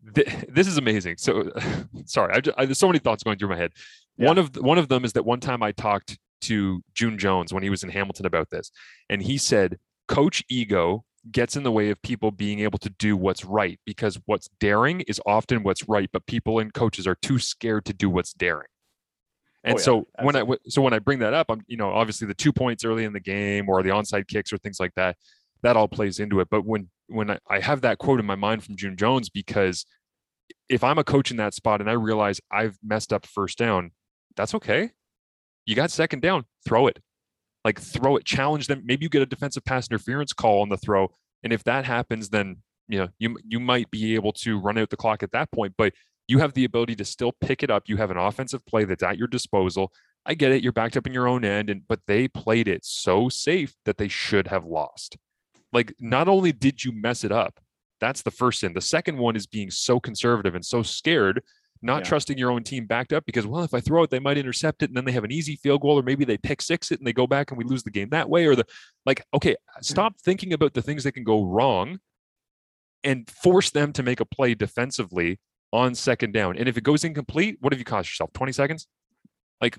this 0.03 0.67
is 0.67 0.79
amazing. 0.79 1.17
So 1.17 1.51
sorry, 2.07 2.35
I, 2.35 2.41
just, 2.41 2.59
I, 2.59 2.65
there's 2.67 2.79
so 2.79 2.89
many 2.89 2.99
thoughts 2.99 3.23
going 3.23 3.39
through 3.39 3.49
my 3.49 3.57
head. 3.57 3.73
Yeah. 4.17 4.29
One 4.29 4.39
of 4.39 4.53
the, 4.53 4.63
one 4.63 4.79
of 4.79 4.89
them 4.89 5.05
is 5.05 5.13
that 5.15 5.25
one 5.25 5.41
time 5.41 5.63
I 5.63 5.73
talked 5.73 6.19
to 6.43 6.83
June 6.95 7.19
Jones 7.19 7.53
when 7.53 7.63
he 7.63 7.71
was 7.71 7.83
in 7.83 7.89
Hamilton 7.89 8.27
about 8.27 8.51
this, 8.51 8.71
and 9.09 9.23
he 9.23 9.39
said 9.39 9.79
coach 10.09 10.43
ego 10.49 11.05
gets 11.31 11.57
in 11.57 11.63
the 11.63 11.71
way 11.71 11.91
of 11.91 12.03
people 12.03 12.33
being 12.33 12.61
able 12.61 12.81
to 12.81 12.91
do 12.91 13.17
what's 13.17 13.45
right 13.45 13.79
because 13.87 14.19
what's 14.27 14.49
daring 14.59 15.03
is 15.03 15.21
often 15.25 15.63
what's 15.63 15.89
right, 15.89 16.11
but 16.13 16.27
people 16.27 16.59
and 16.59 16.75
coaches 16.75 17.07
are 17.07 17.15
too 17.23 17.39
scared 17.39 17.85
to 17.85 17.93
do 17.93 18.11
what's 18.11 18.33
daring. 18.33 18.67
Oh, 19.65 19.69
and 19.69 19.75
oh, 19.75 19.79
yeah, 19.79 19.85
so 19.85 20.07
absolutely. 20.19 20.43
when 20.49 20.59
I 20.59 20.69
so 20.69 20.83
when 20.83 20.93
I 20.93 20.99
bring 20.99 21.19
that 21.21 21.35
up, 21.35 21.47
I'm 21.49 21.63
you 21.67 21.77
know 21.77 21.91
obviously 21.91 22.27
the 22.27 22.35
two 22.35 22.53
points 22.53 22.85
early 22.85 23.05
in 23.05 23.13
the 23.13 23.21
game 23.21 23.69
or 23.69 23.83
the 23.83 23.91
onside 23.91 24.27
kicks 24.27 24.53
or 24.53 24.59
things 24.59 24.81
like 24.81 24.95
that, 24.97 25.17
that 25.63 25.77
all 25.77 25.89
plays 25.89 26.19
into 26.19 26.41
it. 26.41 26.49
But 26.51 26.65
when 26.65 26.89
when 27.07 27.31
I, 27.31 27.39
I 27.49 27.61
have 27.61 27.83
that 27.83 27.99
quote 27.99 28.21
in 28.21 28.27
my 28.27 28.35
mind 28.35 28.65
from 28.65 28.77
June 28.77 28.97
Jones 28.97 29.29
because 29.29 29.87
if 30.69 30.83
I'm 30.83 30.99
a 30.99 31.05
coach 31.05 31.31
in 31.31 31.37
that 31.37 31.55
spot 31.55 31.81
and 31.81 31.89
I 31.89 31.95
realize 31.95 32.41
I've 32.51 32.77
messed 32.83 33.13
up 33.13 33.27
first 33.27 33.59
down, 33.59 33.93
that's 34.37 34.55
okay. 34.55 34.91
You 35.67 35.77
got 35.77 35.91
second 35.91 36.23
down, 36.23 36.45
throw 36.67 36.87
it. 36.87 36.99
Like 37.65 37.81
throw 37.81 38.17
it, 38.17 38.25
challenge 38.25 38.67
them. 38.67 38.83
Maybe 38.85 39.05
you 39.05 39.09
get 39.09 39.23
a 39.23 39.27
defensive 39.27 39.65
pass 39.65 39.89
interference 39.89 40.33
call 40.33 40.63
on 40.63 40.69
the 40.69 40.77
throw. 40.77 41.13
And 41.45 41.53
if 41.53 41.63
that 41.65 41.85
happens, 41.85 42.31
then 42.31 42.57
you 42.89 42.99
know 42.99 43.09
you 43.19 43.39
you 43.47 43.61
might 43.61 43.91
be 43.91 44.17
able 44.17 44.33
to 44.33 44.59
run 44.59 44.79
out 44.79 44.91
the 44.91 44.97
clock 44.97 45.23
at 45.23 45.31
that 45.33 45.53
point. 45.53 45.75
But 45.79 45.93
you 46.29 46.39
have 46.39 46.55
the 46.55 46.65
ability 46.65 46.97
to 46.97 47.05
still 47.05 47.33
pick 47.33 47.63
it 47.63 47.71
up. 47.71 47.85
You 47.87 47.97
have 47.97 48.11
an 48.11 48.17
offensive 48.17 48.65
play 48.67 48.85
that's 48.85 49.03
at 49.03 49.19
your 49.19 49.29
disposal. 49.29 49.93
I 50.25 50.35
get 50.35 50.53
it. 50.53 50.63
You're 50.63 50.73
backed 50.73 50.97
up 50.97 51.07
in 51.07 51.13
your 51.13 51.27
own 51.27 51.45
end, 51.45 51.69
and 51.69 51.87
but 51.89 52.01
they 52.07 52.29
played 52.29 52.69
it 52.69 52.85
so 52.85 53.29
safe 53.29 53.75
that 53.85 53.99
they 53.99 54.09
should 54.09 54.49
have 54.49 54.65
lost. 54.65 55.17
Like, 55.73 55.95
not 55.99 56.29
only 56.29 56.53
did 56.53 56.85
you 56.85 56.93
mess 56.93 57.25
it 57.25 57.33
up, 57.33 57.59
that's 58.01 58.23
the 58.23 58.31
first 58.31 58.61
sin. 58.61 58.73
The 58.73 58.81
second 58.81 59.17
one 59.17 59.37
is 59.37 59.47
being 59.47 59.71
so 59.71 59.99
conservative 59.99 60.55
and 60.55 60.65
so 60.65 60.83
scared, 60.83 61.43
not 61.81 61.99
yeah. 61.99 62.09
trusting 62.09 62.39
your 62.39 62.51
own 62.51 62.63
team 62.63 62.87
backed 62.87 63.13
up 63.13 63.25
because, 63.25 63.47
well, 63.47 63.63
if 63.63 63.75
I 63.75 63.81
throw 63.81 64.03
it, 64.03 64.11
they 64.11 64.19
might 64.19 64.39
intercept 64.39 64.83
it 64.83 64.91
and 64.91 64.97
then 64.97 65.05
they 65.05 65.13
have 65.13 65.25
an 65.25 65.33
easy 65.33 65.57
field 65.57 65.81
goal, 65.81 65.99
or 65.99 66.03
maybe 66.03 66.25
they 66.25 66.37
pick 66.37 66.63
six 66.63 66.93
it 66.93 66.99
and 66.99 67.07
they 67.07 67.13
go 67.13 67.27
back 67.27 67.51
and 67.51 67.59
we 67.59 67.65
lose 67.65 67.83
the 67.83 67.91
game 67.91 68.11
that 68.11 68.29
way. 68.29 68.47
Or 68.47 68.55
the 68.55 68.67
like, 69.07 69.25
okay, 69.35 69.57
hmm. 69.75 69.83
stop 69.83 70.15
thinking 70.21 70.53
about 70.53 70.75
the 70.75 70.83
things 70.83 71.05
that 71.05 71.13
can 71.13 71.25
go 71.25 71.45
wrong 71.45 71.99
and 73.05 73.29
force 73.29 73.71
them 73.71 73.93
to 73.95 74.03
make 74.03 74.21
a 74.21 74.25
play 74.25 74.55
defensively 74.55 75.41
on 75.73 75.95
second 75.95 76.33
down. 76.33 76.57
And 76.57 76.69
if 76.69 76.77
it 76.77 76.85
goes 76.85 77.05
incomplete, 77.05 77.57
what 77.61 77.73
have 77.73 77.79
you 77.79 77.85
cost 77.85 78.11
yourself? 78.11 78.33
20 78.33 78.53
seconds? 78.53 78.87
Like 79.61 79.79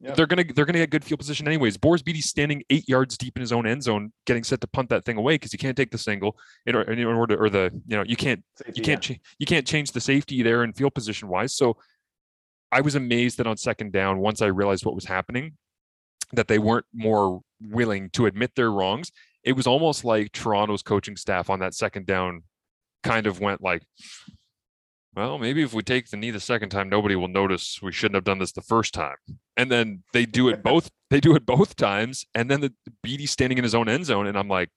yeah. 0.00 0.14
they're 0.14 0.26
gonna 0.26 0.44
they're 0.44 0.64
gonna 0.64 0.78
get 0.78 0.90
good 0.90 1.04
field 1.04 1.18
position 1.18 1.46
anyways. 1.46 1.76
Boris 1.76 2.02
Bede's 2.02 2.26
standing 2.26 2.62
eight 2.70 2.88
yards 2.88 3.18
deep 3.18 3.36
in 3.36 3.40
his 3.40 3.52
own 3.52 3.66
end 3.66 3.82
zone, 3.82 4.12
getting 4.26 4.44
set 4.44 4.60
to 4.62 4.66
punt 4.66 4.88
that 4.90 5.04
thing 5.04 5.16
away 5.16 5.34
because 5.34 5.52
you 5.52 5.58
can't 5.58 5.76
take 5.76 5.90
the 5.90 5.98
single 5.98 6.36
in, 6.66 6.74
in 6.76 7.04
order 7.04 7.42
or 7.42 7.50
the 7.50 7.70
you 7.86 7.96
know 7.96 8.04
you 8.06 8.16
can't 8.16 8.42
safety, 8.56 8.72
you 8.76 8.84
can't 8.84 9.10
yeah. 9.10 9.16
you 9.38 9.46
can't 9.46 9.66
change 9.66 9.92
the 9.92 10.00
safety 10.00 10.42
there 10.42 10.64
in 10.64 10.72
field 10.72 10.94
position 10.94 11.28
wise. 11.28 11.54
So 11.54 11.76
I 12.70 12.80
was 12.80 12.94
amazed 12.94 13.38
that 13.38 13.46
on 13.46 13.56
second 13.56 13.92
down, 13.92 14.18
once 14.18 14.42
I 14.42 14.46
realized 14.46 14.84
what 14.84 14.94
was 14.94 15.04
happening, 15.04 15.56
that 16.32 16.48
they 16.48 16.58
weren't 16.58 16.86
more 16.92 17.40
willing 17.60 18.10
to 18.10 18.26
admit 18.26 18.52
their 18.54 18.70
wrongs. 18.70 19.10
It 19.42 19.52
was 19.52 19.66
almost 19.66 20.04
like 20.04 20.32
Toronto's 20.32 20.82
coaching 20.82 21.16
staff 21.16 21.48
on 21.48 21.60
that 21.60 21.74
second 21.74 22.06
down 22.06 22.42
kind 23.02 23.26
of 23.26 23.40
went 23.40 23.62
like, 23.62 23.82
well, 25.18 25.38
maybe 25.38 25.62
if 25.62 25.74
we 25.74 25.82
take 25.82 26.08
the 26.08 26.16
knee 26.16 26.30
the 26.30 26.38
second 26.38 26.68
time, 26.70 26.88
nobody 26.88 27.16
will 27.16 27.28
notice 27.28 27.80
we 27.82 27.90
shouldn't 27.90 28.14
have 28.14 28.24
done 28.24 28.38
this 28.38 28.52
the 28.52 28.62
first 28.62 28.94
time. 28.94 29.16
And 29.56 29.70
then 29.70 30.04
they 30.12 30.24
do 30.24 30.48
it 30.48 30.62
both. 30.62 30.90
they 31.10 31.18
do 31.18 31.34
it 31.34 31.44
both 31.44 31.74
times, 31.74 32.24
and 32.34 32.48
then 32.48 32.60
the 32.60 32.72
Bede 33.02 33.28
standing 33.28 33.58
in 33.58 33.64
his 33.64 33.74
own 33.74 33.88
end 33.88 34.06
zone, 34.06 34.28
and 34.28 34.38
I'm 34.38 34.48
like, 34.48 34.68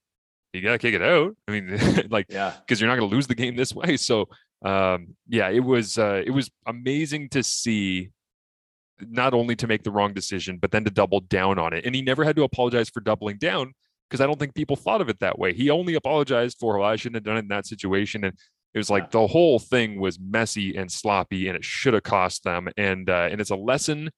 you 0.51 0.61
gotta 0.61 0.79
kick 0.79 0.95
it 0.95 1.01
out. 1.01 1.35
I 1.47 1.51
mean, 1.51 2.07
like, 2.09 2.25
yeah, 2.29 2.53
because 2.59 2.81
you're 2.81 2.89
not 2.89 2.95
gonna 2.95 3.11
lose 3.11 3.27
the 3.27 3.35
game 3.35 3.55
this 3.55 3.75
way. 3.75 3.97
So, 3.97 4.29
um, 4.65 5.15
yeah, 5.27 5.49
it 5.49 5.63
was 5.63 5.99
uh, 5.99 6.23
it 6.25 6.31
was 6.31 6.49
amazing 6.65 7.29
to 7.29 7.43
see. 7.43 8.09
Not 9.03 9.33
only 9.33 9.55
to 9.55 9.65
make 9.65 9.81
the 9.81 9.89
wrong 9.89 10.13
decision, 10.13 10.59
but 10.59 10.69
then 10.69 10.83
to 10.83 10.91
double 10.91 11.21
down 11.21 11.57
on 11.57 11.73
it. 11.73 11.87
And 11.87 11.95
he 11.95 12.03
never 12.03 12.23
had 12.23 12.35
to 12.35 12.43
apologize 12.43 12.87
for 12.87 12.99
doubling 12.99 13.37
down 13.39 13.73
because 14.07 14.21
I 14.21 14.27
don't 14.27 14.37
think 14.37 14.53
people 14.53 14.75
thought 14.75 15.01
of 15.01 15.09
it 15.09 15.19
that 15.21 15.39
way. 15.39 15.53
He 15.53 15.71
only 15.71 15.95
apologized 15.95 16.57
for, 16.59 16.77
well, 16.77 16.87
I 16.87 16.97
shouldn't 16.97 17.15
have 17.15 17.23
done 17.23 17.37
it 17.37 17.39
in 17.39 17.47
that 17.47 17.65
situation. 17.65 18.25
And 18.25 18.37
it 18.73 18.77
was 18.77 18.89
like 18.89 19.03
yeah. 19.03 19.21
the 19.21 19.27
whole 19.27 19.59
thing 19.59 19.99
was 19.99 20.19
messy 20.19 20.75
and 20.75 20.91
sloppy, 20.91 21.47
and 21.47 21.55
it 21.55 21.65
should 21.65 21.93
have 21.93 22.03
cost 22.03 22.43
them. 22.43 22.69
And 22.77 23.09
uh, 23.09 23.27
and 23.31 23.41
it's 23.41 23.49
a 23.49 23.55
lesson 23.55 24.11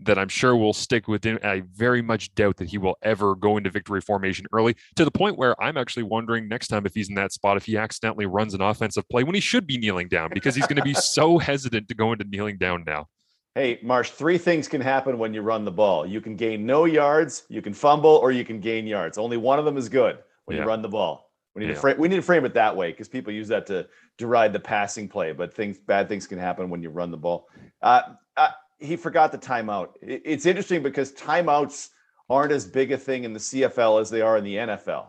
that 0.00 0.18
I'm 0.18 0.28
sure 0.28 0.56
will 0.56 0.72
stick 0.72 1.08
with 1.08 1.24
him. 1.24 1.38
I 1.42 1.62
very 1.74 2.02
much 2.02 2.34
doubt 2.34 2.56
that 2.58 2.68
he 2.68 2.78
will 2.78 2.96
ever 3.02 3.34
go 3.34 3.56
into 3.56 3.70
victory 3.70 4.00
formation 4.00 4.46
early 4.52 4.76
to 4.96 5.04
the 5.04 5.10
point 5.10 5.36
where 5.36 5.60
I'm 5.60 5.76
actually 5.76 6.04
wondering 6.04 6.48
next 6.48 6.68
time 6.68 6.86
if 6.86 6.94
he's 6.94 7.08
in 7.08 7.16
that 7.16 7.32
spot 7.32 7.56
if 7.56 7.64
he 7.64 7.76
accidentally 7.76 8.26
runs 8.26 8.54
an 8.54 8.60
offensive 8.60 9.08
play 9.08 9.24
when 9.24 9.34
he 9.34 9.40
should 9.40 9.66
be 9.66 9.76
kneeling 9.76 10.08
down 10.08 10.30
because 10.32 10.54
he's 10.54 10.66
going 10.66 10.76
to 10.76 10.82
be 10.82 10.94
so 10.94 11.38
hesitant 11.38 11.88
to 11.88 11.94
go 11.94 12.12
into 12.12 12.24
kneeling 12.24 12.58
down 12.58 12.84
now. 12.86 13.06
Hey, 13.54 13.80
Marsh, 13.82 14.10
three 14.10 14.38
things 14.38 14.68
can 14.68 14.80
happen 14.80 15.18
when 15.18 15.34
you 15.34 15.42
run 15.42 15.64
the 15.64 15.72
ball. 15.72 16.06
You 16.06 16.20
can 16.20 16.36
gain 16.36 16.64
no 16.64 16.84
yards, 16.84 17.44
you 17.48 17.60
can 17.60 17.74
fumble, 17.74 18.20
or 18.22 18.30
you 18.30 18.44
can 18.44 18.60
gain 18.60 18.86
yards. 18.86 19.18
Only 19.18 19.36
one 19.36 19.58
of 19.58 19.64
them 19.64 19.76
is 19.76 19.88
good 19.88 20.18
when 20.44 20.56
yeah. 20.56 20.62
you 20.62 20.68
run 20.68 20.80
the 20.80 20.88
ball. 20.88 21.27
We 21.58 21.64
need 21.64 21.70
yeah. 21.70 21.74
to 21.74 21.80
frame 21.80 21.98
we 21.98 22.06
need 22.06 22.16
to 22.16 22.22
frame 22.22 22.44
it 22.44 22.54
that 22.54 22.76
way 22.76 22.92
because 22.92 23.08
people 23.08 23.32
use 23.32 23.48
that 23.48 23.66
to 23.66 23.88
deride 24.16 24.52
the 24.52 24.60
passing 24.60 25.08
play, 25.08 25.32
but 25.32 25.52
things 25.52 25.76
bad 25.76 26.08
things 26.08 26.26
can 26.26 26.38
happen 26.38 26.70
when 26.70 26.82
you 26.82 26.90
run 26.90 27.10
the 27.10 27.16
ball. 27.16 27.48
Uh, 27.82 28.02
uh, 28.36 28.50
he 28.78 28.94
forgot 28.94 29.32
the 29.32 29.38
timeout. 29.38 29.88
It, 30.00 30.22
it's 30.24 30.46
interesting 30.46 30.84
because 30.84 31.12
timeouts 31.12 31.88
aren't 32.30 32.52
as 32.52 32.64
big 32.64 32.92
a 32.92 32.96
thing 32.96 33.24
in 33.24 33.32
the 33.32 33.40
CFL 33.40 34.00
as 34.00 34.08
they 34.08 34.20
are 34.20 34.36
in 34.36 34.44
the 34.44 34.54
NFL. 34.54 35.06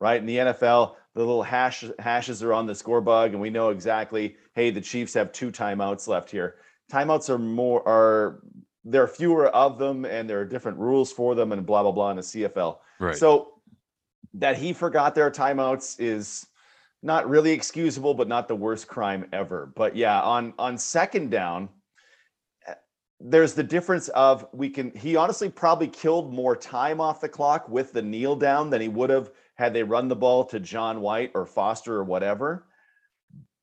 Right? 0.00 0.18
In 0.18 0.26
the 0.26 0.38
NFL, 0.38 0.94
the 1.14 1.20
little 1.20 1.42
hash 1.42 1.84
hashes 1.98 2.42
are 2.42 2.54
on 2.54 2.66
the 2.66 2.74
score 2.74 3.02
bug, 3.02 3.32
and 3.32 3.40
we 3.40 3.50
know 3.50 3.68
exactly, 3.68 4.36
hey, 4.54 4.70
the 4.70 4.80
Chiefs 4.80 5.12
have 5.12 5.30
two 5.32 5.52
timeouts 5.52 6.08
left 6.08 6.30
here. 6.30 6.56
Timeouts 6.90 7.28
are 7.28 7.38
more 7.38 7.86
are 7.86 8.40
there 8.84 9.02
are 9.02 9.08
fewer 9.08 9.48
of 9.48 9.78
them 9.78 10.04
and 10.04 10.28
there 10.28 10.40
are 10.40 10.44
different 10.44 10.78
rules 10.78 11.12
for 11.12 11.34
them 11.34 11.52
and 11.52 11.66
blah 11.66 11.82
blah 11.82 11.92
blah 11.92 12.10
in 12.10 12.16
the 12.16 12.22
CFL. 12.22 12.78
Right. 12.98 13.16
So 13.16 13.51
that 14.34 14.56
he 14.56 14.72
forgot 14.72 15.14
their 15.14 15.30
timeouts 15.30 15.96
is 15.98 16.46
not 17.02 17.28
really 17.28 17.52
excusable, 17.52 18.14
but 18.14 18.28
not 18.28 18.48
the 18.48 18.54
worst 18.54 18.86
crime 18.86 19.26
ever. 19.32 19.72
But 19.74 19.96
yeah, 19.96 20.20
on 20.20 20.54
on 20.58 20.78
second 20.78 21.30
down, 21.30 21.68
eh, 22.66 22.74
there's 23.20 23.54
the 23.54 23.62
difference 23.62 24.08
of 24.08 24.46
we 24.52 24.70
can. 24.70 24.92
He 24.96 25.16
honestly 25.16 25.48
probably 25.48 25.88
killed 25.88 26.32
more 26.32 26.56
time 26.56 27.00
off 27.00 27.20
the 27.20 27.28
clock 27.28 27.68
with 27.68 27.92
the 27.92 28.02
kneel 28.02 28.36
down 28.36 28.70
than 28.70 28.80
he 28.80 28.88
would 28.88 29.10
have 29.10 29.30
had 29.54 29.74
they 29.74 29.82
run 29.82 30.08
the 30.08 30.16
ball 30.16 30.44
to 30.44 30.60
John 30.60 31.00
White 31.00 31.32
or 31.34 31.44
Foster 31.44 31.96
or 31.96 32.04
whatever. 32.04 32.66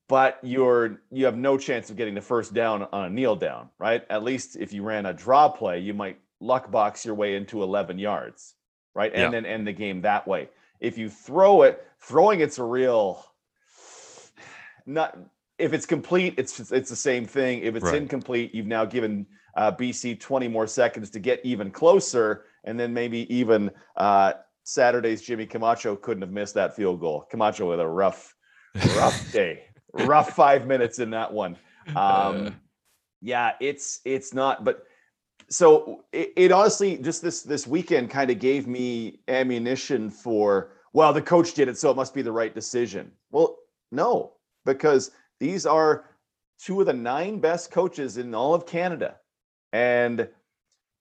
But 0.08 0.40
you're 0.42 1.02
you 1.12 1.26
have 1.26 1.38
no 1.38 1.58
chance 1.58 1.90
of 1.90 1.96
getting 1.96 2.16
the 2.16 2.22
first 2.22 2.54
down 2.54 2.88
on 2.92 3.06
a 3.06 3.10
kneel 3.10 3.36
down, 3.36 3.70
right? 3.80 4.04
At 4.10 4.24
least 4.24 4.58
if 4.58 4.74
you 4.74 4.84
ran 4.84 5.06
a 5.06 5.14
draw 5.14 5.50
play, 5.50 5.80
you 5.80 5.94
might 5.94 6.20
luck 6.42 6.72
box 6.72 7.06
your 7.06 7.16
way 7.16 7.36
into 7.36 7.64
11 7.64 8.00
yards, 8.00 8.56
right? 8.96 9.12
And 9.14 9.22
yeah. 9.22 9.30
then 9.30 9.46
end 9.46 9.68
the 9.68 9.74
game 9.74 10.02
that 10.02 10.28
way. 10.28 10.50
If 10.80 10.98
you 10.98 11.10
throw 11.10 11.64
it, 11.64 11.86
throwing 12.00 12.40
it's 12.42 12.60
a 12.60 12.64
real 12.64 13.26
not 14.86 15.18
if 15.58 15.74
it's 15.74 15.86
complete, 15.86 16.36
it's 16.38 16.72
it's 16.72 16.90
the 16.90 16.96
same 16.96 17.26
thing. 17.26 17.60
If 17.64 17.76
it's 17.76 17.86
right. 17.86 17.96
incomplete, 17.96 18.56
you've 18.56 18.66
now 18.66 18.86
given 18.86 19.26
uh, 19.56 19.72
BC 19.74 20.20
20 20.20 20.48
more 20.48 20.66
seconds 20.66 21.10
to 21.12 21.20
get 21.20 21.42
even 21.44 21.70
closer, 21.70 22.46
and 22.64 22.80
then 22.80 22.94
maybe 22.94 23.34
even 23.34 23.70
uh, 23.98 24.34
Saturday's 24.64 25.22
Jimmy 25.22 25.46
Camacho 25.46 25.96
couldn't 25.96 26.22
have 26.22 26.32
missed 26.32 26.54
that 26.56 26.76
field 26.76 27.00
goal. 27.00 27.28
Camacho 27.30 27.70
with 27.70 27.80
a 27.80 27.88
rough, 27.88 28.34
rough 28.96 29.32
day, 29.34 29.66
rough 29.94 30.32
five 30.32 30.66
minutes 30.66 31.00
in 31.00 31.12
that 31.12 31.32
one. 31.32 31.58
Um, 31.96 32.56
yeah, 33.20 33.54
it's 33.60 34.02
it's 34.06 34.32
not, 34.32 34.64
but 34.64 34.84
so 35.50 36.04
it, 36.12 36.32
it, 36.36 36.52
honestly 36.52 36.98
just 36.98 37.22
this 37.22 37.42
this 37.42 37.66
weekend 37.66 38.10
kind 38.10 38.30
of 38.30 38.40
gave 38.40 38.68
me 38.68 39.20
ammunition 39.28 40.10
for 40.10 40.72
well 40.94 41.12
the 41.12 41.22
coach 41.22 41.54
did 41.54 41.68
it 41.68 41.78
so 41.78 41.90
it 41.90 41.96
must 41.96 42.14
be 42.14 42.22
the 42.22 42.32
right 42.32 42.54
decision 42.54 43.12
well 43.32 43.58
no 43.92 44.34
because 44.66 45.12
these 45.40 45.66
are 45.66 46.06
two 46.60 46.80
of 46.80 46.86
the 46.86 46.94
nine 46.94 47.40
best 47.40 47.72
coaches 47.72 48.18
in 48.18 48.34
all 48.36 48.54
of 48.54 48.66
canada 48.66 49.16
and 49.74 50.28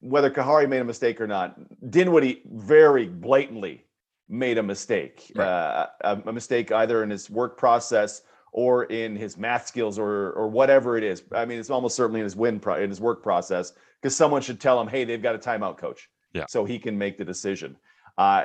whether 0.00 0.30
kahari 0.30 0.68
made 0.68 0.80
a 0.80 0.84
mistake 0.84 1.20
or 1.20 1.26
not 1.26 1.56
dinwiddie 1.90 2.42
very 2.46 3.06
blatantly 3.06 3.84
made 4.28 4.58
a 4.58 4.62
mistake 4.62 5.30
right. 5.34 5.46
uh, 5.46 5.86
a, 6.02 6.22
a 6.26 6.32
mistake 6.32 6.72
either 6.72 7.02
in 7.02 7.10
his 7.10 7.28
work 7.28 7.56
process 7.58 8.22
or 8.52 8.84
in 8.84 9.16
his 9.16 9.36
math 9.36 9.66
skills 9.66 9.98
or 9.98 10.32
or 10.32 10.48
whatever 10.48 10.96
it 10.96 11.04
is. 11.04 11.22
I 11.32 11.44
mean, 11.44 11.58
it's 11.58 11.70
almost 11.70 11.96
certainly 11.96 12.20
in 12.20 12.24
his 12.24 12.36
win 12.36 12.60
pro- 12.60 12.82
in 12.82 12.90
his 12.90 13.00
work 13.00 13.22
process 13.22 13.72
because 14.00 14.16
someone 14.16 14.42
should 14.42 14.60
tell 14.60 14.80
him, 14.80 14.88
hey, 14.88 15.04
they've 15.04 15.22
got 15.22 15.34
a 15.34 15.38
timeout, 15.38 15.78
coach. 15.78 16.08
Yeah. 16.32 16.46
So 16.48 16.64
he 16.64 16.78
can 16.78 16.96
make 16.96 17.18
the 17.18 17.24
decision. 17.24 17.76
Uh, 18.16 18.44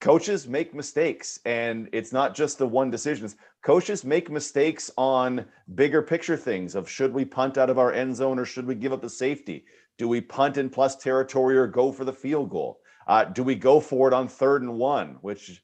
coaches 0.00 0.48
make 0.48 0.74
mistakes, 0.74 1.40
and 1.44 1.88
it's 1.92 2.12
not 2.12 2.34
just 2.34 2.58
the 2.58 2.66
one 2.66 2.90
decisions. 2.90 3.36
Coaches 3.62 4.04
make 4.04 4.30
mistakes 4.30 4.90
on 4.96 5.44
bigger 5.74 6.02
picture 6.02 6.36
things 6.36 6.74
of 6.74 6.88
should 6.88 7.12
we 7.12 7.24
punt 7.24 7.58
out 7.58 7.70
of 7.70 7.78
our 7.78 7.92
end 7.92 8.16
zone 8.16 8.38
or 8.38 8.44
should 8.44 8.66
we 8.66 8.74
give 8.74 8.92
up 8.92 9.02
the 9.02 9.10
safety? 9.10 9.64
Do 9.98 10.08
we 10.08 10.20
punt 10.20 10.56
in 10.56 10.70
plus 10.70 10.96
territory 10.96 11.58
or 11.58 11.66
go 11.66 11.92
for 11.92 12.04
the 12.04 12.12
field 12.12 12.50
goal? 12.50 12.80
Uh, 13.06 13.24
do 13.24 13.42
we 13.42 13.54
go 13.54 13.80
for 13.80 14.08
it 14.08 14.14
on 14.14 14.28
third 14.28 14.62
and 14.62 14.78
one, 14.78 15.18
which 15.20 15.62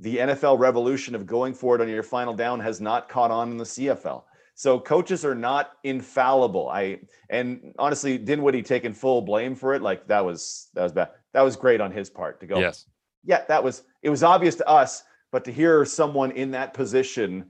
the 0.00 0.16
NFL 0.16 0.58
revolution 0.58 1.14
of 1.14 1.26
going 1.26 1.54
for 1.54 1.74
it 1.74 1.80
on 1.80 1.88
your 1.88 2.02
final 2.02 2.34
down 2.34 2.58
has 2.60 2.80
not 2.80 3.08
caught 3.08 3.30
on 3.30 3.50
in 3.50 3.56
the 3.58 3.64
CFL. 3.64 4.22
So 4.54 4.78
coaches 4.78 5.24
are 5.24 5.34
not 5.34 5.72
infallible. 5.84 6.68
I 6.68 7.00
and 7.28 7.74
honestly, 7.78 8.18
Dinwiddie 8.18 8.62
taking 8.62 8.92
full 8.92 9.22
blame 9.22 9.54
for 9.54 9.74
it. 9.74 9.82
Like 9.82 10.06
that 10.08 10.24
was 10.24 10.68
that 10.74 10.82
was 10.82 10.92
bad. 10.92 11.10
That 11.32 11.42
was 11.42 11.56
great 11.56 11.80
on 11.80 11.92
his 11.92 12.10
part 12.10 12.40
to 12.40 12.46
go. 12.46 12.58
Yes. 12.58 12.86
Yeah, 13.24 13.44
that 13.48 13.62
was 13.62 13.82
it 14.02 14.10
was 14.10 14.22
obvious 14.22 14.56
to 14.56 14.68
us, 14.68 15.04
but 15.32 15.44
to 15.44 15.52
hear 15.52 15.84
someone 15.84 16.32
in 16.32 16.50
that 16.52 16.74
position 16.74 17.46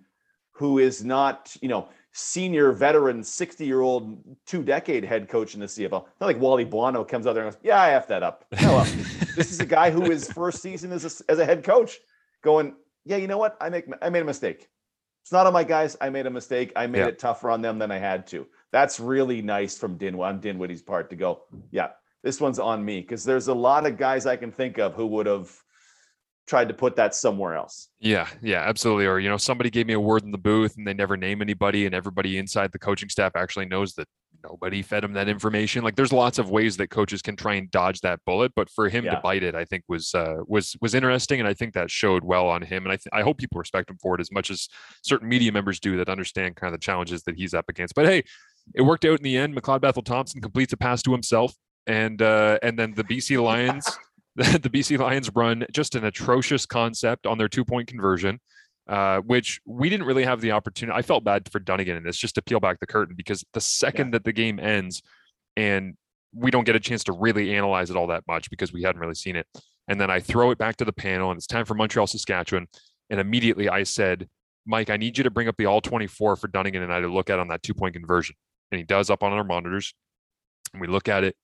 who 0.52 0.78
is 0.78 1.04
not, 1.04 1.56
you 1.62 1.68
know, 1.68 1.88
senior 2.12 2.72
veteran, 2.72 3.22
60 3.22 3.64
year 3.64 3.80
old, 3.80 4.22
two 4.46 4.62
decade 4.62 5.04
head 5.04 5.28
coach 5.28 5.54
in 5.54 5.60
the 5.60 5.66
CFL. 5.66 6.04
Not 6.20 6.26
like 6.26 6.40
Wally 6.40 6.64
Buono 6.64 7.04
comes 7.04 7.26
out 7.26 7.34
there 7.34 7.44
and 7.44 7.52
goes, 7.52 7.60
Yeah, 7.62 7.80
I 7.80 7.90
F 7.92 8.08
that 8.08 8.22
up. 8.22 8.44
No, 8.60 8.78
uh, 8.78 8.84
this 9.36 9.50
is 9.52 9.60
a 9.60 9.66
guy 9.66 9.90
who 9.90 10.10
is 10.10 10.30
first 10.32 10.60
season 10.62 10.92
as 10.92 11.04
a, 11.04 11.30
as 11.30 11.38
a 11.38 11.44
head 11.44 11.64
coach 11.64 11.98
going, 12.42 12.74
yeah, 13.04 13.16
you 13.16 13.26
know 13.26 13.38
what? 13.38 13.56
I 13.60 13.70
make 13.70 13.86
I 14.02 14.10
made 14.10 14.22
a 14.22 14.26
mistake. 14.26 14.68
It's 15.22 15.32
not 15.32 15.46
on 15.46 15.52
my 15.52 15.64
guys. 15.64 15.96
I 16.00 16.10
made 16.10 16.26
a 16.26 16.30
mistake. 16.30 16.72
I 16.76 16.86
made 16.86 17.00
Yeah. 17.00 17.08
it 17.08 17.18
tougher 17.18 17.50
on 17.50 17.60
them 17.62 17.78
than 17.78 17.90
I 17.90 17.98
had 17.98 18.26
to. 18.28 18.46
That's 18.72 18.98
really 18.98 19.42
nice 19.42 19.76
from 19.76 19.96
Din 19.96 20.18
on 20.18 20.40
Dinwiddie's 20.40 20.82
part 20.82 21.10
to 21.10 21.16
go, 21.16 21.42
yeah, 21.70 21.90
this 22.22 22.40
one's 22.40 22.58
on 22.58 22.84
me. 22.84 23.00
Because 23.00 23.24
there's 23.24 23.48
a 23.48 23.54
lot 23.54 23.86
of 23.86 23.98
guys 23.98 24.26
I 24.26 24.36
can 24.36 24.50
think 24.52 24.78
of 24.78 24.94
who 24.94 25.06
would 25.08 25.26
have 25.26 25.50
tried 26.46 26.68
to 26.68 26.74
put 26.74 26.96
that 26.96 27.14
somewhere 27.14 27.54
else. 27.54 27.88
Yeah, 28.00 28.28
yeah, 28.42 28.60
absolutely. 28.62 29.06
Or, 29.06 29.20
you 29.20 29.28
know, 29.28 29.36
somebody 29.36 29.70
gave 29.70 29.86
me 29.86 29.92
a 29.92 30.00
word 30.00 30.24
in 30.24 30.30
the 30.32 30.38
booth 30.38 30.76
and 30.76 30.86
they 30.86 30.94
never 30.94 31.16
name 31.16 31.42
anybody, 31.42 31.86
and 31.86 31.94
everybody 31.94 32.38
inside 32.38 32.72
the 32.72 32.78
coaching 32.78 33.08
staff 33.08 33.32
actually 33.36 33.66
knows 33.66 33.94
that 33.94 34.08
nobody 34.44 34.82
fed 34.82 35.04
him 35.04 35.12
that 35.14 35.28
information. 35.28 35.82
Like 35.84 35.96
there's 35.96 36.12
lots 36.12 36.38
of 36.38 36.50
ways 36.50 36.76
that 36.78 36.88
coaches 36.90 37.22
can 37.22 37.36
try 37.36 37.54
and 37.54 37.70
dodge 37.70 38.00
that 38.00 38.20
bullet, 38.26 38.52
but 38.54 38.70
for 38.70 38.88
him 38.88 39.04
Yeah. 39.04 39.16
to 39.16 39.20
bite 39.20 39.42
it, 39.42 39.54
I 39.54 39.64
think 39.64 39.84
was 39.88 40.14
uh 40.14 40.36
was 40.46 40.76
was 40.80 40.94
interesting. 40.94 41.40
And 41.40 41.48
I 41.48 41.54
think 41.54 41.74
that 41.74 41.90
showed 41.90 42.24
well 42.24 42.48
on 42.48 42.62
him. 42.62 42.84
And 42.84 42.92
I 42.92 42.96
th- 42.96 43.08
I 43.12 43.22
hope 43.22 43.38
people 43.38 43.58
respect 43.58 43.90
him 43.90 43.98
for 44.00 44.14
it 44.14 44.20
as 44.20 44.32
much 44.32 44.50
as 44.50 44.68
certain 45.02 45.28
media 45.28 45.52
members 45.52 45.80
do 45.80 45.96
that 45.98 46.08
understand 46.08 46.56
kind 46.56 46.72
of 46.74 46.80
the 46.80 46.84
challenges 46.84 47.22
that 47.24 47.36
he's 47.36 47.54
up 47.54 47.66
against. 47.68 47.94
But 47.94 48.06
hey, 48.06 48.22
it 48.74 48.82
worked 48.82 49.04
out 49.04 49.18
in 49.18 49.24
the 49.24 49.36
end. 49.36 49.54
McLeod 49.56 49.80
Bethel 49.80 50.02
Thompson 50.02 50.40
completes 50.40 50.72
a 50.72 50.76
pass 50.76 51.02
to 51.02 51.12
himself. 51.12 51.54
And 51.86 52.20
uh 52.22 52.58
and 52.62 52.78
then 52.78 52.92
the 52.94 53.04
BC 53.04 53.42
Lions 53.42 53.86
the 54.36 54.70
BC 54.70 54.96
Lions 54.98 55.28
run 55.34 55.66
just 55.72 55.94
an 55.96 56.04
atrocious 56.04 56.64
concept 56.64 57.26
on 57.26 57.36
their 57.36 57.48
two 57.48 57.64
point 57.64 57.88
conversion, 57.88 58.38
uh, 58.90 59.20
which 59.20 59.60
we 59.64 59.88
didn't 59.88 60.04
really 60.04 60.24
have 60.24 60.40
the 60.40 60.50
opportunity. 60.50 60.98
I 60.98 61.02
felt 61.02 61.22
bad 61.22 61.48
for 61.50 61.60
Dunigan 61.60 61.96
in 61.96 62.02
this, 62.02 62.16
just 62.16 62.34
to 62.34 62.42
peel 62.42 62.58
back 62.58 62.80
the 62.80 62.88
curtain, 62.88 63.14
because 63.16 63.44
the 63.52 63.60
second 63.60 64.10
that 64.14 64.24
the 64.24 64.32
game 64.32 64.58
ends 64.58 65.00
and 65.56 65.94
we 66.34 66.50
don't 66.50 66.64
get 66.64 66.74
a 66.74 66.80
chance 66.80 67.04
to 67.04 67.12
really 67.12 67.54
analyze 67.56 67.90
it 67.90 67.96
all 67.96 68.08
that 68.08 68.24
much 68.26 68.50
because 68.50 68.72
we 68.72 68.82
hadn't 68.82 69.00
really 69.00 69.14
seen 69.14 69.36
it. 69.36 69.46
And 69.86 70.00
then 70.00 70.10
I 70.10 70.18
throw 70.18 70.50
it 70.50 70.58
back 70.58 70.76
to 70.76 70.84
the 70.84 70.92
panel 70.92 71.30
and 71.30 71.38
it's 71.38 71.46
time 71.46 71.64
for 71.64 71.74
Montreal, 71.74 72.08
Saskatchewan. 72.08 72.66
And 73.10 73.20
immediately 73.20 73.68
I 73.68 73.84
said, 73.84 74.28
Mike, 74.66 74.90
I 74.90 74.96
need 74.96 75.16
you 75.16 75.24
to 75.24 75.30
bring 75.30 75.46
up 75.46 75.56
the 75.56 75.66
all 75.66 75.80
24 75.80 76.34
for 76.34 76.48
Dunigan 76.48 76.82
and 76.82 76.92
I 76.92 76.98
to 76.98 77.08
look 77.08 77.30
at 77.30 77.38
on 77.38 77.46
that 77.48 77.62
two 77.62 77.74
point 77.74 77.94
conversion. 77.94 78.34
And 78.72 78.78
he 78.78 78.84
does 78.84 79.08
up 79.08 79.22
on 79.22 79.32
our 79.32 79.44
monitors. 79.44 79.94
And 80.72 80.80
we 80.80 80.88
look 80.88 81.08
at 81.08 81.22
it 81.22 81.36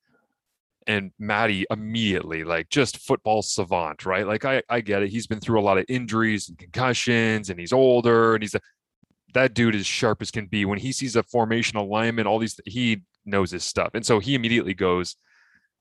and 0.87 1.11
Maddie 1.19 1.67
immediately 1.71 2.45
like 2.45 2.69
just 2.69 2.99
football 2.99 3.43
savant, 3.43 4.07
right? 4.07 4.27
Like 4.27 4.45
I 4.45 4.63
I 4.69 4.81
get 4.81 5.03
it. 5.03 5.11
He's 5.11 5.27
been 5.27 5.41
through 5.41 5.61
a 5.61 5.63
lot 5.63 5.79
of 5.79 5.85
injuries 5.89 6.49
and 6.49 6.59
concussions 6.59 7.51
and 7.51 7.59
he's 7.59 7.73
older 7.73 8.35
and 8.35 8.43
he's 8.43 8.55
a, 8.55 8.61
that 9.35 9.55
dude 9.55 9.75
is 9.75 9.87
sharp 9.87 10.23
as 10.23 10.31
can 10.31 10.47
be. 10.47 10.65
When 10.65 10.79
he 10.79 10.93
sees 10.93 11.17
a 11.17 11.23
formation 11.23 11.77
alignment, 11.77 12.27
all 12.27 12.39
these 12.39 12.59
he 12.65 13.03
knows 13.25 13.51
his 13.51 13.65
stuff. 13.65 13.91
And 13.95 14.07
so 14.07 14.19
he 14.19 14.35
immediately 14.35 14.75
goes, 14.75 15.17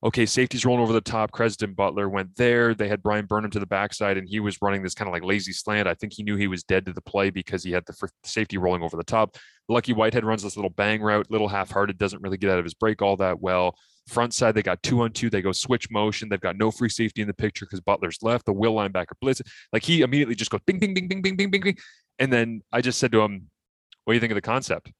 okay, 0.04 0.26
safety's 0.26 0.66
rolling 0.66 0.82
over 0.82 0.92
the 0.92 1.00
top. 1.00 1.32
Creston 1.32 1.72
Butler 1.72 2.08
went 2.08 2.36
there. 2.36 2.74
They 2.74 2.88
had 2.88 3.02
Bryan 3.02 3.26
Burnham 3.26 3.50
to 3.52 3.58
the 3.58 3.66
backside, 3.66 4.18
and 4.18 4.28
he 4.28 4.40
was 4.40 4.60
running 4.60 4.82
this 4.82 4.94
kind 4.94 5.08
of 5.08 5.12
like 5.12 5.24
lazy 5.24 5.52
slant. 5.52 5.88
I 5.88 5.94
think 5.94 6.12
he 6.12 6.22
knew 6.22 6.36
he 6.36 6.48
was 6.48 6.62
dead 6.62 6.86
to 6.86 6.92
the 6.92 7.00
play 7.00 7.30
because 7.30 7.64
he 7.64 7.72
had 7.72 7.84
the 7.86 8.08
safety 8.24 8.58
rolling 8.58 8.82
over 8.82 8.96
the 8.96 9.04
top. 9.04 9.36
Lucky 9.68 9.92
Whitehead 9.92 10.24
runs 10.24 10.42
this 10.42 10.56
little 10.56 10.70
bang 10.70 11.00
route, 11.00 11.30
little 11.30 11.48
half-hearted, 11.48 11.98
doesn't 11.98 12.22
really 12.22 12.36
get 12.36 12.50
out 12.50 12.58
of 12.58 12.64
his 12.64 12.74
break 12.74 13.00
all 13.00 13.16
that 13.16 13.40
well. 13.40 13.76
Front 14.06 14.34
side, 14.34 14.54
they 14.54 14.62
got 14.62 14.82
two 14.82 15.00
on 15.00 15.12
two. 15.12 15.28
They 15.28 15.42
go 15.42 15.50
switch 15.50 15.90
motion. 15.90 16.28
They've 16.28 16.40
got 16.40 16.56
no 16.56 16.70
free 16.70 16.88
safety 16.88 17.22
in 17.22 17.26
the 17.26 17.34
picture 17.34 17.66
because 17.66 17.80
Butler's 17.80 18.18
left. 18.22 18.46
The 18.46 18.52
will 18.52 18.74
linebacker 18.74 19.14
blitz. 19.20 19.42
Like 19.72 19.82
he 19.82 20.02
immediately 20.02 20.36
just 20.36 20.50
goes 20.50 20.60
bing, 20.64 20.78
bing, 20.78 20.94
bing, 20.94 21.08
bing, 21.08 21.22
bing, 21.22 21.36
bing, 21.36 21.50
bing, 21.50 21.60
bing. 21.60 21.76
And 22.18 22.32
then 22.32 22.62
I 22.72 22.80
just 22.80 22.98
said 22.98 23.12
to 23.12 23.20
him, 23.20 23.50
What 24.04 24.12
do 24.12 24.14
you 24.14 24.20
think 24.20 24.30
of 24.30 24.36
the 24.36 24.42
concept? 24.42 24.92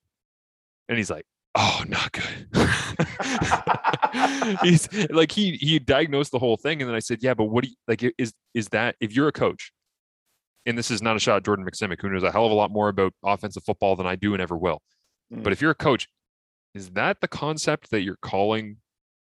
And 0.88 0.98
he's 0.98 1.10
like, 1.10 1.24
Oh, 1.54 1.84
not 1.88 2.12
good. 2.12 2.48
he's 4.62 4.88
like 5.10 5.30
he 5.30 5.52
he 5.52 5.78
diagnosed 5.78 6.32
the 6.32 6.38
whole 6.38 6.56
thing. 6.56 6.82
And 6.82 6.88
then 6.88 6.96
I 6.96 7.00
said, 7.00 7.22
Yeah, 7.22 7.34
but 7.34 7.44
what 7.44 7.64
do 7.64 7.70
you 7.70 7.76
like 7.86 8.02
is 8.18 8.32
is 8.54 8.68
that 8.68 8.96
if 9.00 9.14
you're 9.14 9.28
a 9.28 9.32
coach, 9.32 9.72
and 10.66 10.76
this 10.76 10.90
is 10.90 11.00
not 11.00 11.16
a 11.16 11.20
shot 11.20 11.36
at 11.36 11.44
Jordan 11.44 11.64
Maksymic, 11.64 12.02
who 12.02 12.10
knows 12.10 12.24
a 12.24 12.32
hell 12.32 12.44
of 12.44 12.50
a 12.50 12.54
lot 12.54 12.72
more 12.72 12.88
about 12.88 13.14
offensive 13.24 13.62
football 13.64 13.94
than 13.94 14.06
I 14.06 14.16
do 14.16 14.34
and 14.34 14.42
ever 14.42 14.56
will. 14.56 14.82
But 15.30 15.44
mm. 15.44 15.52
if 15.52 15.62
you're 15.62 15.70
a 15.70 15.76
coach, 15.76 16.08
is 16.74 16.90
that 16.90 17.20
the 17.20 17.28
concept 17.28 17.90
that 17.90 18.02
you're 18.02 18.18
calling 18.20 18.78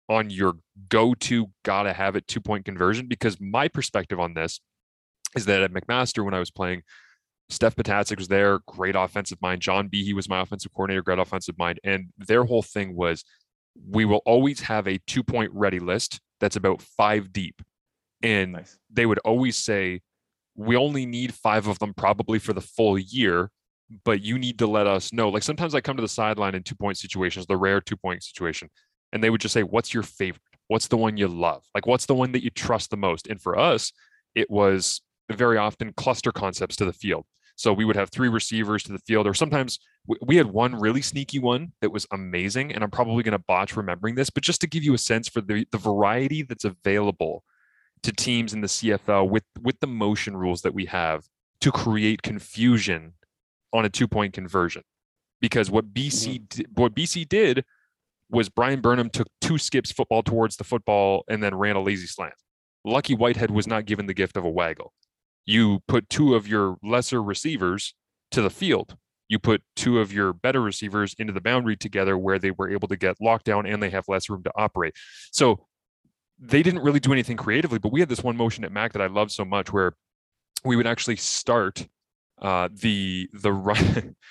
on 0.09 0.31
your 0.31 0.55
go-to 0.89 1.51
gotta 1.65 1.93
have 1.93 2.17
it 2.17 2.27
two-point 2.27 2.65
conversion? 2.65 3.07
Because 3.09 3.41
my 3.41 3.69
perspective 3.69 4.21
on 4.21 4.35
this 4.35 4.61
is 5.37 5.47
that 5.47 5.63
at 5.63 5.73
McMaster 5.73 6.25
when 6.25 6.35
I 6.35 6.39
was 6.39 6.51
playing, 6.51 6.83
Steph 7.49 7.77
Ptaszek 7.77 8.17
was 8.17 8.29
there, 8.29 8.61
great 8.67 8.97
offensive 8.97 9.41
mind. 9.43 9.61
John 9.61 9.89
Behe 9.89 10.15
was 10.15 10.29
my 10.29 10.41
offensive 10.41 10.73
coordinator, 10.73 11.03
great 11.03 11.19
offensive 11.19 11.59
mind. 11.59 11.81
And 11.85 12.07
their 12.17 12.45
whole 12.45 12.63
thing 12.63 12.95
was 12.97 13.25
we 13.89 14.05
will 14.05 14.23
always 14.27 14.61
have 14.61 14.87
a 14.87 14.99
two-point 15.07 15.51
ready 15.53 15.79
list 15.79 16.21
that's 16.41 16.57
about 16.57 16.83
five 16.83 17.33
deep. 17.33 17.63
And 18.23 18.53
nice. 18.53 18.79
they 18.91 19.07
would 19.07 19.19
always 19.21 19.57
say, 19.57 20.01
we 20.55 20.77
only 20.77 21.07
need 21.07 21.35
five 21.35 21.67
of 21.67 21.79
them 21.79 21.95
probably 21.95 22.39
for 22.39 22.53
the 22.53 22.61
full 22.61 22.99
year, 22.99 23.51
but 24.05 24.23
you 24.23 24.39
need 24.39 24.59
to 24.59 24.67
let 24.67 24.87
us 24.87 25.13
know. 25.13 25.29
Like 25.29 25.43
sometimes 25.43 25.75
I 25.75 25.81
come 25.81 25.97
to 25.97 26.03
the 26.03 26.09
sideline 26.09 26.55
in 26.55 26.63
two 26.63 26.75
point 26.75 26.99
situations, 26.99 27.47
the 27.47 27.57
rare 27.57 27.81
two 27.81 27.97
point 27.97 28.23
situation, 28.23 28.69
and 29.13 29.23
they 29.23 29.31
would 29.31 29.41
just 29.41 29.55
say, 29.55 29.63
What's 29.63 29.93
your 29.93 30.03
favorite? 30.03 30.43
What's 30.69 30.89
the 30.89 30.97
one 30.97 31.17
you 31.17 31.29
love? 31.29 31.65
Like, 31.75 31.87
what's 31.87 32.07
the 32.07 32.15
one 32.15 32.33
that 32.33 32.43
you 32.43 32.51
trust 32.51 32.91
the 32.91 32.97
most? 32.97 33.27
And 33.27 33.41
for 33.41 33.59
us, 33.59 33.93
it 34.35 34.51
was 34.51 35.03
very 35.31 35.59
often 35.59 35.93
cluster 35.97 36.33
concepts 36.33 36.77
to 36.77 36.85
the 36.85 36.93
field. 36.93 37.27
So 37.57 37.73
we 37.73 37.85
would 37.85 37.97
have 37.97 38.11
three 38.11 38.29
receivers 38.29 38.83
to 38.85 38.93
the 38.93 38.99
field, 39.01 39.27
or 39.27 39.35
sometimes 39.35 39.79
we, 40.27 40.37
had 40.37 40.47
one 40.47 40.75
really 40.75 41.03
sneaky 41.03 41.39
one 41.39 41.73
that 41.81 41.93
was 41.93 42.07
amazing. 42.11 42.73
And 42.73 42.83
I'm 42.83 42.91
probably 42.91 43.23
going 43.23 43.33
to 43.33 43.45
botch 43.47 43.77
remembering 43.77 44.15
this, 44.15 44.31
but 44.31 44.43
just 44.43 44.61
to 44.63 44.67
give 44.67 44.83
you 44.83 44.95
a 44.95 44.99
sense 44.99 45.29
for 45.29 45.41
the, 45.41 45.67
the 45.71 45.79
variety 45.79 46.43
that's 46.43 46.65
available 46.65 47.45
to 48.03 48.13
teams 48.13 48.53
in 48.53 48.63
the 48.63 48.67
CFL 48.67 49.29
with 49.29 49.45
with 49.61 49.79
the 49.81 49.87
motion 49.87 50.37
rules 50.37 50.63
that 50.63 50.75
we 50.75 50.87
have 50.87 51.25
to 51.61 51.71
create 51.71 52.23
confusion 52.23 53.13
on 53.73 53.85
a 53.85 53.89
two 53.89 54.09
point 54.09 54.33
conversion. 54.33 54.83
Because 55.41 55.71
what 55.71 55.95
BC 55.95 56.41
mm-hmm. 56.41 56.45
di- 56.49 56.67
what 56.75 56.95
BC 56.95 57.29
did 57.29 57.65
was 58.33 58.49
Bryan 58.49 58.80
Burnham 58.80 59.11
took 59.11 59.28
two 59.41 59.59
skips 59.59 59.93
football 59.93 60.22
towards 60.22 60.57
the 60.57 60.64
football 60.64 61.22
and 61.28 61.43
then 61.43 61.55
ran 61.55 61.76
a 61.76 61.83
lazy 61.83 62.07
slant. 62.07 62.35
Lucky 62.85 63.14
Whitehead 63.14 63.51
was 63.51 63.66
not 63.66 63.85
given 63.85 64.07
the 64.07 64.14
gift 64.14 64.37
of 64.37 64.45
a 64.45 64.51
waggle. 64.51 64.93
You 65.45 65.80
put 65.87 66.09
two 66.09 66.35
of 66.35 66.49
your 66.49 66.76
lesser 66.83 67.22
receivers 67.22 67.95
to 68.30 68.43
the 68.43 68.51
field. 68.51 68.97
You 69.28 69.39
put 69.39 69.62
two 69.76 70.01
of 70.01 70.12
your 70.12 70.33
better 70.33 70.61
receivers 70.61 71.14
into 71.18 71.33
the 71.33 71.41
boundary 71.41 71.76
together 71.76 72.18
where 72.18 72.39
they 72.39 72.51
were 72.51 72.70
able 72.70 72.89
to 72.89 72.97
get 72.97 73.20
locked 73.20 73.45
down 73.45 73.66
and 73.66 73.83
they 73.83 73.91
have 73.91 74.05
less 74.09 74.28
room 74.28 74.43
to 74.45 74.53
operate. 74.57 74.95
So 75.30 75.66
they 76.39 76.62
didn't 76.62 76.83
really 76.83 77.01
do 77.01 77.12
anything 77.12 77.37
creatively, 77.37 77.78
but 77.78 77.93
we 77.93 78.01
had 78.01 78.09
this 78.09 78.22
one 78.22 78.37
motion 78.37 78.64
at 78.64 78.72
Mac 78.72 78.95
that 78.95 79.03
I 79.03 79.07
love 79.07 79.30
so 79.30 79.45
much 79.45 79.72
where 79.72 79.95
we 80.64 80.76
would 80.76 80.87
actually 80.87 81.16
start 81.16 81.87
uh, 82.43 82.68
the 82.72 83.28
the 83.32 83.53
run. 83.53 84.16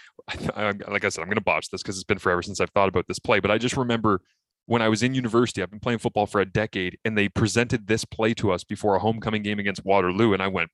I, 0.55 0.73
like 0.87 1.03
I 1.03 1.09
said, 1.09 1.21
I'm 1.21 1.27
going 1.27 1.35
to 1.35 1.41
botch 1.41 1.69
this 1.71 1.81
because 1.81 1.95
it's 1.95 2.03
been 2.03 2.19
forever 2.19 2.43
since 2.43 2.59
I've 2.59 2.69
thought 2.69 2.87
about 2.87 3.07
this 3.07 3.17
play, 3.19 3.39
but 3.39 3.49
I 3.49 3.57
just 3.57 3.75
remember 3.75 4.21
when 4.67 4.81
I 4.81 4.87
was 4.87 5.01
in 5.01 5.15
university, 5.15 5.61
I've 5.61 5.71
been 5.71 5.79
playing 5.79 5.99
football 5.99 6.27
for 6.27 6.39
a 6.39 6.45
decade, 6.45 6.97
and 7.03 7.17
they 7.17 7.27
presented 7.27 7.87
this 7.87 8.05
play 8.05 8.33
to 8.35 8.51
us 8.51 8.63
before 8.63 8.95
a 8.95 8.99
homecoming 8.99 9.41
game 9.41 9.59
against 9.59 9.83
Waterloo, 9.83 10.33
and 10.33 10.41
I 10.41 10.47
went, 10.47 10.69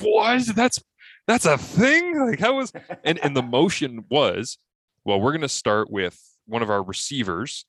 "What? 0.00 0.46
That's 0.56 0.82
that's 1.26 1.44
a 1.44 1.58
thing? 1.58 2.18
Like 2.18 2.40
how 2.40 2.56
was?" 2.56 2.72
And 3.04 3.18
and 3.18 3.36
the 3.36 3.42
motion 3.42 4.04
was, 4.08 4.58
well, 5.04 5.20
we're 5.20 5.32
going 5.32 5.42
to 5.42 5.48
start 5.48 5.90
with 5.90 6.18
one 6.46 6.62
of 6.62 6.70
our 6.70 6.82
receivers 6.82 7.66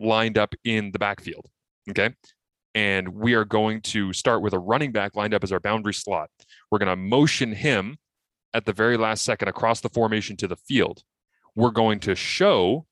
lined 0.00 0.38
up 0.38 0.54
in 0.64 0.92
the 0.92 0.98
backfield, 0.98 1.46
okay, 1.90 2.14
and 2.74 3.08
we 3.08 3.34
are 3.34 3.44
going 3.44 3.80
to 3.82 4.12
start 4.12 4.42
with 4.42 4.54
a 4.54 4.58
running 4.58 4.92
back 4.92 5.14
lined 5.14 5.34
up 5.34 5.44
as 5.44 5.52
our 5.52 5.60
boundary 5.60 5.94
slot. 5.94 6.30
We're 6.70 6.78
going 6.78 6.88
to 6.88 6.96
motion 6.96 7.52
him 7.52 7.98
at 8.54 8.64
the 8.64 8.72
very 8.72 8.96
last 8.96 9.24
second 9.24 9.48
across 9.48 9.80
the 9.80 9.88
formation 9.88 10.36
to 10.38 10.46
the 10.46 10.56
field. 10.56 11.02
We're 11.54 11.70
going 11.70 12.00
to 12.00 12.14
show 12.14 12.86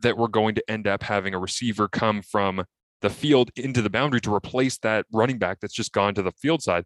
that 0.00 0.16
we're 0.16 0.28
going 0.28 0.54
to 0.54 0.70
end 0.70 0.86
up 0.86 1.02
having 1.02 1.34
a 1.34 1.38
receiver 1.38 1.88
come 1.88 2.22
from 2.22 2.64
the 3.00 3.10
field 3.10 3.50
into 3.56 3.82
the 3.82 3.90
boundary 3.90 4.20
to 4.20 4.34
replace 4.34 4.78
that 4.78 5.06
running 5.12 5.38
back 5.38 5.58
that's 5.60 5.74
just 5.74 5.92
gone 5.92 6.14
to 6.14 6.22
the 6.22 6.32
field 6.32 6.62
side. 6.62 6.84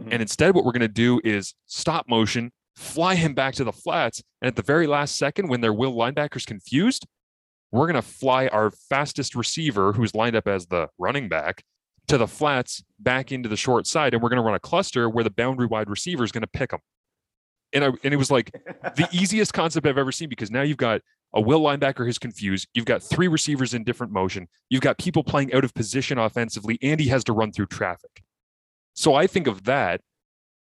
Mhm. 0.00 0.08
And 0.12 0.22
instead, 0.22 0.54
what 0.54 0.64
we're 0.64 0.72
going 0.72 0.80
to 0.80 0.88
do 0.88 1.20
is 1.24 1.54
stop 1.66 2.08
motion, 2.08 2.52
fly 2.74 3.14
him 3.14 3.34
back 3.34 3.54
to 3.54 3.64
the 3.64 3.72
flats. 3.72 4.22
And 4.40 4.48
at 4.48 4.56
the 4.56 4.62
very 4.62 4.86
last 4.86 5.16
second, 5.16 5.48
when 5.48 5.60
their 5.60 5.72
will 5.72 5.94
linebacker's 5.94 6.44
confused, 6.44 7.06
we're 7.72 7.86
going 7.86 7.94
to 7.94 8.02
fly 8.02 8.48
our 8.48 8.70
fastest 8.70 9.34
receiver, 9.34 9.92
who's 9.92 10.14
lined 10.14 10.36
up 10.36 10.46
as 10.46 10.66
the 10.66 10.88
running 10.98 11.28
back, 11.28 11.62
to 12.08 12.16
the 12.18 12.28
flats 12.28 12.84
back 12.98 13.32
into 13.32 13.48
the 13.48 13.56
short 13.56 13.86
side. 13.86 14.14
And 14.14 14.22
we're 14.22 14.28
going 14.28 14.40
to 14.40 14.44
run 14.44 14.54
a 14.54 14.60
cluster 14.60 15.08
where 15.08 15.24
the 15.24 15.30
boundary 15.30 15.66
wide 15.66 15.90
receiver 15.90 16.22
is 16.22 16.32
going 16.32 16.42
to 16.42 16.46
pick 16.46 16.70
them. 16.70 16.80
And, 17.76 17.84
I, 17.84 17.88
and 18.02 18.12
it 18.14 18.16
was 18.16 18.30
like 18.30 18.50
the 18.96 19.08
easiest 19.12 19.52
concept 19.52 19.86
I've 19.86 19.98
ever 19.98 20.12
seen 20.12 20.28
because 20.28 20.50
now 20.50 20.62
you've 20.62 20.76
got 20.76 21.00
a 21.34 21.40
will 21.40 21.60
linebacker 21.60 22.04
who's 22.04 22.18
confused. 22.18 22.68
You've 22.74 22.86
got 22.86 23.02
three 23.02 23.28
receivers 23.28 23.74
in 23.74 23.84
different 23.84 24.12
motion. 24.12 24.48
You've 24.70 24.80
got 24.80 24.98
people 24.98 25.22
playing 25.22 25.52
out 25.52 25.64
of 25.64 25.74
position 25.74 26.18
offensively, 26.18 26.78
and 26.82 26.98
he 26.98 27.08
has 27.08 27.22
to 27.24 27.32
run 27.32 27.52
through 27.52 27.66
traffic. 27.66 28.22
So 28.94 29.14
I 29.14 29.26
think 29.26 29.46
of 29.46 29.64
that. 29.64 30.00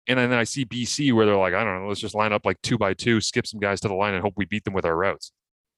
And 0.08 0.18
then 0.20 0.34
I 0.34 0.44
see 0.44 0.66
BC 0.66 1.14
where 1.14 1.26
they're 1.26 1.36
like, 1.36 1.54
I 1.54 1.64
don't 1.64 1.82
know, 1.82 1.88
let's 1.88 2.00
just 2.00 2.16
line 2.16 2.34
up 2.34 2.46
like 2.46 2.62
two 2.62 2.78
by 2.78 2.94
two, 2.94 3.22
skip 3.22 3.46
some 3.48 3.60
guys 3.60 3.80
to 3.82 3.88
the 3.88 3.94
line 3.94 4.14
and 4.14 4.22
hope 4.24 4.34
we 4.36 4.46
beat 4.46 4.64
them 4.64 4.74
with 4.74 4.86
our 4.86 4.96
routes. 4.96 5.32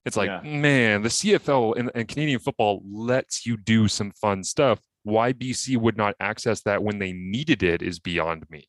It's 0.05 0.17
like, 0.17 0.27
Yeah. 0.27 0.41
man, 0.43 1.01
the 1.03 1.09
CFL 1.09 1.77
and, 1.77 1.91
and 1.95 2.07
Canadian 2.07 2.39
football 2.39 2.81
lets 2.89 3.45
you 3.45 3.57
do 3.57 3.87
some 3.87 4.11
fun 4.11 4.43
stuff. 4.43 4.79
Why 5.03 5.33
BC 5.33 5.77
would 5.77 5.97
not 5.97 6.15
access 6.19 6.61
that 6.63 6.83
when 6.83 6.99
they 6.99 7.13
needed 7.13 7.63
it 7.63 7.81
is 7.81 7.99
beyond 7.99 8.49
me. 8.49 8.67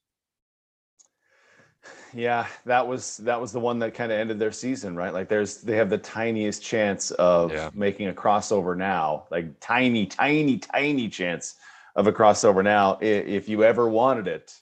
Yeah, 2.15 2.47
that 2.67 2.87
was 2.87 3.17
that 3.19 3.41
was 3.41 3.53
the 3.53 3.61
one 3.61 3.79
that 3.81 3.95
kind 3.95 4.13
of 4.13 4.19
ended 4.19 4.39
their 4.39 4.53
season, 4.53 4.95
right? 4.97 5.13
Like 5.13 5.29
there's 5.29 5.59
they 5.63 5.77
have 5.77 5.91
the 5.91 5.99
tiniest 5.99 6.63
chance 6.63 7.11
of 7.13 7.53
Yeah. 7.53 7.71
making 7.75 8.09
a 8.09 8.13
crossover 8.13 8.77
now, 8.77 9.25
like 9.31 9.59
tiny, 9.61 10.07
tiny, 10.07 10.59
tiny 10.59 11.09
chance 11.09 11.57
of 11.97 12.07
a 12.07 12.13
crossover 12.13 12.63
now. 12.63 12.99
If 13.01 13.49
you 13.49 13.65
ever 13.65 13.89
wanted 13.89 14.29
it, 14.29 14.55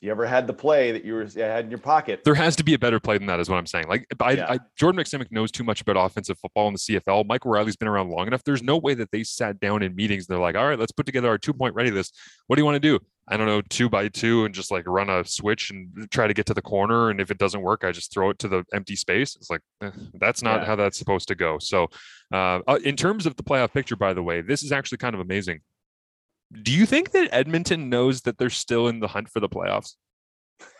you 0.00 0.10
ever 0.10 0.24
had 0.26 0.46
the 0.46 0.52
play 0.52 0.92
that 0.92 1.04
you 1.04 1.14
were 1.14 1.26
had 1.26 1.64
in 1.64 1.70
your 1.70 1.78
pocket. 1.80 2.22
There 2.24 2.34
has 2.34 2.54
to 2.56 2.62
be 2.64 2.74
a 2.74 2.78
better 2.78 3.00
play 3.00 3.18
than 3.18 3.26
that, 3.26 3.40
is 3.40 3.50
what 3.50 3.56
I'm 3.56 3.66
saying. 3.66 3.88
Like, 3.88 4.06
I, 4.20 4.32
Yeah. 4.32 4.52
I, 4.52 4.58
Jordan 4.76 5.00
Maksymic 5.02 5.32
knows 5.32 5.50
too 5.50 5.64
much 5.64 5.80
about 5.80 5.96
offensive 5.96 6.38
football 6.38 6.68
in 6.68 6.74
the 6.74 6.78
CFL. 6.78 7.26
Mike 7.26 7.44
O'Reilly's 7.44 7.74
been 7.76 7.88
around 7.88 8.10
long 8.10 8.28
enough. 8.28 8.44
There's 8.44 8.62
no 8.62 8.76
way 8.76 8.94
that 8.94 9.10
they 9.10 9.24
sat 9.24 9.58
down 9.58 9.82
in 9.82 9.96
meetings 9.96 10.28
and 10.28 10.34
they're 10.34 10.40
like, 10.42 10.54
all 10.54 10.66
right, 10.68 10.78
let's 10.78 10.92
put 10.92 11.04
together 11.06 11.28
our 11.28 11.38
two 11.38 11.52
point 11.52 11.74
ready 11.74 11.90
list. 11.90 12.16
What 12.46 12.56
do 12.56 12.60
you 12.60 12.64
want 12.64 12.76
to 12.76 12.80
do? 12.80 13.00
I 13.30 13.36
don't 13.36 13.46
know, 13.46 13.60
two 13.60 13.88
by 13.90 14.08
two 14.08 14.44
and 14.46 14.54
just 14.54 14.70
like 14.70 14.86
run 14.86 15.10
a 15.10 15.24
switch 15.24 15.70
and 15.70 16.10
try 16.10 16.26
to 16.26 16.32
get 16.34 16.46
to 16.46 16.54
the 16.54 16.62
corner. 16.62 17.10
And 17.10 17.20
if 17.20 17.30
it 17.30 17.36
doesn't 17.38 17.60
work, 17.60 17.84
I 17.84 17.92
just 17.92 18.12
throw 18.12 18.30
it 18.30 18.38
to 18.40 18.48
the 18.48 18.64
empty 18.72 18.96
space. 18.96 19.36
It's 19.36 19.50
like, 19.50 19.60
eh, 19.82 19.90
that's 20.14 20.42
not 20.42 20.60
Yeah. 20.60 20.66
how 20.66 20.76
that's 20.76 20.98
supposed 20.98 21.28
to 21.28 21.34
go. 21.34 21.58
So, 21.58 21.88
uh, 22.32 22.60
uh, 22.66 22.78
in 22.84 22.96
terms 22.96 23.26
of 23.26 23.36
the 23.36 23.42
playoff 23.42 23.72
picture, 23.72 23.96
by 23.96 24.14
the 24.14 24.22
way, 24.22 24.40
this 24.40 24.62
is 24.62 24.72
actually 24.72 24.98
kind 24.98 25.14
of 25.14 25.20
amazing. 25.20 25.60
Do 26.62 26.72
you 26.72 26.86
think 26.86 27.10
that 27.10 27.28
Edmonton 27.30 27.90
knows 27.90 28.22
that 28.22 28.38
they're 28.38 28.48
still 28.48 28.88
in 28.88 29.00
the 29.00 29.08
hunt 29.08 29.28
for 29.28 29.40
the 29.40 29.48
playoffs? 29.50 29.96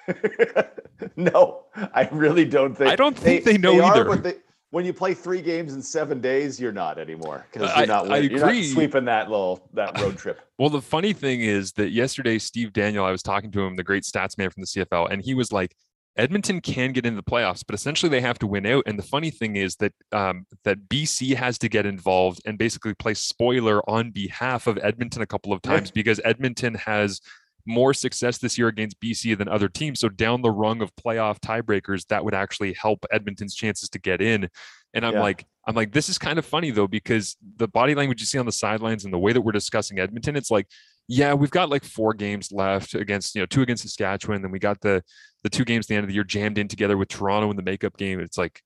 no, 1.17 1.65
I 1.75 2.09
really 2.11 2.45
don't 2.45 2.75
think. 2.75 2.91
I 2.91 2.97
don't 2.97 3.17
think 3.17 3.45
they 3.45 3.59
know 3.59 3.81
are, 3.83 4.11
either. 4.11 4.17
they- 4.17 4.39
when 4.71 4.85
you 4.85 4.93
play 4.93 5.15
three 5.15 5.41
games 5.41 5.73
in 5.75 5.81
seven 5.83 6.21
days, 6.21 6.61
you're 6.61 6.73
not 6.73 6.99
anymore 6.99 7.47
because 7.53 7.71
you're 7.77 7.87
not. 7.87 8.07
I 8.11 8.21
win- 8.21 8.31
you're 8.31 8.41
not 8.41 8.65
sweeping 8.65 9.05
that 9.07 9.31
little 9.31 9.69
that 9.75 9.99
road 10.01 10.17
trip. 10.19 10.41
Well, 10.59 10.71
the 10.71 10.83
funny 10.83 11.13
thing 11.13 11.41
is 11.43 11.71
that 11.75 11.91
yesterday, 11.91 12.37
Steve 12.39 12.73
Daniel, 12.73 13.05
I 13.05 13.13
was 13.13 13.23
talking 13.23 13.53
to 13.53 13.61
him, 13.61 13.77
the 13.77 13.85
great 13.85 14.03
stats 14.03 14.37
man 14.37 14.51
from 14.51 14.63
the 14.63 14.67
CFL, 14.67 15.09
and 15.09 15.23
he 15.23 15.33
was 15.33 15.53
like, 15.53 15.73
Edmonton 16.17 16.61
can 16.61 16.91
get 16.93 17.07
into 17.07 17.15
the 17.15 17.23
playoffs, 17.23 17.63
but 17.65 17.77
essentially 17.77 18.11
they 18.11 18.21
have 18.21 18.41
to 18.41 18.47
win 18.49 18.67
out. 18.67 18.83
And 18.85 18.99
the 18.99 19.05
funny 19.05 19.31
thing 19.31 19.55
is 19.55 19.77
that 19.77 19.93
um, 20.11 20.47
that 20.65 20.89
BC 20.89 21.37
has 21.37 21.59
to 21.59 21.69
get 21.69 21.87
involved 21.87 22.41
and 22.45 22.59
basically 22.59 22.93
play 22.95 23.15
spoiler 23.15 23.89
on 23.89 24.11
behalf 24.11 24.67
of 24.67 24.81
Edmonton 24.83 25.23
a 25.23 25.27
couple 25.27 25.53
of 25.53 25.61
Yeah. 25.65 25.75
times 25.75 25.93
because 25.93 26.21
Edmonton 26.25 26.75
has 26.75 27.21
more 27.69 27.93
success 27.95 28.39
this 28.39 28.57
year 28.59 28.67
against 28.69 28.99
BC 29.01 29.37
than 29.37 29.47
other 29.47 29.69
teams. 29.69 30.01
So 30.01 30.09
down 30.09 30.43
the 30.43 30.51
rung 30.51 30.81
of 30.83 30.95
playoff 30.97 31.39
tiebreakers, 31.39 32.07
that 32.09 32.25
would 32.25 32.35
actually 32.35 32.73
help 32.73 33.05
Edmonton's 33.13 33.55
chances 33.55 33.89
to 33.91 33.99
get 33.99 34.21
in. 34.23 34.49
And 34.95 35.05
I'm 35.05 35.13
Yeah. 35.15 35.21
like, 35.21 35.45
I'm 35.67 35.75
like, 35.75 35.93
this 35.93 36.09
is 36.09 36.17
kind 36.17 36.39
of 36.39 36.47
funny 36.47 36.71
though, 36.71 36.89
because 36.89 37.37
the 37.57 37.69
body 37.69 37.95
language 37.95 38.21
you 38.21 38.27
see 38.27 38.39
on 38.39 38.47
the 38.47 38.53
sidelines 38.53 39.05
and 39.05 39.13
the 39.13 39.19
way 39.19 39.33
that 39.35 39.43
we're 39.43 39.53
discussing 39.53 39.99
Edmonton, 39.99 40.35
it's 40.35 40.51
like, 40.51 40.67
yeah, 41.09 41.35
we've 41.35 41.51
got 41.51 41.69
like 41.69 41.85
four 41.85 42.15
games 42.15 42.51
left 42.53 42.95
against, 42.95 43.35
you 43.35 43.43
know, 43.43 43.47
two 43.47 43.63
against 43.63 43.83
Saskatchewan. 43.83 44.43
Then 44.43 44.51
we 44.51 44.59
got 44.59 44.81
the 44.81 45.03
the 45.45 45.51
two 45.51 45.65
games 45.65 45.85
at 45.85 45.89
the 45.89 45.95
end 45.95 46.05
of 46.05 46.09
the 46.09 46.15
year 46.15 46.25
jammed 46.25 46.59
in 46.59 46.67
together 46.69 46.97
with 46.97 47.09
Toronto 47.09 47.49
in 47.51 47.57
the 47.57 47.63
makeup 47.63 47.97
game. 47.97 48.19
It's 48.19 48.37
like, 48.37 48.61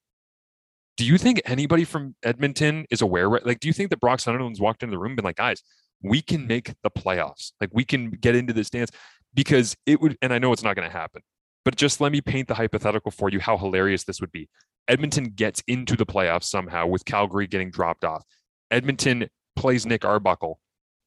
do 0.96 1.04
you 1.04 1.18
think 1.18 1.40
anybody 1.44 1.84
from 1.84 2.14
Edmonton 2.22 2.86
is 2.90 3.00
aware? 3.02 3.28
right- 3.28 3.44
Like, 3.44 3.60
do 3.60 3.68
you 3.68 3.74
think 3.74 3.90
that 3.90 4.00
Brock 4.00 4.20
Sunderland's 4.20 4.60
walked 4.60 4.82
into 4.82 4.92
the 4.92 4.98
room 4.98 5.10
and 5.12 5.16
been 5.16 5.24
like, 5.24 5.36
guys, 5.36 5.62
we 6.02 6.22
can 6.22 6.46
make 6.46 6.74
the 6.82 6.90
playoffs. 6.90 7.52
Like, 7.60 7.70
we 7.72 7.84
can 7.84 8.10
get 8.10 8.34
into 8.34 8.52
this 8.52 8.70
dance 8.70 8.90
because 9.34 9.76
it 9.86 10.00
would, 10.00 10.16
and 10.22 10.32
I 10.32 10.38
know 10.38 10.52
it's 10.52 10.62
not 10.62 10.76
going 10.76 10.88
to 10.88 10.96
happen, 10.96 11.22
but 11.64 11.76
just 11.76 12.00
let 12.00 12.12
me 12.12 12.20
paint 12.20 12.48
the 12.48 12.54
hypothetical 12.54 13.10
for 13.10 13.30
you 13.30 13.40
how 13.40 13.56
hilarious 13.56 14.04
this 14.04 14.20
would 14.20 14.32
be. 14.32 14.48
Edmonton 14.88 15.24
gets 15.24 15.62
into 15.66 15.96
the 15.96 16.06
playoffs 16.06 16.44
somehow 16.44 16.86
with 16.86 17.04
Calgary 17.04 17.46
getting 17.46 17.70
dropped 17.70 18.04
off. 18.04 18.24
Edmonton 18.70 19.28
plays 19.54 19.86
Nick 19.86 20.04
Arbuckle. 20.04 20.58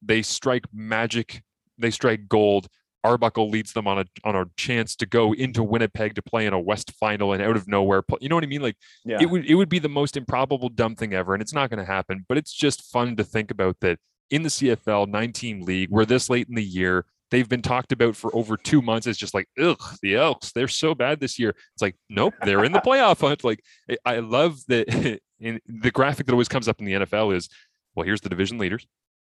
They 0.01 0.21
strike 0.21 0.65
magic. 0.73 1.43
They 1.77 1.91
strike 1.91 2.27
gold. 2.29 2.67
Arbuckle 3.03 3.49
leads 3.49 3.73
them 3.73 3.87
on 3.87 3.99
a 3.99 4.05
on 4.23 4.35
a 4.35 4.45
chance 4.57 4.95
to 4.95 5.05
go 5.05 5.33
into 5.33 5.61
Winnipeg 5.61 6.15
to 6.15 6.23
play 6.23 6.47
in 6.47 6.53
a 6.53 6.59
West 6.59 6.91
final 6.99 7.33
and 7.33 7.43
out 7.43 7.55
of 7.55 7.67
nowhere. 7.67 8.03
You 8.19 8.29
know 8.29 8.35
what 8.35 8.43
I 8.43 8.47
mean? 8.47 8.63
Like 8.63 8.77
Yeah, 9.05 9.21
it 9.21 9.29
would 9.29 9.45
it 9.45 9.55
would 9.55 9.69
be 9.69 9.77
the 9.77 9.89
most 9.89 10.17
improbable 10.17 10.69
dumb 10.69 10.95
thing 10.95 11.13
ever, 11.13 11.33
and 11.33 11.41
it's 11.41 11.53
not 11.53 11.69
going 11.69 11.85
to 11.85 11.85
happen. 11.85 12.25
But 12.27 12.39
it's 12.39 12.51
just 12.51 12.81
fun 12.91 13.15
to 13.17 13.23
think 13.23 13.51
about 13.51 13.77
that 13.81 13.99
in 14.29 14.43
the 14.43 14.49
CFL 14.49 15.07
nine 15.07 15.31
team 15.31 15.61
league, 15.61 15.89
we're 15.89 16.05
this 16.05 16.29
late 16.29 16.47
in 16.47 16.55
the 16.55 16.63
year. 16.63 17.05
They've 17.31 17.49
been 17.49 17.61
talked 17.61 17.91
about 17.91 18.15
for 18.15 18.33
over 18.35 18.55
two 18.55 18.81
months. 18.81 19.07
It's 19.07 19.17
just 19.17 19.33
like, 19.33 19.47
ugh, 19.59 19.81
the 20.01 20.15
Elks, 20.15 20.51
they're 20.51 20.67
so 20.67 20.93
bad 20.93 21.19
this 21.19 21.39
year. 21.39 21.49
It's 21.49 21.81
like, 21.81 21.95
nope, 22.09 22.33
they're 22.43 22.63
in 22.63 22.71
the 22.71 22.79
playoff 22.79 23.19
hunt. 23.19 23.43
Like, 23.43 23.61
I- 24.05 24.19
love 24.19 24.59
that 24.67 25.19
in 25.39 25.59
the 25.67 25.91
graphic 25.91 26.27
that 26.27 26.33
always 26.33 26.47
comes 26.47 26.67
up 26.67 26.79
in 26.79 26.85
the 26.85 26.93
NFL 26.93 27.35
is, 27.35 27.49
well, 27.95 28.05
here's 28.05 28.21
the 28.21 28.29
division 28.29 28.57
leaders, 28.57 28.85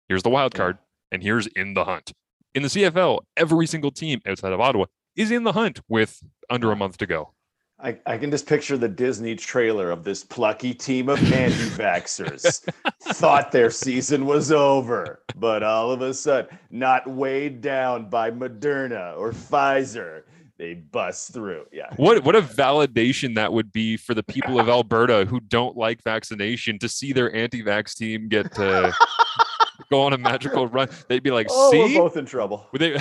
here's 0.09 0.23
the 0.23 0.31
wild 0.31 0.55
card, 0.55 0.79
and 1.11 1.23
here's 1.23 1.47
in 1.49 1.75
the 1.75 1.85
hunt. 1.85 2.13
In 2.55 2.63
the 2.63 2.69
CFL, 2.69 3.21
every 3.37 3.67
single 3.67 3.91
team 3.91 4.21
outside 4.27 4.53
of 4.53 4.61
Ottawa 4.61 4.87
is 5.17 5.31
in 5.31 5.45
the 5.45 5.53
hunt 5.53 5.81
with 5.89 6.21
under 6.49 6.71
a 6.73 6.77
month 6.77 6.99
to 6.99 7.07
go. 7.07 7.35
I, 7.81 7.97
I 8.07 8.19
can 8.19 8.31
just 8.33 8.47
picture 8.47 8.77
the 8.77 8.89
Disney 8.89 9.37
trailer 9.37 9.93
of 9.93 10.03
this 10.03 10.25
plucky 10.25 10.75
team 10.75 11.09
of 11.09 11.19
anti-vaxxers 11.33 12.69
thought 13.01 13.53
their 13.53 13.71
season 13.71 14.27
was 14.27 14.51
over, 14.51 15.21
but 15.37 15.63
all 15.63 15.93
of 15.93 16.03
a 16.03 16.13
sudden, 16.13 16.59
not 16.71 17.09
weighed 17.09 17.61
down 17.61 18.11
by 18.11 18.33
Moderna 18.33 19.17
or 19.17 19.31
Pfizer, 19.31 20.23
they 20.57 20.75
bust 20.75 21.33
through. 21.33 21.67
Yeah. 21.71 21.87
What 21.97 22.25
what 22.25 22.35
a 22.35 22.43
validation 22.43 23.37
that 23.37 23.53
would 23.53 23.73
be 23.73 23.97
for 23.97 24.13
the 24.13 24.25
people 24.25 24.59
of 24.59 24.69
Alberta 24.69 25.25
who 25.25 25.39
don't 25.39 25.77
like 25.77 26.03
vaccination 26.03 26.81
to 26.81 26.89
see 26.89 27.13
their 27.13 27.33
anti-vax 27.33 27.95
team 27.95 28.29
get 28.29 28.53
to 28.55 28.93
go 29.89 30.03
on 30.03 30.13
a 30.15 30.19
magical 30.19 30.67
run. 30.67 30.89
They'd 31.07 31.23
be 31.23 31.31
like, 31.31 31.47
Oh, 31.49 31.71
"See, 31.71 31.79
we're 31.79 32.03
both 32.03 32.17
in 32.17 32.27
trouble. 32.27 32.67
They, 32.77 32.99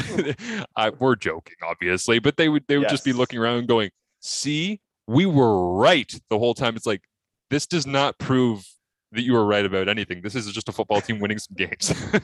I, 0.75 0.91
we're 0.91 1.15
joking, 1.15 1.55
obviously, 1.63 2.19
but 2.19 2.38
they 2.38 2.47
would 2.47 2.63
they 2.67 2.78
would 2.78 2.89
just 2.89 3.03
be 3.03 3.13
looking 3.13 3.39
around 3.39 3.67
going, 3.67 3.89
"See, 4.20 4.82
we 5.07 5.26
were 5.26 5.74
right 5.74 6.13
the 6.30 6.39
whole 6.39 6.53
time." 6.53 6.76
It's 6.76 6.86
like 6.86 7.03
this 7.49 7.68
does 7.68 7.88
not 7.88 8.18
prove 8.18 8.65
that 9.11 9.22
you 9.24 9.34
were 9.34 9.45
right 9.45 9.65
about 9.65 9.88
anything. 9.88 10.22
This 10.22 10.36
is 10.36 10.51
just 10.51 10.70
a 10.70 10.72
football 10.72 11.01
team 11.01 11.20
winning 11.20 11.39
some 11.39 11.55
games. 11.55 11.93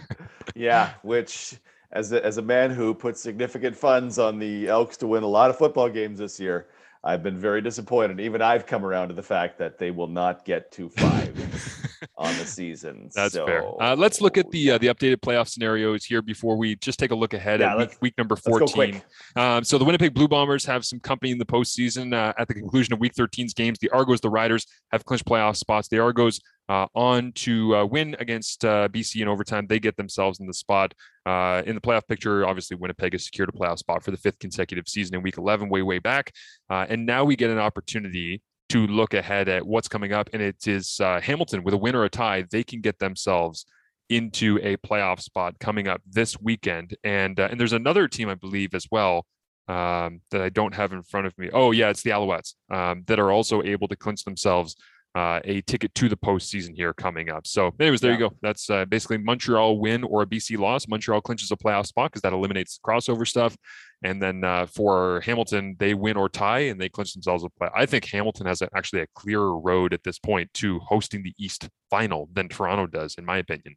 Yeah, 0.56 0.94
which 1.02 1.56
as 1.92 2.12
a, 2.12 2.24
as 2.24 2.38
a 2.38 2.42
man 2.42 2.70
who 2.70 2.94
put 2.94 3.18
significant 3.18 3.76
funds 3.76 4.20
on 4.20 4.38
the 4.38 4.68
Elks 4.68 4.98
to 4.98 5.08
win 5.08 5.24
a 5.24 5.28
lot 5.28 5.50
of 5.50 5.58
football 5.58 5.90
games 5.90 6.20
this 6.20 6.40
year, 6.40 6.68
I've 7.04 7.24
been 7.24 7.40
very 7.40 7.62
disappointed. 7.62 8.20
Even 8.20 8.42
I've 8.42 8.66
come 8.66 8.86
around 8.86 9.08
to 9.10 9.14
the 9.14 9.24
fact 9.24 9.58
that 9.60 9.78
they 9.78 9.92
will 9.92 10.08
not 10.08 10.46
get 10.46 10.72
to 10.74 10.90
five 10.90 11.36
on 12.18 12.38
the 12.38 12.46
season. 12.46 13.10
That's 13.14 13.34
so, 13.34 13.46
fair. 13.46 13.64
Uh, 13.82 13.96
let's 13.96 14.22
look 14.22 14.38
at 14.38 14.50
the 14.52 14.72
uh, 14.72 14.78
the 14.78 14.88
updated 14.88 15.18
playoff 15.18 15.48
scenarios 15.48 16.04
here 16.04 16.22
before 16.22 16.56
we 16.56 16.76
just 16.78 17.00
take 17.00 17.12
a 17.12 17.16
look 17.16 17.34
ahead 17.34 17.60
Yeah, 17.60 17.72
at 17.72 17.78
week, 17.78 17.98
week 18.02 18.14
number 18.18 18.36
14. 18.36 19.02
Um, 19.36 19.64
so 19.64 19.78
the 19.78 19.86
Winnipeg 19.86 20.14
Blue 20.14 20.28
Bombers 20.28 20.66
have 20.66 20.86
some 20.86 21.00
company 21.00 21.32
in 21.32 21.38
the 21.38 21.46
postseason. 21.46 22.14
Uh, 22.14 22.34
at 22.38 22.48
the 22.48 22.54
conclusion 22.54 22.94
of 22.94 23.00
Week 23.00 23.14
13's 23.14 23.54
games, 23.54 23.80
the 23.80 23.90
Argos, 23.90 24.22
the 24.22 24.30
Riders, 24.30 24.66
have 24.92 25.06
clinched 25.06 25.26
playoff 25.26 25.56
spots. 25.56 25.88
The 25.88 26.00
Argos 26.00 26.40
uh, 26.70 26.88
on 26.96 27.32
to 27.34 27.76
uh, 27.76 27.86
win 27.86 28.16
against 28.20 28.64
uh, 28.64 28.88
BC 28.90 29.22
in 29.22 29.28
overtime. 29.28 29.68
They 29.68 29.80
get 29.80 29.98
themselves 29.98 30.40
in 30.40 30.48
the 30.48 30.54
spot 30.54 30.94
uh, 31.26 31.64
in 31.66 31.76
the 31.76 31.82
playoff 31.82 32.08
picture. 32.08 32.46
Obviously, 32.46 32.78
Winnipeg 32.78 33.14
has 33.14 33.26
secured 33.26 33.50
a 33.50 33.52
playoff 33.52 33.80
spot 33.80 34.04
for 34.04 34.12
the 34.12 34.18
fifth 34.18 34.40
consecutive 34.40 34.88
season 34.88 35.16
in 35.16 35.22
Week 35.22 35.38
11, 35.38 35.70
way 35.70 35.82
way 35.82 36.00
back. 36.00 36.32
Uh, 36.70 36.86
and 36.88 37.06
now 37.06 37.24
we 37.24 37.36
get 37.36 37.50
an 37.50 37.60
opportunity 37.60 38.42
to 38.74 38.88
look 38.88 39.14
ahead 39.14 39.50
at 39.50 39.68
what's 39.68 39.88
coming 39.88 40.14
up, 40.14 40.32
and 40.34 40.42
it 40.42 40.68
is 40.68 41.00
uh, 41.00 41.22
Hamilton 41.22 41.64
with 41.64 41.76
a 41.76 41.78
win 41.78 41.94
or 41.94 42.06
a 42.06 42.10
tie. 42.10 42.44
They 42.50 42.64
can 42.64 42.82
get 42.82 42.98
themselves 42.98 43.68
into 44.10 44.60
a 44.64 44.78
playoff 44.78 45.22
spot 45.22 45.60
coming 45.60 45.88
up 45.88 46.02
this 46.10 46.42
weekend. 46.42 46.98
And 47.04 47.40
uh, 47.40 47.50
and 47.52 47.60
there's 47.60 47.74
another 47.74 48.08
team 48.08 48.30
I 48.30 48.36
believe 48.36 48.74
as 48.74 48.88
well 48.90 49.28
um, 49.68 50.22
that 50.32 50.42
I 50.42 50.50
don't 50.50 50.74
have 50.74 50.92
in 50.92 51.04
front 51.04 51.28
of 51.28 51.38
me. 51.38 51.52
Oh 51.54 51.70
yeah, 51.70 51.90
it's 51.90 52.02
the 52.02 52.10
Alouettes 52.10 52.56
um, 52.72 53.04
that 53.06 53.20
are 53.20 53.32
also 53.32 53.62
able 53.62 53.88
to 53.90 53.96
clinch 53.96 54.24
themselves 54.24 54.76
uh, 55.14 55.40
a 55.44 55.62
ticket 55.62 55.94
to 55.94 56.10
the 56.10 56.18
postseason 56.18 56.76
here 56.76 56.94
coming 56.94 57.30
up. 57.30 57.46
So, 57.46 57.76
anyways, 57.80 58.02
there 58.02 58.12
you 58.12 58.18
go. 58.18 58.32
That's 58.42 58.72
uh, 58.72 58.86
basically 58.86 59.20
Montreal 59.20 59.78
win 59.78 60.04
or 60.04 60.24
a 60.24 60.26
BC 60.26 60.58
loss. 60.58 60.88
Montreal 60.88 61.22
clinches 61.22 61.52
a 61.52 61.56
playoff 61.56 61.86
spot 61.86 62.12
because 62.12 62.24
that 62.24 62.34
eliminates 62.34 62.80
crossover 62.84 63.28
stuff. 63.28 63.56
And 64.04 64.22
then 64.22 64.44
uh, 64.44 64.66
for 64.66 65.22
Hamilton, 65.22 65.76
they 65.80 65.94
win 65.94 66.18
or 66.18 66.30
tie 66.30 66.60
and 66.60 66.80
they 66.80 66.90
clinch 66.90 67.14
themselves 67.14 67.44
a 67.44 67.50
play. 67.50 67.70
I 67.76 67.86
think 67.86 68.06
Hamilton 68.06 68.46
has 68.48 68.62
a, 68.62 68.70
actually 68.76 69.02
a 69.02 69.08
clearer 69.16 69.58
road 69.58 69.94
at 69.94 70.04
this 70.04 70.20
point 70.20 70.54
to 70.56 70.80
hosting 70.80 71.24
the 71.24 71.34
East 71.40 71.70
final 71.90 72.30
than 72.34 72.50
Toronto 72.50 72.86
does, 72.88 73.16
in 73.16 73.26
my 73.26 73.38
opinion. 73.38 73.76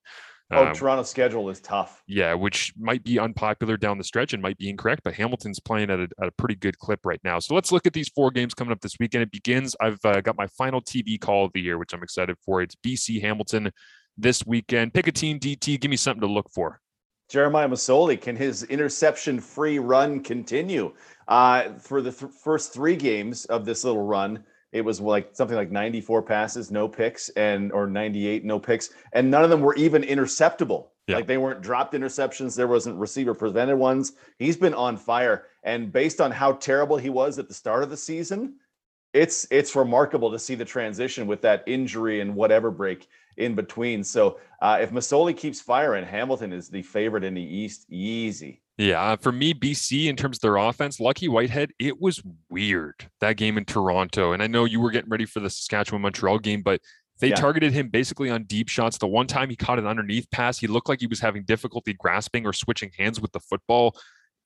Oh, 0.52 0.66
Um, 0.66 0.74
Toronto's 0.74 1.10
schedule 1.10 1.48
is 1.50 1.60
tough. 1.60 2.02
yeah, 2.06 2.32
which 2.34 2.72
might 2.78 3.02
be 3.02 3.18
unpopular 3.18 3.76
down 3.76 3.98
the 3.98 4.04
stretch 4.04 4.32
and 4.32 4.40
might 4.40 4.58
be 4.58 4.68
incorrect, 4.68 5.02
but 5.04 5.14
Hamilton's 5.14 5.58
playing 5.58 5.90
at 5.90 5.98
a, 5.98 6.08
at 6.22 6.28
a 6.28 6.32
pretty 6.38 6.54
good 6.54 6.78
clip 6.78 7.00
right 7.04 7.20
now. 7.24 7.40
So 7.40 7.54
let's 7.54 7.72
look 7.72 7.84
at 7.86 7.92
these 7.92 8.08
four 8.10 8.30
games 8.30 8.54
coming 8.54 8.70
up 8.72 8.80
this 8.80 8.96
weekend. 9.00 9.22
It 9.22 9.32
begins. 9.32 9.74
I've 9.80 9.98
uh, 10.04 10.20
got 10.20 10.36
my 10.36 10.46
final 10.58 10.80
TV 10.80 11.20
call 11.20 11.44
of 11.46 11.52
the 11.52 11.60
year, 11.60 11.78
which 11.78 11.92
I'm 11.92 12.02
excited 12.02 12.36
for. 12.44 12.62
It's 12.62 12.76
BC 12.76 13.20
Hamilton 13.20 13.72
this 14.16 14.46
weekend. 14.46 14.94
Pick 14.94 15.08
a 15.08 15.12
team, 15.12 15.40
DT. 15.40 15.80
Give 15.80 15.90
me 15.90 15.96
something 15.96 16.20
to 16.20 16.32
look 16.32 16.48
for. 16.54 16.80
Jeremiah 17.28 17.68
Masoli, 17.68 18.20
can 18.20 18.36
his 18.36 18.62
interception-free 18.64 19.78
run 19.78 20.20
continue? 20.20 20.92
Uh, 21.26 21.72
for 21.78 22.00
the 22.00 22.12
th- 22.12 22.30
first 22.32 22.72
three 22.72 22.96
games 22.96 23.44
of 23.46 23.64
this 23.64 23.82
little 23.82 24.02
run, 24.02 24.44
it 24.72 24.84
was 24.84 25.00
like 25.00 25.30
something 25.32 25.56
like 25.56 25.70
94 25.70 26.22
passes, 26.22 26.70
no 26.70 26.88
picks, 26.88 27.28
and 27.30 27.72
or 27.72 27.86
98 27.86 28.44
no 28.44 28.58
picks, 28.58 28.90
and 29.12 29.30
none 29.30 29.42
of 29.42 29.50
them 29.50 29.60
were 29.60 29.74
even 29.74 30.02
interceptable. 30.02 30.88
Yeah. 31.06 31.16
Like 31.16 31.26
they 31.26 31.38
weren't 31.38 31.62
dropped 31.62 31.94
interceptions. 31.94 32.56
There 32.56 32.66
wasn't 32.68 32.98
receiver 32.98 33.32
prevented 33.34 33.78
ones. 33.78 34.12
He's 34.38 34.56
been 34.56 34.74
on 34.74 34.96
fire, 34.96 35.46
and 35.64 35.92
based 35.92 36.20
on 36.20 36.30
how 36.30 36.52
terrible 36.52 36.96
he 36.96 37.10
was 37.10 37.38
at 37.38 37.48
the 37.48 37.54
start 37.54 37.82
of 37.82 37.90
the 37.90 37.96
season, 37.96 38.56
it's 39.16 39.46
it's 39.50 39.74
remarkable 39.74 40.30
to 40.30 40.38
see 40.38 40.54
the 40.54 40.64
transition 40.64 41.26
with 41.26 41.40
that 41.40 41.64
injury 41.66 42.20
and 42.20 42.34
whatever 42.34 42.70
break 42.70 43.08
in 43.38 43.54
between. 43.54 44.04
So 44.04 44.38
uh, 44.60 44.78
if 44.80 44.90
Masoli 44.90 45.36
keeps 45.36 45.60
firing, 45.60 46.04
Hamilton 46.04 46.52
is 46.52 46.68
the 46.68 46.82
favorite 46.82 47.24
in 47.24 47.34
the 47.34 47.42
East. 47.42 47.86
Easy. 47.90 48.62
Yeah, 48.78 49.02
uh, 49.02 49.16
for 49.16 49.32
me, 49.32 49.54
BC 49.54 50.06
in 50.06 50.16
terms 50.16 50.36
of 50.36 50.42
their 50.42 50.56
offense, 50.56 51.00
Lucky 51.00 51.28
Whitehead, 51.28 51.72
it 51.78 51.98
was 51.98 52.22
weird 52.50 53.08
that 53.20 53.38
game 53.38 53.56
in 53.56 53.64
Toronto. 53.64 54.32
And 54.32 54.42
I 54.42 54.46
know 54.48 54.66
you 54.66 54.80
were 54.80 54.90
getting 54.90 55.08
ready 55.10 55.24
for 55.24 55.40
the 55.40 55.48
Saskatchewan 55.48 56.02
Montreal 56.02 56.38
game, 56.38 56.60
but 56.60 56.82
they 57.18 57.28
Yeah. 57.30 57.36
targeted 57.36 57.72
him 57.72 57.88
basically 57.88 58.28
on 58.28 58.44
deep 58.44 58.68
shots. 58.68 58.98
The 58.98 59.06
one 59.06 59.26
time 59.26 59.48
he 59.48 59.56
caught 59.56 59.78
an 59.78 59.86
underneath 59.86 60.30
pass, 60.30 60.58
he 60.58 60.66
looked 60.66 60.90
like 60.90 61.00
he 61.00 61.06
was 61.06 61.20
having 61.20 61.44
difficulty 61.44 61.94
grasping 61.94 62.46
or 62.46 62.52
switching 62.52 62.90
hands 62.98 63.18
with 63.18 63.32
the 63.32 63.40
football. 63.40 63.96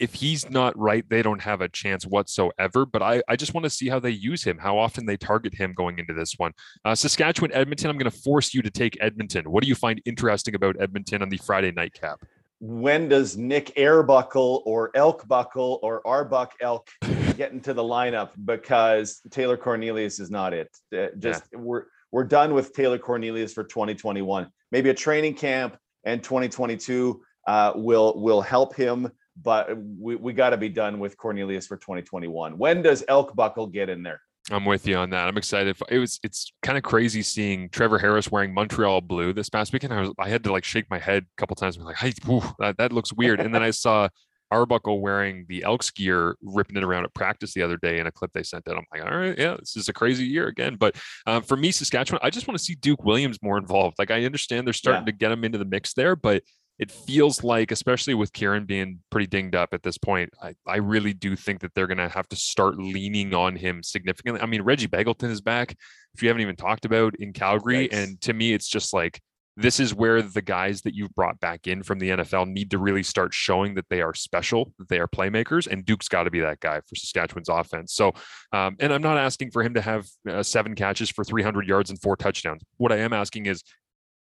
If 0.00 0.14
he's 0.14 0.48
not 0.50 0.76
right, 0.78 1.04
they 1.08 1.22
don't 1.22 1.42
have 1.42 1.60
a 1.60 1.68
chance 1.68 2.06
whatsoever. 2.06 2.86
But 2.86 3.02
I, 3.02 3.22
I 3.28 3.36
just 3.36 3.54
want 3.54 3.64
to 3.64 3.70
see 3.70 3.88
how 3.88 4.00
they 4.00 4.10
use 4.10 4.42
him, 4.42 4.58
how 4.58 4.78
often 4.78 5.06
they 5.06 5.16
target 5.16 5.54
him 5.54 5.72
going 5.72 5.98
into 5.98 6.14
this 6.14 6.34
one. 6.38 6.52
Uh, 6.84 6.94
Saskatchewan, 6.94 7.52
Edmonton, 7.52 7.90
I'm 7.90 7.98
going 7.98 8.10
to 8.10 8.18
force 8.18 8.54
you 8.54 8.62
to 8.62 8.70
take 8.70 8.96
Edmonton. 9.00 9.50
What 9.50 9.62
do 9.62 9.68
you 9.68 9.74
find 9.74 10.00
interesting 10.06 10.54
about 10.54 10.80
Edmonton 10.80 11.22
on 11.22 11.28
the 11.28 11.36
Friday 11.36 11.70
nightcap? 11.70 12.20
When 12.60 13.08
does 13.08 13.36
Nick 13.36 13.74
Airbuckle 13.76 14.62
or 14.66 14.90
Elk 14.94 15.26
Buckle 15.28 15.78
or 15.82 16.06
Arbuck 16.06 16.52
Elk 16.60 16.88
get 17.36 17.52
into 17.52 17.72
the 17.72 17.82
lineup? 17.82 18.30
Because 18.44 19.20
Taylor 19.30 19.56
Cornelius 19.56 20.18
is 20.18 20.30
not 20.30 20.52
it. 20.52 20.68
Uh, 20.94 21.06
Just 21.18 21.44
we're 21.54 21.84
we're 22.12 22.24
done 22.24 22.54
with 22.54 22.74
Taylor 22.74 22.98
Cornelius 22.98 23.52
for 23.52 23.64
2021. 23.64 24.50
Maybe 24.72 24.90
a 24.90 24.94
training 24.94 25.34
camp 25.34 25.76
and 26.04 26.22
2022 26.22 27.22
uh, 27.46 27.72
will 27.74 28.20
will 28.20 28.42
help 28.42 28.74
him, 28.74 29.10
but 29.42 29.76
we, 29.76 30.16
we 30.16 30.32
got 30.32 30.50
to 30.50 30.56
be 30.56 30.68
done 30.68 30.98
with 30.98 31.16
Cornelius 31.16 31.66
for 31.66 31.76
2021. 31.76 32.58
When 32.58 32.82
does 32.82 33.04
Elk 33.08 33.34
Buckle 33.34 33.66
get 33.66 33.88
in 33.88 34.02
there? 34.02 34.20
I'm 34.50 34.64
with 34.64 34.86
you 34.86 34.96
on 34.96 35.10
that. 35.10 35.28
I'm 35.28 35.36
excited. 35.36 35.76
It 35.90 35.98
was 35.98 36.18
it's 36.22 36.52
kind 36.62 36.78
of 36.78 36.82
crazy 36.82 37.22
seeing 37.22 37.68
Trevor 37.68 37.98
Harris 37.98 38.30
wearing 38.30 38.54
Montreal 38.54 39.02
blue 39.02 39.32
this 39.32 39.48
past 39.48 39.72
weekend. 39.72 39.92
I 39.92 40.00
was 40.00 40.12
I 40.18 40.28
had 40.28 40.42
to 40.44 40.52
like 40.52 40.64
shake 40.64 40.90
my 40.90 40.98
head 40.98 41.24
a 41.24 41.40
couple 41.40 41.56
times. 41.56 41.76
I'm 41.76 41.84
like, 41.84 41.96
hey, 41.96 42.12
whew, 42.24 42.42
that, 42.58 42.78
that 42.78 42.92
looks 42.92 43.12
weird. 43.12 43.40
And 43.40 43.54
then 43.54 43.62
I 43.62 43.70
saw 43.70 44.08
Arbuckle 44.50 45.00
wearing 45.00 45.46
the 45.48 45.62
Elks 45.62 45.90
gear, 45.90 46.36
ripping 46.42 46.76
it 46.76 46.82
around 46.82 47.04
at 47.04 47.14
practice 47.14 47.54
the 47.54 47.62
other 47.62 47.76
day 47.76 47.98
in 47.98 48.06
a 48.06 48.12
clip 48.12 48.32
they 48.32 48.42
sent 48.42 48.66
out. 48.68 48.76
I'm 48.76 48.84
like, 48.92 49.04
all 49.04 49.16
right, 49.16 49.38
yeah, 49.38 49.56
this 49.58 49.76
is 49.76 49.88
a 49.88 49.92
crazy 49.92 50.24
year 50.24 50.48
again. 50.48 50.76
But 50.76 50.96
um, 51.26 51.42
for 51.42 51.56
me, 51.56 51.70
Saskatchewan, 51.70 52.20
I 52.22 52.30
just 52.30 52.48
want 52.48 52.58
to 52.58 52.64
see 52.64 52.74
Duke 52.74 53.04
Williams 53.04 53.38
more 53.42 53.58
involved. 53.58 53.96
Like 53.98 54.10
I 54.10 54.24
understand 54.24 54.66
they're 54.66 54.74
starting 54.74 55.06
to 55.06 55.12
get 55.12 55.30
him 55.30 55.44
into 55.44 55.58
the 55.58 55.64
mix 55.64 55.94
there, 55.94 56.16
but 56.16 56.42
it 56.80 56.90
feels 56.90 57.44
like, 57.44 57.70
especially 57.70 58.14
with 58.14 58.32
Kyran 58.32 58.66
being 58.66 59.00
pretty 59.10 59.26
dinged 59.26 59.54
up 59.54 59.74
at 59.74 59.82
this 59.82 59.98
point, 59.98 60.30
I, 60.42 60.54
I 60.66 60.76
really 60.78 61.12
do 61.12 61.36
think 61.36 61.60
that 61.60 61.74
they're 61.74 61.86
going 61.86 61.98
to 61.98 62.08
have 62.08 62.26
to 62.30 62.36
start 62.36 62.78
leaning 62.78 63.34
on 63.34 63.54
him 63.54 63.82
significantly. 63.82 64.40
I 64.40 64.46
mean, 64.46 64.62
Reggie 64.62 64.88
Begelton 64.88 65.28
is 65.28 65.42
back, 65.42 65.76
if 66.14 66.22
you 66.22 66.28
haven't 66.30 66.40
even 66.40 66.56
talked 66.56 66.86
about 66.86 67.14
in 67.16 67.34
Calgary. 67.34 67.86
Yikes. 67.86 67.92
And 67.92 68.20
to 68.22 68.32
me, 68.32 68.54
it's 68.54 68.66
just 68.66 68.94
like, 68.94 69.20
this 69.58 69.78
is 69.78 69.94
where 69.94 70.22
the 70.22 70.40
guys 70.40 70.80
that 70.82 70.94
you've 70.94 71.14
brought 71.14 71.38
back 71.38 71.66
in 71.66 71.82
from 71.82 71.98
the 71.98 72.08
NFL 72.08 72.48
need 72.48 72.70
to 72.70 72.78
really 72.78 73.02
start 73.02 73.34
showing 73.34 73.74
that 73.74 73.84
they 73.90 74.00
are 74.00 74.14
special, 74.14 74.72
that 74.78 74.88
they 74.88 75.00
are 75.00 75.08
playmakers, 75.08 75.66
and 75.66 75.84
Duke's 75.84 76.08
got 76.08 76.22
to 76.22 76.30
be 76.30 76.40
that 76.40 76.60
guy 76.60 76.80
for 76.80 76.94
Saskatchewan's 76.94 77.50
offense. 77.50 77.92
So, 77.92 78.14
um, 78.54 78.76
and 78.80 78.90
I'm 78.90 79.02
not 79.02 79.18
asking 79.18 79.50
for 79.50 79.62
him 79.62 79.74
to 79.74 79.82
have 79.82 80.06
uh, 80.26 80.42
seven 80.42 80.74
catches 80.74 81.10
for 81.10 81.24
300 81.24 81.68
yards 81.68 81.90
and 81.90 82.00
four 82.00 82.16
touchdowns. 82.16 82.62
What 82.78 82.90
I 82.90 82.98
am 82.98 83.12
asking 83.12 83.46
is, 83.46 83.62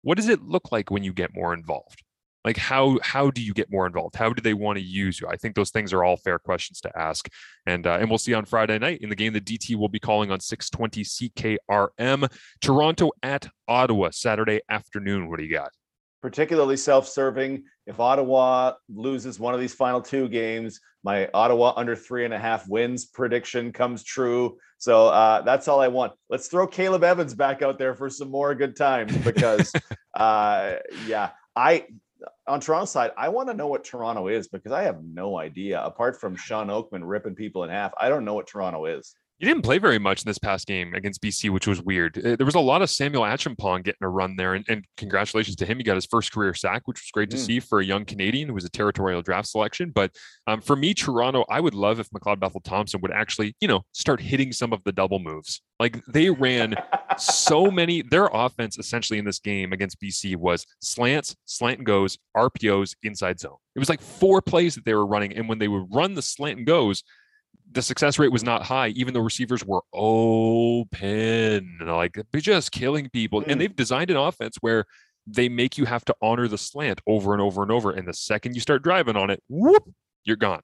what 0.01 0.17
does 0.17 0.27
it 0.27 0.41
look 0.41 0.71
like 0.71 0.89
when 0.89 1.03
you 1.03 1.13
get 1.13 1.35
more 1.35 1.53
involved? 1.53 2.01
Like 2.45 2.57
how 2.57 2.99
how 3.03 3.29
do 3.29 3.41
you 3.41 3.53
get 3.53 3.71
more 3.71 3.85
involved? 3.85 4.15
How 4.15 4.31
do 4.31 4.41
they 4.41 4.53
want 4.53 4.77
to 4.77 4.83
use 4.83 5.19
you? 5.19 5.27
I 5.27 5.35
think 5.35 5.55
those 5.55 5.71
things 5.71 5.91
are 5.91 6.03
all 6.03 6.17
fair 6.17 6.39
questions 6.39 6.79
to 6.81 6.97
ask, 6.97 7.27
and 7.65 7.85
uh, 7.85 7.97
and 7.99 8.09
we'll 8.09 8.19
see 8.19 8.33
on 8.33 8.45
Friday 8.45 8.79
night 8.79 8.99
in 9.01 9.09
the 9.09 9.15
game 9.15 9.33
the 9.33 9.41
DT 9.41 9.75
will 9.75 9.89
be 9.89 9.99
calling 9.99 10.31
on 10.31 10.39
620 10.39 11.03
CKRM. 11.03 12.31
Toronto 12.61 13.11
at 13.21 13.49
Ottawa 13.67 14.09
Saturday 14.11 14.61
afternoon. 14.69 15.29
What 15.29 15.39
do 15.39 15.45
you 15.45 15.53
got? 15.53 15.71
particularly 16.21 16.77
self-serving. 16.77 17.63
If 17.85 17.99
Ottawa 17.99 18.73
loses 18.93 19.39
one 19.39 19.53
of 19.53 19.59
these 19.59 19.73
final 19.73 20.01
two 20.01 20.27
games, 20.27 20.79
my 21.03 21.29
Ottawa 21.33 21.73
under 21.77 21.95
three 21.95 22.25
and 22.25 22.33
a 22.33 22.39
half 22.39 22.67
wins 22.67 23.05
prediction 23.05 23.71
comes 23.71 24.03
true. 24.03 24.57
So 24.77 25.07
uh, 25.07 25.41
that's 25.41 25.67
all 25.67 25.79
I 25.79 25.87
want. 25.87 26.13
Let's 26.29 26.47
throw 26.47 26.67
Caleb 26.67 27.03
Evans 27.03 27.33
back 27.33 27.61
out 27.61 27.79
there 27.79 27.95
for 27.95 28.09
some 28.09 28.29
more 28.29 28.53
good 28.55 28.75
times 28.75 29.15
because, 29.17 29.71
uh, 30.15 30.75
yeah, 31.05 31.29
I 31.55 31.85
on 32.47 32.59
Toronto 32.59 32.85
side, 32.85 33.11
I 33.17 33.29
want 33.29 33.49
to 33.49 33.53
know 33.53 33.67
what 33.67 33.83
Toronto 33.83 34.27
is 34.27 34.47
because 34.47 34.71
I 34.71 34.83
have 34.83 35.03
no 35.03 35.37
idea. 35.37 35.81
Apart 35.81 36.19
from 36.19 36.35
Shawn 36.35 36.67
Oakman 36.67 37.01
ripping 37.03 37.35
people 37.35 37.63
in 37.63 37.69
half, 37.69 37.93
I 37.99 38.09
don't 38.09 38.25
know 38.25 38.33
what 38.33 38.47
Toronto 38.47 38.85
is. 38.85 39.15
You 39.39 39.47
didn't 39.47 39.61
play 39.61 39.77
very 39.77 39.99
much 39.99 40.23
in 40.23 40.27
this 40.27 40.39
past 40.39 40.65
game 40.65 40.95
against 40.95 41.21
BC, 41.21 41.51
which 41.51 41.67
was 41.67 41.79
weird. 41.79 42.17
Uh, 42.17 42.35
There 42.37 42.45
was 42.45 42.55
a 42.55 42.59
lot 42.59 42.81
of 42.81 42.89
Samuel 42.89 43.21
Achampong 43.21 43.83
getting 43.83 44.01
a 44.01 44.09
run 44.09 44.35
there, 44.35 44.55
and, 44.55 44.65
and 44.67 44.83
congratulations 44.97 45.55
to 45.57 45.65
him. 45.67 45.77
He 45.77 45.83
got 45.83 45.93
his 45.93 46.07
first 46.07 46.31
career 46.31 46.55
sack, 46.55 46.81
which 46.85 46.97
was 46.99 47.11
great 47.13 47.29
to 47.29 47.37
Mm. 47.37 47.45
see 47.45 47.59
for 47.59 47.79
a 47.79 47.85
young 47.85 48.03
Canadian 48.03 48.47
who 48.47 48.55
was 48.55 48.65
a 48.65 48.69
territorial 48.69 49.21
draft 49.21 49.47
selection. 49.47 49.91
But 49.91 50.15
um, 50.47 50.59
for 50.61 50.75
me, 50.75 50.95
Toronto, 50.95 51.45
I 51.51 51.59
would 51.59 51.75
love 51.75 51.99
if 51.99 52.09
McLeod 52.09 52.39
Bethel 52.39 52.61
Thompson 52.61 52.99
would 53.01 53.11
actually, 53.11 53.55
you 53.61 53.67
know, 53.67 53.83
start 53.91 54.19
hitting 54.19 54.51
some 54.51 54.73
of 54.73 54.83
the 54.85 54.91
double 54.91 55.19
moves. 55.19 55.61
Like 55.79 56.03
they 56.07 56.31
ran 56.31 56.73
so 57.19 57.69
many, 57.71 58.01
their 58.01 58.29
offense 58.33 58.79
essentially 58.79 59.19
in 59.19 59.25
this 59.25 59.37
game 59.37 59.71
against 59.71 60.01
BC 60.01 60.35
was 60.35 60.65
slants, 60.81 61.35
slant 61.45 61.77
and 61.77 61.85
goes, 61.85 62.17
RPOs, 62.35 62.95
inside 63.03 63.39
zone. 63.39 63.57
It 63.75 63.79
was 63.79 63.89
like 63.89 64.01
four 64.01 64.41
plays 64.41 64.73
that 64.73 64.85
they 64.85 64.95
were 64.95 65.05
running. 65.05 65.33
And 65.37 65.47
when 65.47 65.59
they 65.59 65.67
would 65.67 65.85
run 65.93 66.15
the 66.15 66.23
slant 66.23 66.57
and 66.57 66.65
goes, 66.65 67.03
the 67.71 67.81
success 67.81 68.17
rate 68.19 68.31
was 68.31 68.43
not 68.43 68.63
high, 68.63 68.89
even 68.89 69.13
though 69.13 69.19
receivers 69.19 69.65
were 69.65 69.81
open, 69.93 71.79
like 71.81 72.17
they're 72.31 72.41
just 72.41 72.71
killing 72.71 73.09
people. 73.09 73.41
Mm. 73.41 73.47
And 73.47 73.61
they've 73.61 73.75
designed 73.75 74.09
an 74.09 74.17
offense 74.17 74.57
where 74.61 74.85
they 75.25 75.49
make 75.49 75.77
you 75.77 75.85
have 75.85 76.05
to 76.05 76.15
honor 76.21 76.47
the 76.47 76.57
slant 76.57 77.01
over 77.05 77.33
and 77.33 77.41
over 77.41 77.61
and 77.61 77.71
over. 77.71 77.91
And 77.91 78.07
the 78.07 78.13
second 78.13 78.55
you 78.55 78.61
start 78.61 78.83
driving 78.83 79.17
on 79.17 79.29
it, 79.29 79.43
whoop, 79.49 79.83
you're 80.23 80.37
gone. 80.37 80.61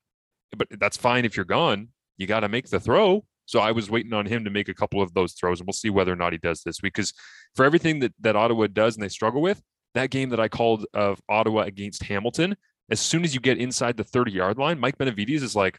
But 0.56 0.68
that's 0.80 0.98
fine 0.98 1.26
if 1.26 1.36
you're 1.36 1.46
gone. 1.46 1.90
You 2.18 2.28
got 2.28 2.42
to 2.42 2.50
make 2.50 2.70
the 2.70 2.80
throw. 2.80 3.26
So 3.46 3.60
I 3.60 3.72
was 3.72 3.90
waiting 3.90 4.14
on 4.14 4.26
him 4.26 4.46
to 4.46 4.50
make 4.50 4.70
a 4.70 4.74
couple 4.74 5.02
of 5.02 5.14
those 5.14 5.34
throws, 5.34 5.60
and 5.60 5.68
we'll 5.68 5.74
see 5.74 5.90
whether 5.90 6.14
or 6.14 6.16
not 6.16 6.32
he 6.32 6.38
does 6.38 6.64
this 6.64 6.82
week. 6.82 6.94
Because 6.94 7.14
for 7.56 7.66
everything 7.66 8.00
that, 8.00 8.14
that 8.22 8.38
Ottawa 8.38 8.68
does 8.68 8.96
and 8.96 9.04
they 9.04 9.10
struggle 9.10 9.42
with, 9.42 9.62
that 9.96 10.10
game 10.10 10.30
that 10.30 10.40
I 10.40 10.48
called 10.48 10.86
of 10.94 11.22
Ottawa 11.28 11.64
against 11.64 12.04
Hamilton, 12.04 12.56
as 12.90 13.00
soon 13.00 13.24
as 13.24 13.34
you 13.34 13.42
get 13.42 13.58
inside 13.58 13.98
the 13.98 14.04
30 14.04 14.32
yard 14.32 14.58
line, 14.58 14.80
Mike 14.80 14.98
Benevides 14.98 15.44
is 15.44 15.56
like, 15.56 15.78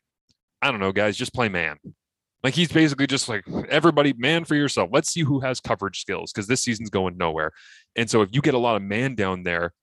I 0.64 0.70
don't 0.70 0.80
know, 0.80 0.92
guys, 0.92 1.14
just 1.18 1.34
play 1.34 1.50
man. 1.50 1.76
Like 2.42 2.54
he's 2.54 2.72
basically 2.72 3.06
just 3.06 3.28
like 3.28 3.44
everybody 3.68 4.14
man 4.14 4.44
for 4.44 4.54
yourself. 4.54 4.88
Let's 4.90 5.10
see 5.10 5.20
who 5.20 5.40
has 5.40 5.60
coverage 5.60 6.00
skills 6.00 6.32
because 6.32 6.46
this 6.46 6.62
season's 6.62 6.88
going 6.88 7.18
nowhere. 7.18 7.52
And 7.96 8.08
so 8.08 8.22
if 8.22 8.30
you 8.32 8.40
get 8.40 8.54
a 8.54 8.58
lot 8.58 8.74
of 8.74 8.80
man 8.80 9.14
down 9.14 9.42
there, 9.42 9.74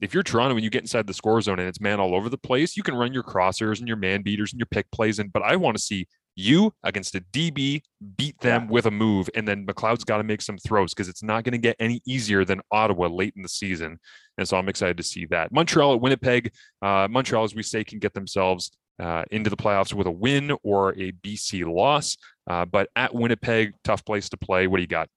if 0.00 0.14
you're 0.14 0.22
Toronto 0.22 0.54
and 0.54 0.64
you 0.64 0.70
get 0.70 0.80
inside 0.80 1.06
the 1.06 1.12
score 1.12 1.42
zone 1.42 1.58
and 1.58 1.68
it's 1.68 1.80
man 1.80 2.00
all 2.00 2.14
over 2.14 2.30
the 2.30 2.38
place, 2.38 2.74
you 2.74 2.82
can 2.82 2.94
run 2.94 3.12
your 3.12 3.22
crossers 3.22 3.80
and 3.80 3.88
your 3.88 3.98
man 3.98 4.22
beaters 4.22 4.54
and 4.54 4.58
your 4.58 4.66
pick 4.66 4.90
plays 4.90 5.18
And 5.18 5.30
But 5.30 5.42
I 5.42 5.56
want 5.56 5.76
to 5.76 5.82
see 5.82 6.08
you 6.36 6.72
against 6.84 7.14
a 7.14 7.20
DB 7.20 7.82
beat 8.16 8.38
them 8.40 8.68
with 8.68 8.86
a 8.86 8.90
move, 8.90 9.28
and 9.34 9.46
then 9.46 9.66
McLeod's 9.66 10.04
got 10.04 10.18
to 10.18 10.22
make 10.22 10.40
some 10.40 10.56
throws 10.56 10.94
because 10.94 11.08
it's 11.08 11.22
not 11.22 11.44
going 11.44 11.52
to 11.52 11.58
get 11.58 11.76
any 11.78 12.00
easier 12.06 12.44
than 12.44 12.62
Ottawa 12.70 13.08
late 13.08 13.34
in 13.36 13.42
the 13.42 13.48
season. 13.48 13.98
And 14.38 14.48
so 14.48 14.56
I'm 14.56 14.68
excited 14.68 14.96
to 14.96 15.02
see 15.02 15.26
that. 15.26 15.52
Montreal 15.52 15.94
at 15.94 16.00
Winnipeg. 16.00 16.52
Uh, 16.80 17.08
Montreal, 17.10 17.44
as 17.44 17.54
we 17.54 17.62
say, 17.62 17.84
can 17.84 17.98
get 17.98 18.14
themselves 18.14 18.70
uh, 19.00 19.24
into 19.30 19.48
the 19.50 19.56
playoffs 19.56 19.92
with 19.94 20.06
a 20.06 20.10
win 20.10 20.52
or 20.62 20.90
a 20.90 21.12
BC 21.12 21.64
loss. 21.64 22.16
Uh, 22.48 22.64
but 22.64 22.88
at 22.96 23.14
Winnipeg, 23.14 23.72
tough 23.84 24.04
place 24.04 24.28
to 24.28 24.36
play. 24.36 24.66
What 24.66 24.76
do 24.76 24.82
you 24.82 24.86
got? 24.88 25.08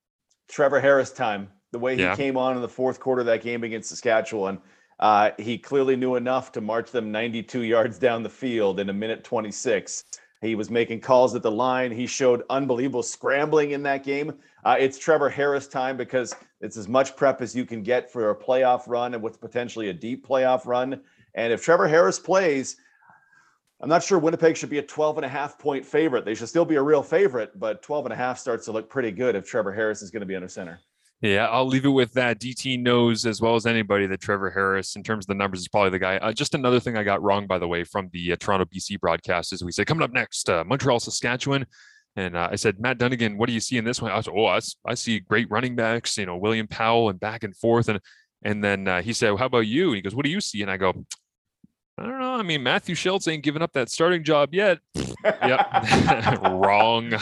Trevor 0.49 0.79
Harris 0.79 1.11
time. 1.11 1.49
The 1.71 1.79
way 1.79 1.95
he 1.95 2.01
Yeah. 2.03 2.15
came 2.15 2.37
on 2.37 2.55
in 2.55 2.61
the 2.61 2.69
fourth 2.69 2.99
quarter 2.99 3.21
of 3.21 3.25
that 3.27 3.41
game 3.41 3.63
against 3.63 3.89
Saskatchewan, 3.89 4.59
uh, 4.99 5.31
he 5.39 5.57
clearly 5.57 5.95
knew 5.95 6.15
enough 6.15 6.51
to 6.53 6.61
march 6.61 6.91
them 6.91 7.11
92 7.11 7.61
yards 7.63 7.97
down 7.97 8.21
the 8.23 8.29
field 8.29 8.79
in 8.79 8.89
a 8.89 8.93
minute 8.93 9.23
26. 9.23 10.03
He 10.41 10.55
was 10.55 10.69
making 10.69 10.99
calls 10.99 11.33
at 11.35 11.41
the 11.41 11.49
line. 11.51 11.91
He 11.91 12.05
showed 12.05 12.43
unbelievable 12.49 13.01
scrambling 13.01 13.71
in 13.71 13.81
that 13.83 14.03
game. 14.03 14.33
Uh, 14.63 14.75
it's 14.77 14.99
Trevor 14.99 15.29
Harris 15.29 15.67
time 15.67 15.97
because 15.97 16.35
it's 16.61 16.77
as 16.77 16.87
much 16.87 17.15
prep 17.15 17.41
as 17.41 17.55
you 17.55 17.65
can 17.65 17.81
get 17.81 18.11
for 18.11 18.29
a 18.29 18.35
playoff 18.35 18.83
run 18.87 19.13
and 19.13 19.23
what's 19.23 19.37
potentially 19.37 19.89
a 19.89 19.93
deep 19.93 20.27
playoff 20.27 20.65
run. 20.65 21.01
And 21.33 21.51
if 21.51 21.63
Trevor 21.63 21.87
Harris 21.87 22.19
plays, 22.19 22.75
I'm 23.83 23.89
not 23.89 24.01
sure 24.01 24.17
Winnipeg 24.17 24.55
should 24.55 24.69
be 24.69 24.77
a 24.77 24.81
12 24.81 25.17
and 25.17 25.25
a 25.25 25.29
half 25.29 25.59
point 25.59 25.85
favorite. 25.85 26.23
They 26.23 26.35
should 26.35 26.47
still 26.47 26.63
be 26.63 26.75
a 26.75 26.81
real 26.81 27.03
favorite, 27.03 27.59
but 27.59 27.81
12 27.81 28.05
and 28.05 28.13
a 28.13 28.15
half 28.15 28.39
starts 28.39 28.63
to 28.65 28.71
look 28.71 28.89
pretty 28.89 29.11
good 29.11 29.35
if 29.35 29.45
Trevor 29.45 29.73
Harris 29.73 30.01
is 30.01 30.09
going 30.09 30.21
to 30.21 30.25
be 30.25 30.37
under 30.37 30.47
center. 30.47 30.79
Yeah, 31.19 31.47
I'll 31.47 31.67
leave 31.67 31.83
it 31.83 31.89
with 31.89 32.13
that. 32.13 32.39
DT 32.39 32.81
knows 32.81 33.25
as 33.25 33.41
well 33.41 33.55
as 33.55 33.65
anybody 33.65 34.07
that 34.07 34.21
Trevor 34.21 34.49
Harris, 34.51 34.95
in 34.95 35.03
terms 35.03 35.25
of 35.25 35.27
the 35.27 35.35
numbers, 35.35 35.59
is 35.59 35.67
probably 35.67 35.89
the 35.89 35.99
guy. 35.99 36.15
Uh, 36.15 36.31
just 36.31 36.55
another 36.55 36.79
thing 36.79 36.95
I 36.95 37.03
got 37.03 37.21
wrong, 37.21 37.45
by 37.45 37.59
the 37.59 37.67
way, 37.67 37.83
from 37.83 38.09
the 38.13 38.31
uh, 38.31 38.35
Toronto 38.39 38.63
BC 38.63 39.01
broadcast 39.01 39.51
is 39.51 39.61
we 39.61 39.73
said, 39.73 39.85
coming 39.85 40.03
up 40.03 40.13
next, 40.13 40.49
uh, 40.49 40.63
Montreal, 40.63 41.01
Saskatchewan. 41.01 41.65
And 42.15 42.37
uh, 42.37 42.47
I 42.53 42.55
said, 42.55 42.79
Matt 42.79 42.99
Dunigan, 42.99 43.35
what 43.35 43.47
do 43.47 43.53
you 43.53 43.59
see 43.59 43.75
in 43.75 43.83
this 43.83 44.01
one? 44.01 44.11
I 44.11 44.21
said, 44.21 44.33
oh, 44.33 44.45
I, 44.45 44.59
I 44.85 44.93
see 44.93 45.19
great 45.19 45.51
running 45.51 45.75
backs, 45.75 46.17
you 46.17 46.25
know, 46.25 46.37
William 46.37 46.67
Powell 46.67 47.09
and 47.09 47.19
back 47.19 47.43
and 47.43 47.55
forth. 47.55 47.89
And 47.89 47.99
and 48.45 48.63
then 48.63 48.87
uh, 48.87 49.01
he 49.01 49.13
said, 49.13 49.29
well, 49.29 49.37
how 49.37 49.45
about 49.45 49.67
you? 49.67 49.87
And 49.87 49.95
he 49.97 50.01
goes, 50.01 50.15
what 50.15 50.25
do 50.25 50.31
you 50.31 50.41
see? 50.41 50.61
And 50.61 50.71
I 50.71 50.77
go, 50.77 51.05
I 51.97 52.03
don't 52.03 52.19
know. 52.19 52.33
I 52.33 52.41
mean, 52.41 52.63
Matthew 52.63 52.95
Shiltz 52.95 53.31
ain't 53.31 53.43
giving 53.43 53.61
up 53.61 53.73
that 53.73 53.89
starting 53.89 54.23
job 54.23 54.53
yet. 54.53 54.79
yep, 54.95 55.67
wrong. 56.51 57.13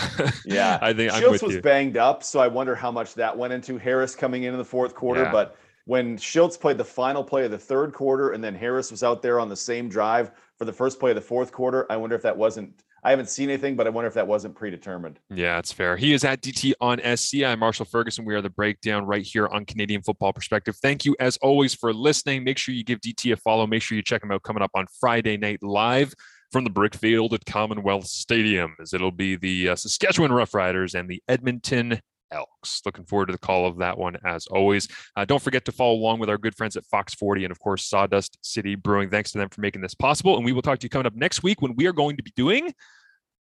Yeah, 0.46 0.80
I 0.82 0.94
think 0.94 1.14
with 1.14 1.44
was 1.44 1.56
you. 1.56 1.62
banged 1.62 1.98
up, 1.98 2.24
so 2.24 2.40
I 2.40 2.48
wonder 2.48 2.74
how 2.74 2.90
much 2.90 3.14
that 3.16 3.38
went 3.38 3.52
into 3.52 3.78
Harris 3.78 4.16
coming 4.16 4.44
in 4.44 4.54
in 4.54 4.58
the 4.58 4.66
fourth 4.66 4.96
quarter. 4.96 5.24
Yeah. 5.24 5.32
But 5.32 5.58
when 5.86 6.16
Shiltz 6.18 6.58
played 6.58 6.78
the 6.78 6.86
final 6.86 7.24
play 7.24 7.44
of 7.44 7.52
the 7.52 7.58
third 7.58 7.94
quarter, 7.94 8.32
and 8.32 8.42
then 8.42 8.56
Harris 8.56 8.92
was 8.92 9.04
out 9.04 9.22
there 9.22 9.40
on 9.42 9.50
the 9.50 9.58
same 9.58 9.90
drive 9.90 10.32
for 10.58 10.64
the 10.64 10.74
first 10.74 11.00
play 11.00 11.12
of 11.12 11.16
the 11.16 11.22
fourth 11.22 11.52
quarter, 11.52 11.86
I 11.92 11.98
wonder 11.98 12.16
if 12.16 12.22
that 12.22 12.38
wasn't. 12.38 12.84
I 13.04 13.10
haven't 13.10 13.30
seen 13.30 13.50
anything, 13.50 13.76
but 13.76 13.88
I 13.88 13.90
wonder 13.90 14.08
if 14.08 14.14
that 14.14 14.28
wasn't 14.28 14.56
predetermined. 14.56 15.20
Yeah, 15.30 15.58
it's 15.58 15.72
fair. 15.72 15.98
He 15.98 16.14
is 16.14 16.24
at 16.24 16.42
DT 16.42 16.74
on 16.80 17.00
SC. 17.18 17.44
I'm 17.44 17.60
Marshall 17.60 17.86
Ferguson. 17.86 18.26
We 18.26 18.36
are 18.36 18.42
the 18.42 18.50
breakdown 18.52 19.06
right 19.06 19.26
here 19.26 19.48
on 19.48 19.66
Canadian 19.66 20.04
Football 20.04 20.34
Perspective. 20.34 20.76
Thank 20.82 21.04
you, 21.04 21.16
as 21.20 21.38
always, 21.38 21.74
for 21.74 21.94
listening. 21.94 22.44
Make 22.44 22.60
sure 22.60 22.76
you 22.76 22.84
give 22.84 23.02
DT 23.02 23.34
a 23.34 23.38
follow. 23.38 23.66
Make 23.66 23.82
sure 23.82 23.96
you 23.96 24.04
check 24.04 24.22
him 24.22 24.32
out 24.32 24.44
coming 24.44 24.62
up 24.62 24.72
on 24.76 24.86
Friday 25.00 25.38
night 25.38 25.64
live 25.64 26.14
from 26.52 26.64
the 26.64 26.70
Brickfield 26.70 27.34
at 27.34 27.46
Commonwealth 27.46 28.06
Stadium, 28.06 28.76
as 28.80 28.94
it'll 28.94 29.12
be 29.12 29.36
the 29.36 29.70
uh, 29.70 29.76
Saskatchewan 29.76 30.30
Roughriders 30.32 30.94
and 30.94 31.10
the 31.10 31.24
Edmonton 31.28 32.02
Elks. 32.32 32.82
Looking 32.86 33.06
forward 33.06 33.28
to 33.28 33.32
the 33.34 33.38
call 33.40 33.66
of 33.68 33.78
that 33.78 33.98
one 33.98 34.16
as 34.26 34.48
always. 34.48 34.88
Uh, 35.16 35.26
don't 35.26 35.42
forget 35.42 35.66
to 35.66 35.72
follow 35.72 35.94
along 35.94 36.20
with 36.20 36.30
our 36.30 36.38
good 36.38 36.56
friends 36.56 36.76
at 36.78 36.86
Fox 36.86 37.14
40 37.16 37.46
and, 37.46 37.52
of 37.52 37.60
course, 37.60 37.86
Sawdust 37.86 38.38
City 38.42 38.76
Brewing. 38.76 39.10
Thanks 39.10 39.32
to 39.32 39.38
them 39.38 39.50
for 39.50 39.62
making 39.62 39.82
this 39.82 39.94
possible. 39.94 40.36
And 40.38 40.46
we 40.46 40.52
will 40.54 40.62
talk 40.62 40.80
to 40.80 40.86
you 40.86 40.90
coming 40.90 41.06
up 41.08 41.16
next 41.16 41.44
week 41.44 41.62
when 41.62 41.76
we 41.76 41.88
are 41.88 41.94
going 41.94 42.18
to 42.18 42.24
be 42.24 42.32
doing 42.36 42.74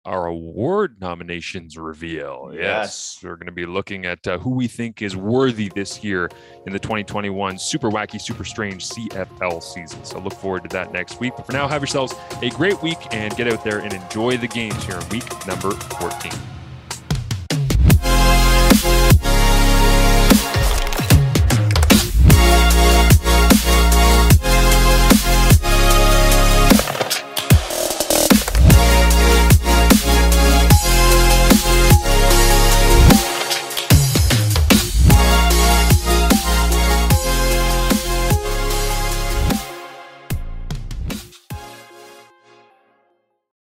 our 0.07 0.27
award 0.27 0.97
nominations 1.01 1.79
reveal. 1.79 2.51
Yes, 2.53 2.61
Yes. 2.61 3.19
we're 3.23 3.37
going 3.37 3.47
to 3.47 3.53
be 3.53 3.65
looking 3.65 4.05
at 4.05 4.27
uh, 4.27 4.37
who 4.37 4.51
we 4.51 4.69
think 4.69 5.01
is 5.01 5.17
worthy 5.17 5.71
this 5.75 6.05
year 6.05 6.29
in 6.67 6.75
the 6.75 6.79
2021 6.79 7.57
Super 7.59 7.91
Wacky, 7.91 8.21
Super 8.21 8.45
Strange 8.45 8.87
CFL 8.87 9.63
season. 9.63 10.05
So 10.05 10.19
look 10.19 10.35
forward 10.35 10.63
to 10.65 10.69
that 10.77 10.93
next 10.93 11.21
week. 11.21 11.33
But 11.39 11.47
for 11.47 11.53
now, 11.53 11.67
have 11.67 11.81
yourselves 11.81 12.13
a 12.43 12.51
great 12.51 12.83
week 12.83 12.99
and 13.13 13.35
get 13.35 13.51
out 13.51 13.65
there 13.65 13.79
and 13.79 13.95
enjoy 13.95 14.37
the 14.37 14.49
games 14.49 14.85
here 14.85 14.99
in 15.01 15.09
week 15.09 15.47
number 15.47 15.71
14. 15.71 16.31